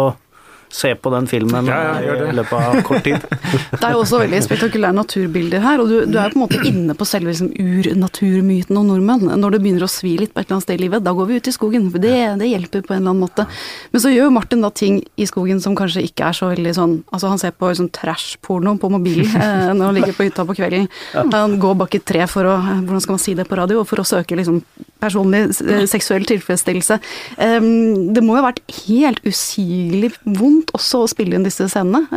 se 0.71 0.95
på 0.95 1.11
den 1.11 1.27
filmen 1.27 1.67
ja, 1.67 1.79
ja, 2.03 2.15
i 2.31 2.35
løpet 2.35 2.53
av 2.55 2.81
kort 2.87 3.05
tid. 3.05 3.25
det 3.73 3.83
er 3.83 3.95
jo 3.95 4.03
også 4.05 4.21
veldig 4.23 4.41
spektakulære 4.45 4.97
naturbilder 4.97 5.65
her, 5.65 5.83
og 5.83 5.91
du, 5.91 5.97
du 6.07 6.19
er 6.21 6.33
på 6.33 6.39
en 6.39 6.45
måte 6.45 6.61
inne 6.67 6.95
på 6.97 7.07
selve 7.09 7.33
liksom, 7.33 7.51
urnaturmyten 7.59 8.79
om 8.79 8.91
nordmenn. 8.91 9.33
Når 9.41 9.57
det 9.57 9.63
begynner 9.65 9.87
å 9.87 9.91
svi 9.91 10.15
litt 10.21 10.35
på 10.35 10.43
et 10.43 10.47
eller 10.47 10.59
annet 10.59 10.69
sted 10.69 10.79
i 10.79 10.85
livet, 10.85 11.05
da 11.07 11.15
går 11.17 11.31
vi 11.31 11.41
ut 11.41 11.51
i 11.51 11.55
skogen. 11.55 11.89
For 11.93 12.03
det, 12.03 12.15
det, 12.41 12.51
hjelper 12.53 12.85
på 12.87 12.95
en 12.95 13.03
eller 13.03 13.15
annen 13.15 13.25
måte. 13.25 13.47
Men 13.91 14.05
så 14.05 14.13
gjør 14.15 14.29
jo 14.29 14.37
Martin 14.37 14.65
da 14.65 14.71
ting 14.75 15.01
i 15.21 15.29
skogen 15.29 15.63
som 15.65 15.77
kanskje 15.79 16.05
ikke 16.07 16.31
er 16.31 16.37
så 16.37 16.51
veldig 16.53 16.73
sånn 16.77 16.97
Altså 17.11 17.31
han 17.31 17.41
ser 17.41 17.53
på 17.57 17.69
sånn 17.75 17.89
trash-porno 17.95 18.77
på 18.81 18.91
mobilen 18.93 19.27
eh, 19.41 19.73
når 19.75 19.85
han 19.85 19.99
ligger 19.99 20.17
på 20.17 20.27
hytta 20.29 20.47
på 20.47 20.57
kvelden. 20.59 20.87
Han 21.35 21.59
går 21.63 21.77
bak 21.83 21.99
et 21.99 22.07
tre 22.07 22.27
for 22.31 22.47
å 22.49 22.57
Hvordan 22.61 23.03
skal 23.03 23.17
man 23.17 23.23
si 23.23 23.35
det 23.39 23.47
på 23.49 23.59
radio? 23.59 23.83
For 23.89 24.03
å 24.03 24.07
søke 24.07 24.39
liksom 24.39 24.61
personlig 25.01 25.43
eh, 25.65 25.85
seksuell 25.91 26.27
tilfredsstillelse. 26.29 26.99
Um, 27.41 28.11
det 28.15 28.23
må 28.25 28.37
jo 28.37 28.43
ha 28.43 28.51
vært 28.51 28.63
helt 28.85 29.23
usigelig 29.27 30.13
vondt 30.25 30.60
vondt 30.61 30.71
også 30.77 31.01
å 31.05 31.09
spille 31.11 31.35
inn 31.37 31.47
disse 31.47 31.69
scenene? 31.71 32.03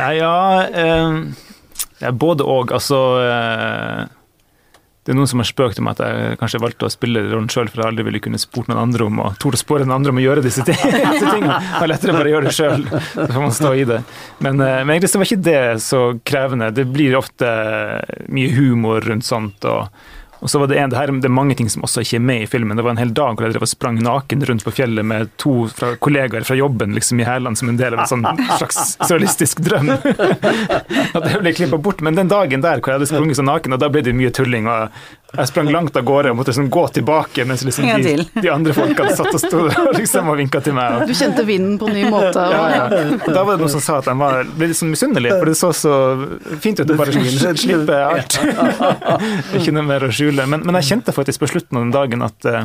Nei, 0.00 0.14
ja, 0.18 0.66
eh, 0.68 1.12
Både 2.12 2.44
og. 2.44 2.72
Altså 2.74 3.20
eh, 3.22 4.04
det 5.04 5.12
er 5.12 5.16
noen 5.18 5.28
som 5.28 5.40
har 5.42 5.48
spøkt 5.48 5.78
om 5.82 5.88
at 5.90 5.98
jeg 6.00 6.38
kanskje 6.40 6.62
valgte 6.64 6.86
å 6.88 6.92
spille 6.92 7.20
rollen 7.28 7.50
sjøl, 7.52 7.68
for 7.68 7.78
jeg 7.82 7.88
aldri 7.92 8.04
ville 8.06 8.22
kunne 8.24 8.40
spurt 8.40 8.68
noen 8.70 8.82
andre 8.86 9.02
om 9.04 9.16
å 9.20 9.34
torde 9.40 9.58
spørre 9.60 9.84
noen 9.84 9.98
andre 9.98 10.10
om 10.14 10.20
å 10.20 10.24
gjøre 10.24 10.44
disse, 10.46 10.62
tingene. 10.64 11.58
Det 11.60 11.82
er 11.82 11.90
lettere 11.92 12.16
bare 12.16 12.28
å 12.30 12.34
gjøre 12.34 12.48
det 12.48 12.56
sjøl, 12.56 12.82
så 12.88 13.28
får 13.28 13.42
man 13.44 13.52
stå 13.52 13.70
i 13.76 13.84
det. 13.90 14.00
Men, 14.40 14.54
eh, 14.64 14.80
men 14.80 14.90
egentlig 14.96 15.12
så 15.12 15.18
var 15.20 15.26
ikke 15.28 15.48
det 15.50 15.64
så 15.84 16.00
krevende. 16.24 16.72
Det 16.76 16.86
blir 16.88 17.20
ofte 17.20 17.48
mye 18.32 18.50
humor 18.56 18.98
rundt 19.04 19.26
sånt. 19.28 19.60
og 19.68 19.92
og 20.44 20.50
så 20.50 20.58
var 20.60 20.68
det, 20.68 20.76
en, 20.76 20.90
det, 20.92 20.98
her, 21.00 21.08
det 21.08 21.24
er 21.24 21.32
mange 21.32 21.54
ting 21.56 21.70
som 21.72 21.86
også 21.86 22.02
ikke 22.04 22.18
er 22.18 22.24
med 22.28 22.42
i 22.44 22.48
filmen. 22.52 22.76
Det 22.76 22.84
var 22.84 22.92
en 22.92 23.00
hel 23.00 23.14
dag 23.16 23.32
hvor 23.32 23.46
jeg 23.46 23.54
drev 23.54 23.64
og 23.64 23.70
sprang 23.70 23.96
naken 24.04 24.44
rundt 24.44 24.66
på 24.66 24.74
fjellet 24.76 25.06
med 25.08 25.30
to 25.40 25.54
fra, 25.72 25.94
kollegaer 26.04 26.44
fra 26.44 26.58
jobben 26.58 26.92
liksom 26.92 27.22
i 27.22 27.24
hælene 27.24 27.56
som 27.56 27.70
en 27.72 27.78
del 27.80 27.96
av 27.96 28.02
en 28.04 28.10
sånn 28.10 28.26
slags 28.60 28.80
surrealistisk 28.98 29.64
drøm. 29.64 29.88
At 31.16 31.24
det 31.24 31.40
ble 31.40 31.54
klippa 31.56 31.80
bort. 31.80 32.04
Men 32.04 32.20
den 32.20 32.28
dagen 32.28 32.60
der 32.60 32.84
hvor 32.84 32.92
jeg 32.92 33.00
hadde 33.00 33.08
sprunget 33.08 33.40
så 33.40 33.46
naken, 33.46 33.72
og 33.72 33.80
da 33.80 33.88
ble 33.88 34.04
det 34.04 34.12
mye 34.18 34.34
tulling. 34.36 34.68
og 34.68 34.92
jeg 35.34 35.50
sprang 35.50 35.70
langt 35.72 35.96
av 35.96 36.04
gårde 36.06 36.32
og 36.32 36.38
måtte 36.38 36.52
liksom 36.52 36.68
gå 36.72 36.84
tilbake 36.98 37.44
mens 37.48 37.64
liksom 37.66 37.86
de, 38.04 38.14
de, 38.34 38.50
andre 38.52 38.74
folkene 38.76 39.14
satt 39.16 39.30
og 39.32 39.42
sto 39.42 39.62
og 39.66 39.98
liksom 39.98 40.30
vinka 40.38 40.62
til 40.64 40.76
meg. 40.76 41.00
Og... 41.00 41.10
Du 41.10 41.16
kjente 41.18 41.44
vinden 41.48 41.76
på 41.80 41.90
en 41.90 41.98
ny 41.98 42.04
måte? 42.12 42.40
Og... 42.40 42.54
Ja, 42.54 42.64
ja. 42.74 43.04
Og 43.18 43.28
da 43.28 43.42
var 43.42 43.56
det 43.56 43.64
noen 43.64 43.74
som 43.74 43.84
sa 43.84 43.98
at 44.00 44.08
de 44.08 44.16
var, 44.20 44.40
ble 44.56 44.70
litt 44.70 44.80
sånn 44.80 44.92
misunnelige, 44.94 45.38
for 45.40 45.50
det 45.50 45.56
så 45.60 45.72
så 45.74 45.94
fint 46.62 46.80
ut 46.80 46.94
å 46.94 46.98
bare 46.98 47.12
slippe 47.58 48.00
alt. 48.00 48.38
Ikke 49.58 49.74
noe 49.74 49.86
mer 49.86 50.06
å 50.06 50.10
skjule. 50.14 50.46
Men, 50.50 50.64
men, 50.64 50.80
jeg 50.80 50.92
kjente 50.92 51.14
faktisk 51.16 51.44
på 51.44 51.50
slutten 51.54 51.80
av 51.80 51.86
den 51.86 51.94
dagen 51.94 52.24
at 52.26 52.48
uh, 52.48 52.64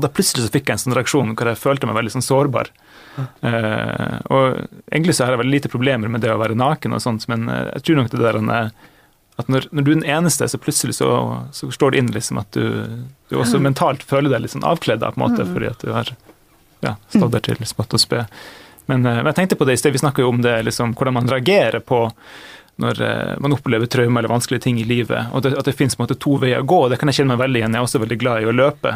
da 0.00 0.10
plutselig 0.10 0.46
så 0.46 0.54
fikk 0.54 0.70
jeg 0.70 0.78
en 0.78 0.84
sånn 0.84 0.96
reaksjon 0.98 1.34
hvor 1.34 1.50
jeg 1.50 1.60
følte 1.60 1.90
meg 1.90 1.98
veldig 1.98 2.14
sånn 2.16 2.26
sårbar. 2.26 2.70
Uh, 3.18 4.16
og 4.30 4.44
egentlig 4.90 5.16
så 5.16 5.26
har 5.26 5.34
jeg 5.34 5.42
veldig 5.42 5.56
lite 5.58 5.72
problemer 5.72 6.12
med 6.12 6.24
det 6.24 6.32
å 6.32 6.40
være 6.40 6.58
naken 6.58 6.96
og 6.96 7.02
sånt, 7.04 7.26
men 7.32 7.48
uh, 7.50 7.66
jeg 7.74 7.86
tror 7.86 8.00
nok 8.00 8.12
det 8.14 8.22
der 8.22 8.40
at 9.40 9.50
når, 9.52 9.68
når, 9.74 9.86
du 9.86 9.90
er 9.92 10.00
den 10.00 10.08
eneste, 10.18 10.48
så 10.48 10.60
plutselig 10.60 10.96
så, 10.98 11.10
så 11.56 11.70
står 11.74 11.94
det 11.94 12.02
inn 12.02 12.10
liksom 12.14 12.40
at 12.42 12.50
du, 12.56 12.64
du 13.30 13.38
også 13.38 13.60
mm. 13.60 13.68
mentalt 13.70 14.06
føler 14.06 14.32
deg 14.32 14.44
litt 14.44 14.54
sånn 14.54 14.66
avkledd 14.66 15.04
på 15.04 15.14
en 15.16 15.24
måte, 15.24 15.44
mm. 15.44 15.52
fordi 15.56 15.70
at 15.70 15.84
du 15.84 15.92
har 15.96 16.14
ja, 16.84 16.96
stått 17.12 17.34
der 17.36 17.44
til 17.44 17.68
spott 17.68 17.96
og 17.96 18.02
spe. 18.02 18.24
Men, 18.86 19.04
eh, 19.04 19.20
men, 19.20 19.30
jeg 19.30 19.38
tenkte 19.42 19.60
på 19.60 19.68
det 19.68 19.76
i 19.76 19.82
sted, 19.82 19.94
vi 19.94 20.02
snakka 20.02 20.24
jo 20.24 20.32
om 20.32 20.40
det, 20.44 20.56
liksom, 20.68 20.96
hvordan 20.98 21.18
man 21.20 21.30
reagerer 21.30 21.84
på 21.84 22.06
når 22.80 23.00
uh, 23.04 23.34
man 23.44 23.52
opplever 23.52 23.84
traumer 23.92 24.22
eller 24.22 24.32
vanskelige 24.32 24.62
ting 24.64 24.78
i 24.80 24.86
livet, 24.88 25.26
og 25.36 25.42
det, 25.44 25.50
at 25.58 25.66
det 25.68 25.74
finnes 25.76 25.98
to 26.16 26.38
veier 26.40 26.62
å 26.62 26.64
gå. 26.64 26.78
Det 26.88 26.96
kan 26.96 27.10
jeg 27.10 27.18
kjenne 27.18 27.34
meg 27.34 27.42
veldig 27.42 27.60
igjen. 27.60 27.74
Jeg 27.76 27.82
er 27.82 27.84
også 27.84 28.00
veldig 28.00 28.16
glad 28.22 28.40
i 28.40 28.48
å 28.48 28.54
løpe 28.56 28.94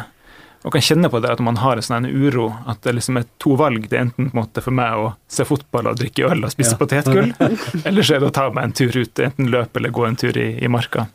og 0.64 0.72
kan 0.72 0.84
kjenne 0.84 1.10
på 1.12 1.20
det 1.20 1.28
at 1.34 1.42
man 1.44 1.58
har 1.60 1.76
en 1.76 1.84
sånn 1.84 2.08
uro, 2.08 2.46
at 2.70 2.80
det 2.86 2.94
liksom 2.96 3.18
er 3.20 3.26
to 3.42 3.52
valg. 3.60 3.84
Det 3.90 3.98
er 3.98 4.06
enten 4.06 4.30
på 4.30 4.32
en 4.32 4.40
måte 4.40 4.64
for 4.64 4.72
meg 4.72 4.96
å 4.96 5.10
se 5.28 5.44
fotball 5.44 5.90
og 5.90 5.98
drikke 6.00 6.24
øl 6.30 6.46
og 6.46 6.54
spise 6.54 6.72
ja. 6.72 6.80
potetgull, 6.80 7.34
eller 7.88 8.00
så 8.06 8.16
er 8.16 8.24
det 8.24 8.32
å 8.32 8.34
ta 8.34 8.48
meg 8.48 8.70
en 8.70 8.76
tur 8.80 8.96
ut, 8.96 9.24
enten 9.28 9.52
løpe 9.52 9.80
eller 9.80 9.92
gå 9.94 10.08
en 10.08 10.18
tur 10.24 10.40
i, 10.40 10.48
i 10.64 10.72
marka. 10.72 11.06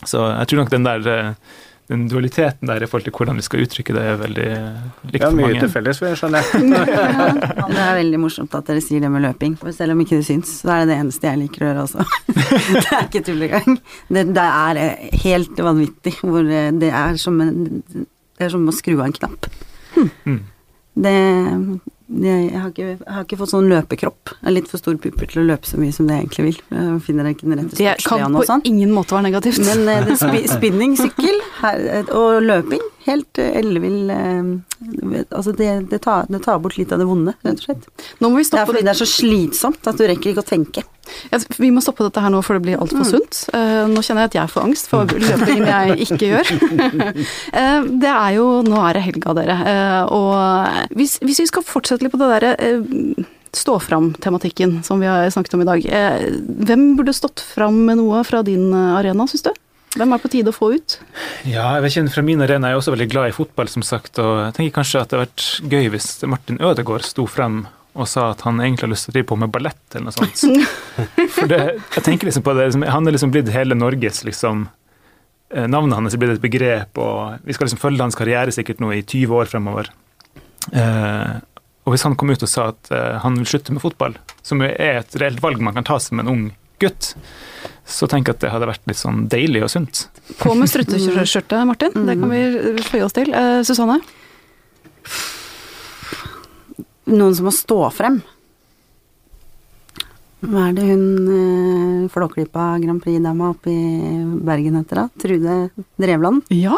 Så 0.00 0.24
jeg 0.24 0.48
tror 0.48 0.62
nok 0.62 0.72
den 0.72 0.88
der 0.88 1.10
eh, 1.12 1.54
den 1.86 2.08
dualiteten 2.10 2.66
der 2.66 2.82
i 2.82 2.86
forhold 2.90 3.06
til 3.06 3.14
hvordan 3.14 3.38
vi 3.38 3.44
skal 3.46 3.62
uttrykke 3.62 3.94
det, 3.94 4.02
er 4.02 4.16
veldig 4.18 4.48
likt 5.12 5.20
Ja, 5.22 5.28
for 5.28 5.38
mye 5.38 5.46
mange. 5.46 5.60
til 5.60 5.70
felles, 5.70 6.00
vil 6.02 6.10
jeg. 6.10 6.24
Ja, 7.60 7.68
det 7.68 7.84
er 7.84 7.94
veldig 8.00 8.20
morsomt 8.24 8.56
at 8.58 8.66
dere 8.66 8.82
sier 8.82 9.04
det 9.04 9.10
med 9.12 9.22
løping. 9.22 9.54
For 9.60 9.76
selv 9.76 9.94
om 9.94 10.02
ikke 10.02 10.18
det 10.18 10.26
syns, 10.26 10.56
så 10.64 10.72
er 10.74 10.82
det 10.82 10.94
det 10.94 10.98
eneste 11.04 11.30
jeg 11.30 11.42
liker 11.44 11.62
å 11.62 11.70
gjøre 11.70 11.84
også. 11.86 12.08
det 12.80 12.84
er 12.90 13.06
ikke 13.06 13.24
tull 13.28 13.46
engang. 13.46 13.78
Det, 14.08 14.26
det 14.34 14.48
er 14.66 14.82
eh, 14.82 15.06
helt 15.28 15.64
vanvittig 15.68 16.16
hvor 16.24 16.42
eh, 16.42 16.72
det 16.74 16.90
er 16.90 17.22
som 17.22 17.38
en 17.44 17.56
Det 18.36 18.46
er 18.46 18.52
som 18.52 18.66
å 18.68 18.74
skru 18.74 18.96
av 18.98 19.06
en 19.08 19.16
knapp. 19.16 19.48
Mm. 19.96 20.40
Det, 20.96 21.12
det 22.08 22.30
jeg, 22.32 22.56
har 22.56 22.70
ikke, 22.70 22.84
jeg 22.92 23.12
har 23.12 23.24
ikke 23.26 23.38
fått 23.40 23.52
sånn 23.52 23.68
løpekropp. 23.68 24.32
Jeg 24.38 24.48
er 24.48 24.54
litt 24.56 24.70
for 24.70 24.80
stor 24.80 24.96
pupper 25.00 25.28
til 25.32 25.42
å 25.42 25.46
løpe 25.50 25.68
så 25.68 25.80
mye 25.80 25.92
som 25.92 26.08
det 26.08 26.16
jeg 26.16 26.26
egentlig 26.26 26.46
vil. 26.46 26.60
Jeg 26.72 27.00
finner 27.04 27.30
ikke 27.30 27.48
den 27.48 27.60
rette 27.60 27.76
Det 27.80 27.94
kan 28.06 28.36
på 28.36 28.44
sånn. 28.48 28.64
ingen 28.68 28.92
måte 28.96 29.16
være 29.16 29.28
negativt. 29.28 29.60
Men 29.66 29.88
eh, 29.92 30.08
det 30.08 30.44
spinning, 30.52 30.96
sykkel 31.00 31.40
her, 31.60 31.86
eh, 31.98 32.12
og 32.16 32.44
løping, 32.44 32.84
helt 33.06 33.38
eh, 33.38 33.54
ellevill 33.60 34.10
eh, 34.10 34.50
Altså, 35.30 35.52
det, 35.56 35.70
det, 35.90 36.00
tar, 36.04 36.26
det 36.28 36.42
tar 36.44 36.58
bort 36.62 36.76
litt 36.76 36.92
av 36.92 37.00
det 37.00 37.06
vonde, 37.08 37.32
rett 37.46 37.62
og 37.62 37.64
slett. 37.64 37.86
Nå 38.20 38.28
må 38.30 38.40
vi 38.40 38.44
Det 38.50 38.60
er 38.60 38.68
fordi 38.68 38.82
det 38.84 38.92
er 38.92 38.98
så 38.98 39.08
slitsomt 39.08 39.88
at 39.88 39.98
du 39.98 40.04
rekker 40.08 40.32
ikke 40.32 40.44
å 40.44 40.46
tenke. 40.46 40.84
Ja, 41.30 41.38
Vi 41.56 41.70
må 41.72 41.80
stoppe 41.84 42.04
dette 42.06 42.22
her 42.22 42.32
nå, 42.34 42.42
for 42.44 42.58
det 42.58 42.66
blir 42.66 42.82
altfor 42.82 43.06
sunt. 43.08 43.44
Eh, 43.56 43.84
nå 43.90 44.02
kjenner 44.04 44.26
jeg 44.26 44.32
at 44.32 44.38
jeg 44.40 44.52
får 44.52 44.66
angst 44.66 44.90
for 44.92 45.16
løpingen 45.16 45.70
jeg 45.70 45.98
ikke 46.06 46.30
gjør. 46.34 46.52
Det 48.06 48.12
er 48.12 48.30
jo 48.36 48.46
Nå 48.66 48.78
er 48.82 48.98
det 48.98 49.04
helga, 49.06 49.32
dere. 49.36 49.56
Og 50.12 50.96
hvis, 50.98 51.16
hvis 51.24 51.40
vi 51.44 51.48
skal 51.48 51.64
fortsette 51.66 52.04
litt 52.04 52.14
på 52.14 52.20
det 52.20 52.30
derre 52.34 52.52
stå 53.56 53.78
fram-tematikken 53.80 54.82
som 54.84 55.00
vi 55.00 55.08
har 55.08 55.30
snakket 55.32 55.54
om 55.56 55.62
i 55.64 55.68
dag. 55.68 55.86
hvem 56.68 56.90
burde 56.98 57.14
stått 57.16 57.40
fram 57.40 57.78
med 57.86 58.02
noe 58.02 58.20
fra 58.28 58.42
din 58.44 58.68
arena, 58.74 59.24
syns 59.30 59.46
du? 59.46 59.52
Hvem 59.96 60.12
er 60.12 60.20
på 60.20 60.30
tide 60.32 60.52
å 60.52 60.56
få 60.56 60.70
ut? 60.76 60.98
Ja, 61.48 61.70
jeg 61.76 61.86
vet 61.86 61.94
ikke, 61.94 62.12
Fra 62.16 62.24
min 62.26 62.44
arena 62.44 62.68
er 62.68 62.74
jeg 62.74 62.82
også 62.82 62.92
veldig 62.94 63.08
glad 63.12 63.30
i 63.30 63.36
fotball, 63.36 63.70
som 63.72 63.84
sagt. 63.86 64.20
Og 64.20 64.42
jeg 64.44 64.56
tenker 64.58 64.76
kanskje 64.80 65.02
at 65.02 65.10
det 65.10 65.18
hadde 65.18 65.28
vært 65.30 65.72
gøy 65.72 65.90
hvis 65.94 66.10
Martin 66.28 66.60
Ødegaard 66.60 67.06
sto 67.08 67.26
frem 67.30 67.64
og 67.96 68.08
sa 68.10 68.30
at 68.34 68.42
han 68.44 68.60
egentlig 68.60 68.84
har 68.84 68.92
lyst 68.92 69.06
til 69.08 69.14
å 69.14 69.16
drive 69.16 69.28
på 69.30 69.38
med 69.40 69.52
ballett 69.54 69.96
eller 69.96 70.10
noe 70.10 70.16
sånt. 70.16 70.66
For 71.36 71.48
det, 71.48 71.60
jeg 71.96 72.04
tenker 72.04 72.28
liksom 72.28 72.44
på 72.44 72.52
det, 72.58 72.66
Han 72.92 73.08
er 73.08 73.16
liksom 73.16 73.32
blitt 73.32 73.48
hele 73.54 73.78
Norges 73.78 74.20
liksom 74.26 74.66
eh, 75.54 75.64
Navnet 75.64 75.96
hans 75.96 76.16
er 76.16 76.20
blitt 76.20 76.34
et 76.36 76.44
begrep, 76.44 77.00
og 77.00 77.46
vi 77.46 77.56
skal 77.56 77.70
liksom 77.70 77.80
følge 77.80 78.04
hans 78.04 78.18
karriere 78.18 78.52
sikkert 78.52 78.84
nå 78.84 78.92
i 78.92 79.00
20 79.00 79.32
år 79.40 79.48
fremover. 79.48 79.88
Eh, 80.76 81.34
og 81.86 81.94
hvis 81.94 82.04
han 82.04 82.18
kom 82.18 82.34
ut 82.34 82.42
og 82.42 82.50
sa 82.50 82.68
at 82.74 82.92
eh, 82.92 83.16
han 83.22 83.40
vil 83.40 83.48
slutte 83.48 83.72
med 83.72 83.84
fotball, 83.84 84.20
som 84.44 84.60
er 84.66 84.76
et 85.00 85.18
reelt 85.22 85.40
valg 85.40 85.64
man 85.64 85.76
kan 85.76 85.86
ta 85.86 85.96
som 86.02 86.20
en 86.20 86.32
ung 86.32 86.46
gutt, 86.82 87.14
så 87.86 88.08
tenker 88.10 88.32
jeg 88.32 88.38
at 88.40 88.44
det 88.44 88.52
hadde 88.52 88.68
vært 88.68 88.88
litt 88.90 88.98
sånn 88.98 89.26
deilig 89.30 89.62
og 89.62 89.70
sunt. 89.70 90.06
På 90.40 90.54
med 90.58 90.70
strutteskjørtet, 90.70 91.60
Martin. 91.70 92.06
Det 92.08 92.16
kan 92.18 92.32
vi 92.32 92.42
føye 92.88 93.04
oss 93.06 93.14
til. 93.14 93.30
Eh, 93.30 93.60
Susanne? 93.66 94.00
Noen 97.06 97.36
som 97.38 97.46
må 97.46 97.52
stå 97.54 97.78
frem. 97.94 98.18
Hva 100.46 100.66
er 100.68 100.74
det 100.76 100.84
hun 100.84 101.04
eh, 101.32 102.10
Flåklypa 102.12 102.74
Grand 102.82 103.00
Prix-dama 103.02 103.52
oppe 103.54 103.70
i 103.72 104.20
Bergen 104.46 104.76
heter 104.80 105.04
da? 105.04 105.06
Trude 105.22 105.56
Drevland? 106.02 106.50
Ja. 106.54 106.76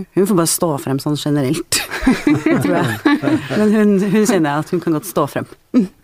Hun 0.00 0.26
får 0.26 0.36
bare 0.36 0.50
stå 0.50 0.70
frem 0.80 0.98
sånn 1.02 1.18
generelt, 1.20 1.82
tror 2.64 2.76
jeg. 2.80 3.16
Men 3.60 3.74
hun, 3.76 3.96
hun 4.00 4.24
kjenner 4.24 4.54
jeg 4.54 4.64
at 4.64 4.72
hun 4.72 4.82
kan 4.84 4.96
godt 4.96 5.08
stå 5.08 5.26
frem. 5.30 5.48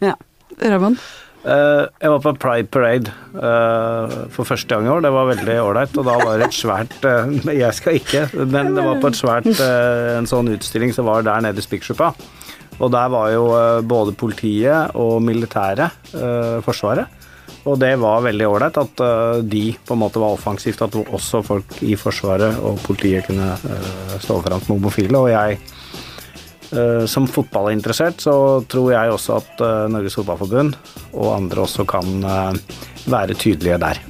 Ja. 0.05 0.14
Raymond? 0.61 1.01
Eh, 1.46 1.85
jeg 2.02 2.11
var 2.11 2.22
på 2.24 2.32
Pride 2.42 2.70
Parade 2.74 3.12
eh, 3.38 4.14
for 4.35 4.48
første 4.48 4.72
gang 4.72 4.88
i 4.88 4.90
år. 4.90 5.04
Det 5.04 5.12
var 5.14 5.28
veldig 5.30 5.59
ålreit. 5.62 5.94
Og 5.94 6.09
da 6.09 6.16
var 6.18 6.40
det 6.40 6.48
et 6.48 6.56
svært 6.56 7.06
eh, 7.06 7.37
Jeg 7.62 7.76
skal 7.76 8.00
ikke, 8.00 8.24
men 8.42 8.74
det 8.74 8.87
var 8.87 8.98
på 9.02 9.12
et 9.12 9.18
svært 9.18 9.52
en 9.61 10.26
sånn 10.28 10.50
utstilling 10.56 10.94
som 10.96 11.06
var 11.09 11.26
der 11.26 11.44
nede 11.46 11.62
i 11.62 11.66
Spikersuppa. 11.66 12.12
Og 12.76 12.90
der 12.92 13.09
var 13.09 13.30
jo 13.32 13.44
både 13.88 14.12
politiet 14.12 14.90
og 15.00 15.22
militæret, 15.24 16.11
Forsvaret. 16.61 17.22
Og 17.66 17.78
det 17.80 17.94
var 17.98 18.20
veldig 18.26 18.48
ålreit 18.50 18.76
at 18.82 19.00
de 19.48 19.62
på 19.80 19.96
en 19.96 20.02
måte 20.02 20.20
var 20.20 20.37
offensivt, 20.37 20.82
at 20.85 20.98
også 21.00 21.40
folk 21.46 21.78
i 21.87 21.96
Forsvaret 21.96 22.61
og 22.61 22.76
politiet 22.85 23.30
kunne 23.30 23.48
stå 24.20 24.37
foran 24.42 24.61
som 24.66 24.76
homofile. 24.76 25.22
Og 25.22 25.30
jeg 25.32 25.56
Som 27.07 27.29
fotballinteressert 27.31 28.20
så 28.24 28.35
tror 28.66 28.88
jeg 28.90 29.12
også 29.12 29.37
at 29.38 29.61
eh, 29.62 29.85
Norges 29.92 30.16
Fotballforbund 30.18 30.74
og 31.14 31.31
andre 31.37 31.62
også 31.62 31.87
kan 31.88 32.26
eh, 32.26 32.59
være 33.07 33.35
tydelige 33.38 33.79
der. 33.79 34.00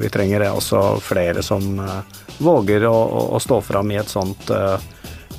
Vi 0.00 0.10
trenger 0.12 0.48
også 0.50 0.82
flere 1.02 1.42
som 1.46 1.78
eh, 1.80 2.20
våger 2.42 2.86
å, 2.88 2.96
å, 3.36 3.40
stå 3.40 3.60
fram 3.64 3.92
i 3.92 4.00
et 4.00 4.10
sånt 4.10 4.50
eh, 4.50 4.76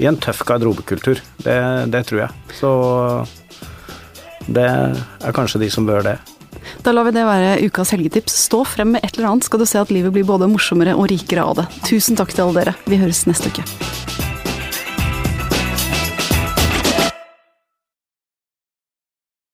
i 0.02 0.08
en 0.10 0.18
tøff 0.18 0.44
garderobekultur. 0.48 1.22
Det, 1.44 1.58
det 1.94 2.06
tror 2.10 2.26
jeg. 2.26 2.58
Så 2.58 2.72
det 4.48 4.66
er 4.66 5.36
kanskje 5.36 5.62
de 5.64 5.70
som 5.74 5.88
bør 5.88 6.06
det. 6.08 6.18
Da 6.84 6.94
lar 6.94 7.06
vi 7.08 7.14
det 7.16 7.28
være 7.28 7.56
ukas 7.68 7.94
helgetips. 7.94 8.36
Stå 8.48 8.64
frem 8.68 8.96
med 8.96 9.06
et 9.06 9.18
eller 9.18 9.34
annet, 9.34 9.48
skal 9.48 9.62
du 9.62 9.68
se 9.70 9.82
at 9.82 9.94
livet 9.94 10.16
blir 10.16 10.28
både 10.28 10.50
morsommere 10.52 10.98
og 10.98 11.10
rikere 11.12 11.46
av 11.46 11.62
det. 11.62 11.70
Tusen 11.88 12.20
takk 12.20 12.34
til 12.34 12.48
alle 12.48 12.64
dere. 12.64 12.78
Vi 12.90 13.02
høres 13.04 13.26
neste 13.30 13.52
uke. 13.54 14.23